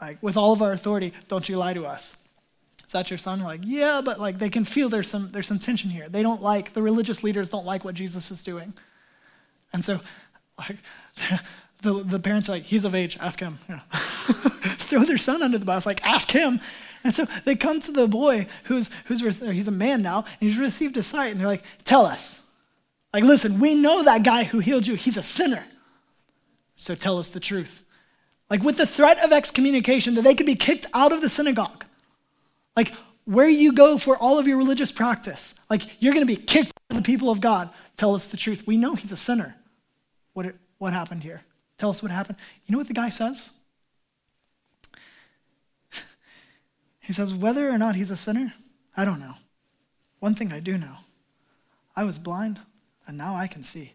like, 0.01 0.22
with 0.22 0.36
all 0.36 0.51
of 0.51 0.62
our 0.62 0.74
authority, 0.74 1.14
don't 1.28 1.47
you 1.47 1.57
lie 1.57 1.74
to 1.74 1.86
us. 1.86 2.16
Is 2.91 2.93
that 2.93 3.09
your 3.09 3.17
son? 3.17 3.39
They're 3.39 3.47
like, 3.47 3.61
yeah, 3.63 4.01
but 4.03 4.19
like 4.19 4.37
they 4.37 4.49
can 4.49 4.65
feel 4.65 4.89
there's 4.89 5.09
some 5.09 5.29
there's 5.29 5.47
some 5.47 5.59
tension 5.59 5.89
here. 5.89 6.09
They 6.09 6.21
don't 6.21 6.41
like 6.41 6.73
the 6.73 6.81
religious 6.81 7.23
leaders 7.23 7.47
don't 7.47 7.65
like 7.65 7.85
what 7.85 7.95
Jesus 7.95 8.31
is 8.31 8.43
doing. 8.43 8.73
And 9.71 9.85
so, 9.85 10.01
like, 10.59 10.75
the, 11.83 12.03
the 12.03 12.19
parents 12.19 12.49
are 12.49 12.51
like, 12.51 12.63
he's 12.63 12.83
of 12.83 12.93
age, 12.93 13.17
ask 13.21 13.39
him. 13.39 13.59
Throw 13.91 15.05
their 15.05 15.17
son 15.17 15.41
under 15.41 15.57
the 15.57 15.63
bus, 15.63 15.85
like, 15.85 16.05
ask 16.05 16.31
him. 16.31 16.59
And 17.05 17.15
so 17.15 17.25
they 17.45 17.55
come 17.55 17.79
to 17.79 17.93
the 17.93 18.09
boy 18.09 18.47
who's, 18.65 18.89
who's 19.05 19.21
he's 19.39 19.69
a 19.69 19.71
man 19.71 20.01
now, 20.01 20.25
and 20.41 20.49
he's 20.49 20.57
received 20.57 20.97
a 20.97 21.01
sight, 21.01 21.31
and 21.31 21.39
they're 21.39 21.47
like, 21.47 21.63
tell 21.85 22.05
us. 22.05 22.41
Like, 23.13 23.23
listen, 23.23 23.61
we 23.61 23.73
know 23.73 24.03
that 24.03 24.23
guy 24.23 24.43
who 24.43 24.59
healed 24.59 24.85
you, 24.85 24.95
he's 24.95 25.15
a 25.15 25.23
sinner. 25.23 25.63
So 26.75 26.93
tell 26.93 27.19
us 27.19 27.29
the 27.29 27.39
truth. 27.39 27.85
Like, 28.49 28.63
with 28.63 28.75
the 28.75 28.85
threat 28.85 29.23
of 29.23 29.31
excommunication, 29.31 30.15
that 30.15 30.23
they 30.23 30.35
could 30.35 30.45
be 30.45 30.55
kicked 30.55 30.87
out 30.93 31.13
of 31.13 31.21
the 31.21 31.29
synagogue. 31.29 31.85
Like, 32.76 32.93
where 33.26 33.49
you 33.49 33.74
go 33.74 33.97
for 33.97 34.17
all 34.17 34.39
of 34.39 34.47
your 34.47 34.57
religious 34.57 34.91
practice, 34.91 35.53
like, 35.69 36.01
you're 36.01 36.13
going 36.13 36.26
to 36.26 36.34
be 36.34 36.41
kicked 36.41 36.69
out 36.69 36.97
of 36.97 36.97
the 36.97 37.03
people 37.03 37.30
of 37.30 37.41
God. 37.41 37.69
Tell 37.97 38.15
us 38.15 38.28
the 38.28 38.38
truth. 38.38 38.65
We 38.65 38.78
know 38.78 38.95
he's 38.95 39.11
a 39.11 39.17
sinner. 39.17 39.55
What, 40.34 40.53
what 40.78 40.93
happened 40.93 41.24
here? 41.24 41.41
Tell 41.78 41.89
us 41.89 42.01
what 42.01 42.11
happened. 42.11 42.38
You 42.65 42.72
know 42.72 42.78
what 42.78 42.88
the 42.88 42.93
guy 42.93 43.09
says? 43.09 43.49
he 46.99 47.13
says, 47.13 47.34
whether 47.34 47.69
or 47.69 47.78
not 47.78 47.95
he's 47.95 48.11
a 48.11 48.17
sinner, 48.17 48.53
I 48.95 49.05
don't 49.05 49.19
know. 49.19 49.36
One 50.19 50.36
thing 50.36 50.51
I 50.51 50.59
do 50.59 50.78
know 50.78 50.97
I 51.95 52.03
was 52.03 52.17
blind, 52.17 52.59
and 53.07 53.17
now 53.17 53.36
I 53.36 53.47
can 53.47 53.63
see. 53.63 53.93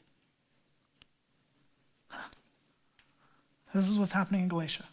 This 3.74 3.88
is 3.88 3.98
what's 3.98 4.12
happening 4.12 4.42
in 4.42 4.48
Galatia. 4.48 4.84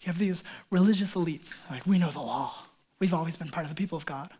You 0.00 0.06
have 0.06 0.18
these 0.18 0.42
religious 0.70 1.14
elites, 1.14 1.58
like, 1.70 1.86
we 1.86 1.98
know 1.98 2.10
the 2.10 2.20
law. 2.20 2.54
We've 2.98 3.14
always 3.14 3.36
been 3.36 3.48
part 3.48 3.64
of 3.64 3.70
the 3.70 3.76
people 3.76 3.96
of 3.96 4.06
God. 4.06 4.30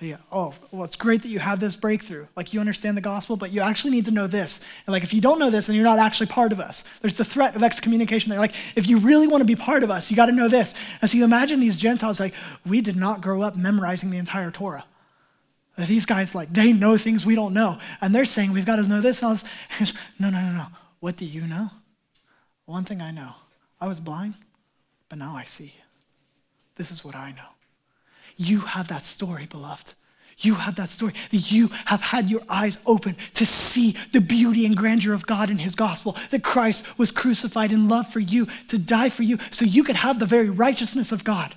Yeah. 0.00 0.16
Oh, 0.32 0.52
well, 0.72 0.82
it's 0.82 0.96
great 0.96 1.22
that 1.22 1.28
you 1.28 1.38
have 1.38 1.60
this 1.60 1.76
breakthrough. 1.76 2.26
Like 2.34 2.52
you 2.52 2.58
understand 2.58 2.96
the 2.96 3.02
gospel, 3.02 3.36
but 3.36 3.52
you 3.52 3.60
actually 3.60 3.92
need 3.92 4.04
to 4.06 4.10
know 4.10 4.26
this. 4.26 4.58
And 4.84 4.92
like 4.92 5.04
if 5.04 5.14
you 5.14 5.20
don't 5.20 5.38
know 5.38 5.48
this, 5.48 5.66
then 5.66 5.76
you're 5.76 5.84
not 5.84 6.00
actually 6.00 6.26
part 6.26 6.50
of 6.50 6.58
us. 6.58 6.82
There's 7.00 7.14
the 7.14 7.24
threat 7.24 7.54
of 7.54 7.62
excommunication 7.62 8.30
there. 8.30 8.40
Like 8.40 8.54
if 8.74 8.88
you 8.88 8.98
really 8.98 9.28
want 9.28 9.42
to 9.42 9.44
be 9.44 9.54
part 9.54 9.84
of 9.84 9.92
us, 9.92 10.10
you 10.10 10.16
got 10.16 10.26
to 10.26 10.32
know 10.32 10.48
this. 10.48 10.74
And 11.00 11.08
so 11.08 11.16
you 11.16 11.22
imagine 11.22 11.60
these 11.60 11.76
Gentiles 11.76 12.18
like, 12.18 12.34
we 12.66 12.80
did 12.80 12.96
not 12.96 13.20
grow 13.20 13.42
up 13.42 13.54
memorizing 13.54 14.10
the 14.10 14.18
entire 14.18 14.50
Torah. 14.50 14.84
These 15.78 16.04
guys 16.04 16.34
like 16.34 16.52
they 16.52 16.72
know 16.72 16.98
things 16.98 17.24
we 17.24 17.34
don't 17.34 17.54
know, 17.54 17.78
and 18.02 18.14
they're 18.14 18.26
saying 18.26 18.52
we've 18.52 18.66
got 18.66 18.76
to 18.76 18.82
know 18.82 19.00
this 19.00 19.22
and 19.22 19.28
all 19.28 19.34
this. 19.34 19.94
no, 20.18 20.28
no, 20.28 20.40
no, 20.40 20.52
no. 20.52 20.66
What 21.00 21.16
do 21.16 21.24
you 21.24 21.46
know? 21.46 21.70
One 22.66 22.84
thing 22.84 23.00
I 23.00 23.10
know: 23.10 23.32
I 23.80 23.86
was 23.86 23.98
blind, 23.98 24.34
but 25.08 25.18
now 25.18 25.34
I 25.34 25.44
see. 25.44 25.74
This 26.76 26.90
is 26.90 27.02
what 27.02 27.16
I 27.16 27.32
know. 27.32 27.48
You 28.36 28.60
have 28.60 28.88
that 28.88 29.04
story, 29.04 29.46
beloved. 29.46 29.94
You 30.38 30.54
have 30.54 30.74
that 30.76 30.88
story 30.88 31.14
that 31.30 31.52
you 31.52 31.68
have 31.84 32.00
had 32.00 32.30
your 32.30 32.42
eyes 32.48 32.78
open 32.86 33.16
to 33.34 33.46
see 33.46 33.96
the 34.12 34.20
beauty 34.20 34.66
and 34.66 34.76
grandeur 34.76 35.12
of 35.12 35.26
God 35.26 35.50
in 35.50 35.58
His 35.58 35.74
gospel, 35.74 36.16
that 36.30 36.42
Christ 36.42 36.98
was 36.98 37.10
crucified 37.10 37.70
in 37.70 37.88
love 37.88 38.10
for 38.12 38.20
you, 38.20 38.46
to 38.68 38.78
die 38.78 39.08
for 39.10 39.22
you, 39.22 39.38
so 39.50 39.64
you 39.64 39.84
could 39.84 39.96
have 39.96 40.18
the 40.18 40.26
very 40.26 40.50
righteousness 40.50 41.12
of 41.12 41.22
God. 41.22 41.54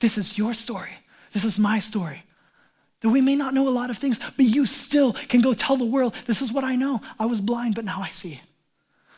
This 0.00 0.18
is 0.18 0.38
your 0.38 0.54
story. 0.54 0.92
This 1.32 1.44
is 1.44 1.58
my 1.58 1.78
story. 1.78 2.22
That 3.00 3.08
we 3.10 3.20
may 3.20 3.36
not 3.36 3.54
know 3.54 3.66
a 3.66 3.70
lot 3.70 3.90
of 3.90 3.98
things, 3.98 4.20
but 4.36 4.46
you 4.46 4.66
still 4.66 5.12
can 5.12 5.40
go 5.40 5.54
tell 5.54 5.76
the 5.76 5.84
world, 5.84 6.14
this 6.26 6.42
is 6.42 6.52
what 6.52 6.64
I 6.64 6.76
know. 6.76 7.00
I 7.18 7.26
was 7.26 7.40
blind, 7.40 7.74
but 7.74 7.84
now 7.84 8.00
I 8.00 8.10
see. 8.10 8.40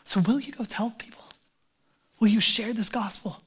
So 0.05 0.19
will 0.21 0.39
you 0.39 0.51
go 0.51 0.63
tell 0.63 0.91
people? 0.91 1.23
Will 2.19 2.29
you 2.29 2.41
share 2.41 2.73
this 2.73 2.89
gospel? 2.89 3.41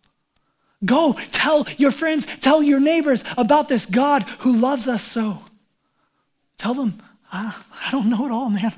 Go 0.84 1.14
tell 1.30 1.66
your 1.76 1.90
friends, 1.92 2.26
tell 2.40 2.62
your 2.62 2.80
neighbors 2.80 3.24
about 3.36 3.68
this 3.68 3.86
God 3.86 4.24
who 4.40 4.56
loves 4.56 4.88
us 4.88 5.02
so. 5.02 5.38
Tell 6.58 6.74
them, 6.74 7.02
I, 7.32 7.54
I 7.86 7.90
don't 7.90 8.08
know 8.10 8.26
it 8.26 8.30
all, 8.30 8.50
man, 8.50 8.72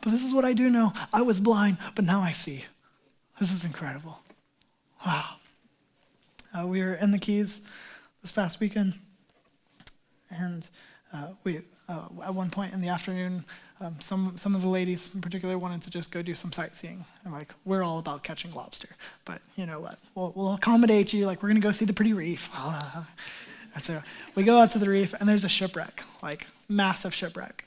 but 0.00 0.10
this 0.10 0.24
is 0.24 0.34
what 0.34 0.44
I 0.44 0.52
do 0.52 0.70
know. 0.70 0.92
I 1.12 1.22
was 1.22 1.40
blind, 1.40 1.78
but 1.94 2.04
now 2.04 2.20
I 2.20 2.32
see. 2.32 2.64
This 3.38 3.52
is 3.52 3.64
incredible. 3.64 4.18
Wow. 5.06 5.24
Uh, 6.52 6.66
we 6.66 6.82
were 6.82 6.94
in 6.94 7.10
the 7.10 7.18
Keys 7.18 7.62
this 8.22 8.32
past 8.32 8.60
weekend, 8.60 8.94
and 10.30 10.68
uh, 11.12 11.28
we, 11.44 11.62
uh, 11.88 12.06
at 12.24 12.34
one 12.34 12.50
point 12.50 12.74
in 12.74 12.80
the 12.80 12.88
afternoon, 12.88 13.44
um, 13.80 13.96
some, 13.98 14.36
some 14.36 14.54
of 14.54 14.60
the 14.60 14.68
ladies 14.68 15.08
in 15.14 15.20
particular 15.20 15.56
wanted 15.56 15.82
to 15.82 15.90
just 15.90 16.10
go 16.10 16.20
do 16.22 16.34
some 16.34 16.52
sightseeing. 16.52 17.04
I'm 17.24 17.32
like, 17.32 17.54
we're 17.64 17.82
all 17.82 17.98
about 17.98 18.22
catching 18.22 18.50
lobster. 18.50 18.90
But 19.24 19.40
you 19.56 19.66
know 19.66 19.80
what? 19.80 19.98
We'll, 20.14 20.32
we'll 20.36 20.54
accommodate 20.54 21.12
you. 21.12 21.26
Like, 21.26 21.42
we're 21.42 21.48
going 21.48 21.60
to 21.60 21.66
go 21.66 21.72
see 21.72 21.86
the 21.86 21.92
pretty 21.92 22.12
reef. 22.12 22.50
and 23.74 23.82
so 23.82 24.02
we 24.34 24.42
go 24.42 24.60
out 24.60 24.70
to 24.70 24.78
the 24.78 24.88
reef, 24.88 25.14
and 25.18 25.28
there's 25.28 25.44
a 25.44 25.48
shipwreck, 25.48 26.02
like, 26.22 26.46
massive 26.68 27.14
shipwreck. 27.14 27.64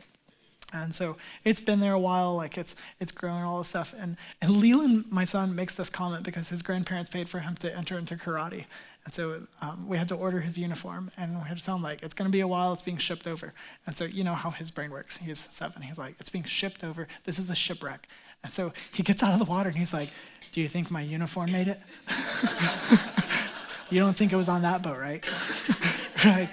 And 0.73 0.93
so 0.93 1.17
it's 1.43 1.61
been 1.61 1.79
there 1.79 1.93
a 1.93 1.99
while, 1.99 2.35
like 2.35 2.57
it's 2.57 2.75
it's 2.99 3.11
growing 3.11 3.43
all 3.43 3.59
this 3.59 3.67
stuff. 3.67 3.93
And 3.95 4.17
and 4.41 4.57
Leland, 4.57 5.05
my 5.11 5.23
son, 5.23 5.53
makes 5.53 5.75
this 5.75 5.87
comment 5.87 6.23
because 6.23 6.49
his 6.49 6.63
grandparents 6.63 7.11
paid 7.11 7.29
for 7.29 7.39
him 7.39 7.55
to 7.57 7.77
enter 7.77 7.95
into 7.95 8.15
karate. 8.15 8.65
And 9.05 9.13
so 9.13 9.45
um, 9.61 9.87
we 9.87 9.97
had 9.97 10.07
to 10.09 10.15
order 10.15 10.39
his 10.39 10.57
uniform, 10.57 11.11
and 11.17 11.35
we 11.35 11.47
had 11.47 11.57
to 11.57 11.63
tell 11.63 11.75
him 11.75 11.81
like 11.81 12.03
it's 12.03 12.13
going 12.13 12.27
to 12.27 12.31
be 12.31 12.39
a 12.39 12.47
while. 12.47 12.73
It's 12.73 12.81
being 12.81 12.97
shipped 12.97 13.27
over. 13.27 13.53
And 13.85 13.95
so 13.97 14.05
you 14.05 14.23
know 14.23 14.33
how 14.33 14.51
his 14.51 14.71
brain 14.71 14.91
works. 14.91 15.17
He's 15.17 15.47
seven. 15.51 15.81
He's 15.81 15.97
like, 15.97 16.15
it's 16.19 16.29
being 16.29 16.45
shipped 16.45 16.83
over. 16.83 17.07
This 17.25 17.37
is 17.37 17.49
a 17.49 17.55
shipwreck. 17.55 18.07
And 18.43 18.51
so 18.51 18.73
he 18.93 19.03
gets 19.03 19.23
out 19.23 19.33
of 19.33 19.39
the 19.39 19.45
water 19.45 19.69
and 19.69 19.77
he's 19.77 19.93
like, 19.93 20.09
Do 20.51 20.61
you 20.61 20.67
think 20.67 20.91
my 20.91 21.01
uniform 21.01 21.51
made 21.51 21.67
it? 21.67 21.79
you 23.89 23.99
don't 23.99 24.15
think 24.15 24.33
it 24.33 24.35
was 24.35 24.49
on 24.49 24.61
that 24.63 24.81
boat, 24.81 24.99
right? 24.99 25.29
right 26.25 26.49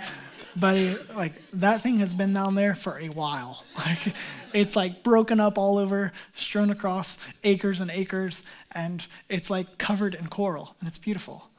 but 0.56 0.80
like 1.14 1.32
that 1.52 1.82
thing 1.82 1.98
has 2.00 2.12
been 2.12 2.32
down 2.32 2.54
there 2.54 2.74
for 2.74 2.98
a 2.98 3.08
while. 3.08 3.64
Like 3.80 4.14
it's 4.52 4.76
like 4.76 5.02
broken 5.02 5.40
up 5.40 5.56
all 5.56 5.78
over, 5.78 6.12
strewn 6.34 6.70
across 6.70 7.16
acres 7.44 7.80
and 7.80 7.90
acres, 7.90 8.42
and 8.72 9.06
it's 9.28 9.48
like 9.48 9.78
covered 9.78 10.14
in 10.14 10.26
coral, 10.28 10.76
and 10.80 10.88
it's 10.88 10.98
beautiful. 10.98 11.49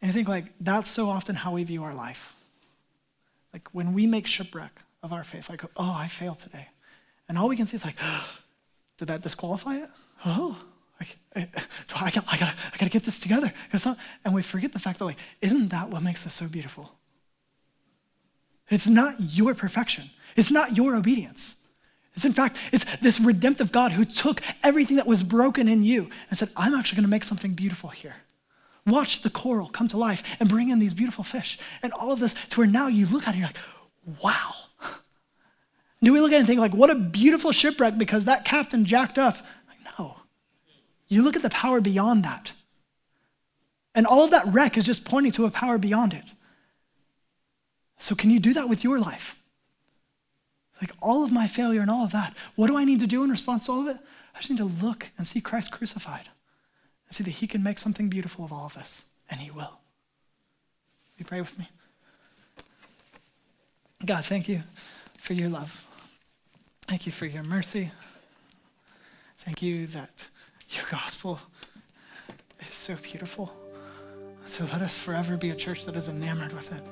And 0.00 0.10
I 0.10 0.14
think 0.14 0.28
like 0.28 0.46
that's 0.60 0.90
so 0.90 1.08
often 1.08 1.34
how 1.34 1.52
we 1.52 1.64
view 1.64 1.84
our 1.84 1.94
life. 1.94 2.34
Like 3.52 3.68
when 3.72 3.92
we 3.92 4.06
make 4.06 4.26
shipwreck 4.26 4.82
of 5.02 5.12
our 5.12 5.22
faith, 5.22 5.50
like, 5.50 5.62
oh, 5.76 5.92
I 5.92 6.06
failed 6.06 6.38
today. 6.38 6.68
And 7.28 7.38
all 7.38 7.48
we 7.48 7.56
can 7.56 7.66
see 7.66 7.76
is 7.76 7.84
like, 7.84 7.96
oh, 8.02 8.28
did 8.98 9.08
that 9.08 9.22
disqualify 9.22 9.76
it? 9.76 9.90
Oh, 10.26 10.58
like, 11.00 11.16
I, 11.34 11.48
I, 11.94 12.10
got, 12.10 12.24
I, 12.28 12.36
gotta, 12.36 12.54
I 12.74 12.76
gotta 12.76 12.90
get 12.90 13.04
this 13.04 13.18
together. 13.18 13.52
And 14.24 14.34
we 14.34 14.42
forget 14.42 14.72
the 14.72 14.78
fact 14.78 14.98
that, 14.98 15.06
like, 15.06 15.16
isn't 15.40 15.68
that 15.68 15.88
what 15.88 16.02
makes 16.02 16.22
this 16.22 16.34
so 16.34 16.46
beautiful? 16.46 16.92
It's 18.68 18.86
not 18.86 19.16
your 19.18 19.54
perfection. 19.54 20.10
It's 20.36 20.50
not 20.50 20.76
your 20.76 20.94
obedience. 20.94 21.56
It's 22.14 22.24
in 22.24 22.32
fact, 22.32 22.58
it's 22.72 22.84
this 23.00 23.18
redemptive 23.18 23.72
God 23.72 23.92
who 23.92 24.04
took 24.04 24.42
everything 24.62 24.96
that 24.96 25.06
was 25.06 25.22
broken 25.22 25.68
in 25.68 25.82
you 25.82 26.10
and 26.28 26.38
said, 26.38 26.50
I'm 26.56 26.74
actually 26.74 27.00
to 27.02 27.08
make 27.08 27.24
something 27.24 27.54
beautiful 27.54 27.88
here. 27.88 28.16
Watch 28.86 29.22
the 29.22 29.30
coral 29.30 29.68
come 29.68 29.88
to 29.88 29.96
life 29.96 30.22
and 30.40 30.48
bring 30.48 30.70
in 30.70 30.78
these 30.78 30.94
beautiful 30.94 31.24
fish 31.24 31.58
and 31.82 31.92
all 31.92 32.12
of 32.12 32.20
this 32.20 32.34
to 32.50 32.60
where 32.60 32.66
now 32.66 32.88
you 32.88 33.06
look 33.06 33.22
at 33.22 33.34
it 33.34 33.38
and 33.38 33.38
you're 33.38 33.48
like, 33.48 34.22
wow. 34.22 34.52
Do 36.02 36.12
we 36.12 36.20
look 36.20 36.32
at 36.32 36.36
it 36.36 36.38
and 36.38 36.46
think 36.46 36.60
like, 36.60 36.74
what 36.74 36.90
a 36.90 36.94
beautiful 36.94 37.52
shipwreck 37.52 37.98
because 37.98 38.24
that 38.24 38.44
captain 38.44 38.84
jacked 38.84 39.18
up? 39.18 39.36
Like, 39.68 39.98
no. 39.98 40.16
You 41.08 41.22
look 41.22 41.36
at 41.36 41.42
the 41.42 41.50
power 41.50 41.80
beyond 41.80 42.24
that. 42.24 42.52
And 43.94 44.06
all 44.06 44.24
of 44.24 44.30
that 44.30 44.46
wreck 44.46 44.78
is 44.78 44.84
just 44.84 45.04
pointing 45.04 45.32
to 45.32 45.44
a 45.44 45.50
power 45.50 45.76
beyond 45.76 46.14
it. 46.14 46.24
So, 47.98 48.14
can 48.14 48.30
you 48.30 48.40
do 48.40 48.54
that 48.54 48.68
with 48.68 48.82
your 48.82 48.98
life? 48.98 49.36
Like 50.80 50.92
all 51.02 51.22
of 51.22 51.32
my 51.32 51.46
failure 51.46 51.82
and 51.82 51.90
all 51.90 52.04
of 52.04 52.12
that, 52.12 52.34
what 52.54 52.68
do 52.68 52.78
I 52.78 52.84
need 52.84 53.00
to 53.00 53.06
do 53.06 53.22
in 53.22 53.30
response 53.30 53.66
to 53.66 53.72
all 53.72 53.80
of 53.80 53.88
it? 53.88 53.98
I 54.34 54.38
just 54.38 54.48
need 54.48 54.56
to 54.58 54.64
look 54.64 55.10
and 55.18 55.26
see 55.26 55.42
Christ 55.42 55.70
crucified 55.70 56.30
and 57.10 57.16
see 57.16 57.24
that 57.24 57.30
He 57.30 57.48
can 57.48 57.62
make 57.62 57.80
something 57.80 58.08
beautiful 58.08 58.44
of 58.44 58.52
all 58.52 58.66
of 58.66 58.74
this, 58.74 59.04
and 59.28 59.40
He 59.40 59.50
will. 59.50 59.80
You 61.18 61.24
pray 61.24 61.40
with 61.40 61.58
me. 61.58 61.68
God, 64.06 64.24
thank 64.24 64.48
you 64.48 64.62
for 65.18 65.34
your 65.34 65.50
love. 65.50 65.86
Thank 66.82 67.04
you 67.04 67.12
for 67.12 67.26
your 67.26 67.42
mercy. 67.42 67.90
Thank 69.38 69.60
you 69.60 69.88
that 69.88 70.10
your 70.70 70.84
gospel 70.90 71.40
is 72.66 72.74
so 72.74 72.94
beautiful. 73.02 73.52
So 74.46 74.64
let 74.64 74.80
us 74.80 74.96
forever 74.96 75.36
be 75.36 75.50
a 75.50 75.54
church 75.54 75.84
that 75.84 75.96
is 75.96 76.08
enamored 76.08 76.52
with 76.52 76.72
it 76.72 76.82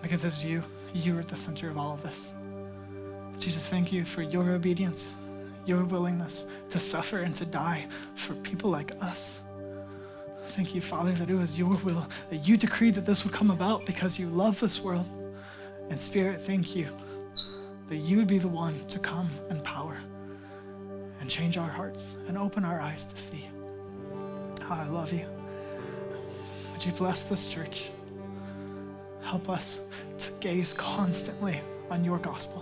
because 0.00 0.24
it's 0.24 0.44
you. 0.44 0.62
You 0.94 1.16
are 1.16 1.20
at 1.20 1.28
the 1.28 1.36
center 1.36 1.68
of 1.68 1.76
all 1.76 1.94
of 1.94 2.02
this. 2.02 2.30
Jesus, 3.38 3.66
thank 3.68 3.92
you 3.92 4.04
for 4.04 4.22
your 4.22 4.50
obedience, 4.50 5.12
your 5.64 5.84
willingness 5.84 6.46
to 6.70 6.78
suffer 6.78 7.18
and 7.18 7.34
to 7.36 7.46
die 7.46 7.86
for 8.14 8.34
people 8.36 8.70
like 8.70 8.92
us. 9.00 9.40
Thank 10.48 10.74
you, 10.74 10.80
Father, 10.80 11.12
that 11.12 11.30
it 11.30 11.34
was 11.34 11.58
your 11.58 11.76
will, 11.78 12.06
that 12.30 12.46
you 12.46 12.56
decreed 12.56 12.94
that 12.96 13.06
this 13.06 13.24
would 13.24 13.32
come 13.32 13.50
about 13.50 13.86
because 13.86 14.18
you 14.18 14.26
love 14.26 14.58
this 14.60 14.80
world. 14.80 15.06
And 15.88 15.98
Spirit, 15.98 16.40
thank 16.40 16.74
you 16.74 16.88
that 17.88 17.96
you 17.96 18.16
would 18.16 18.26
be 18.26 18.38
the 18.38 18.48
one 18.48 18.86
to 18.86 18.98
come 18.98 19.30
in 19.50 19.60
power 19.60 19.98
and 21.20 21.28
change 21.28 21.58
our 21.58 21.68
hearts 21.68 22.16
and 22.26 22.36
open 22.38 22.64
our 22.64 22.80
eyes 22.80 23.04
to 23.04 23.20
see. 23.20 23.48
How 24.60 24.76
I 24.76 24.88
love 24.88 25.12
you. 25.12 25.26
Would 26.72 26.84
you 26.84 26.92
bless 26.92 27.24
this 27.24 27.46
church? 27.46 27.90
Help 29.22 29.48
us 29.48 29.78
to 30.18 30.30
gaze 30.40 30.74
constantly 30.74 31.60
on 31.90 32.04
your 32.04 32.18
gospel. 32.18 32.61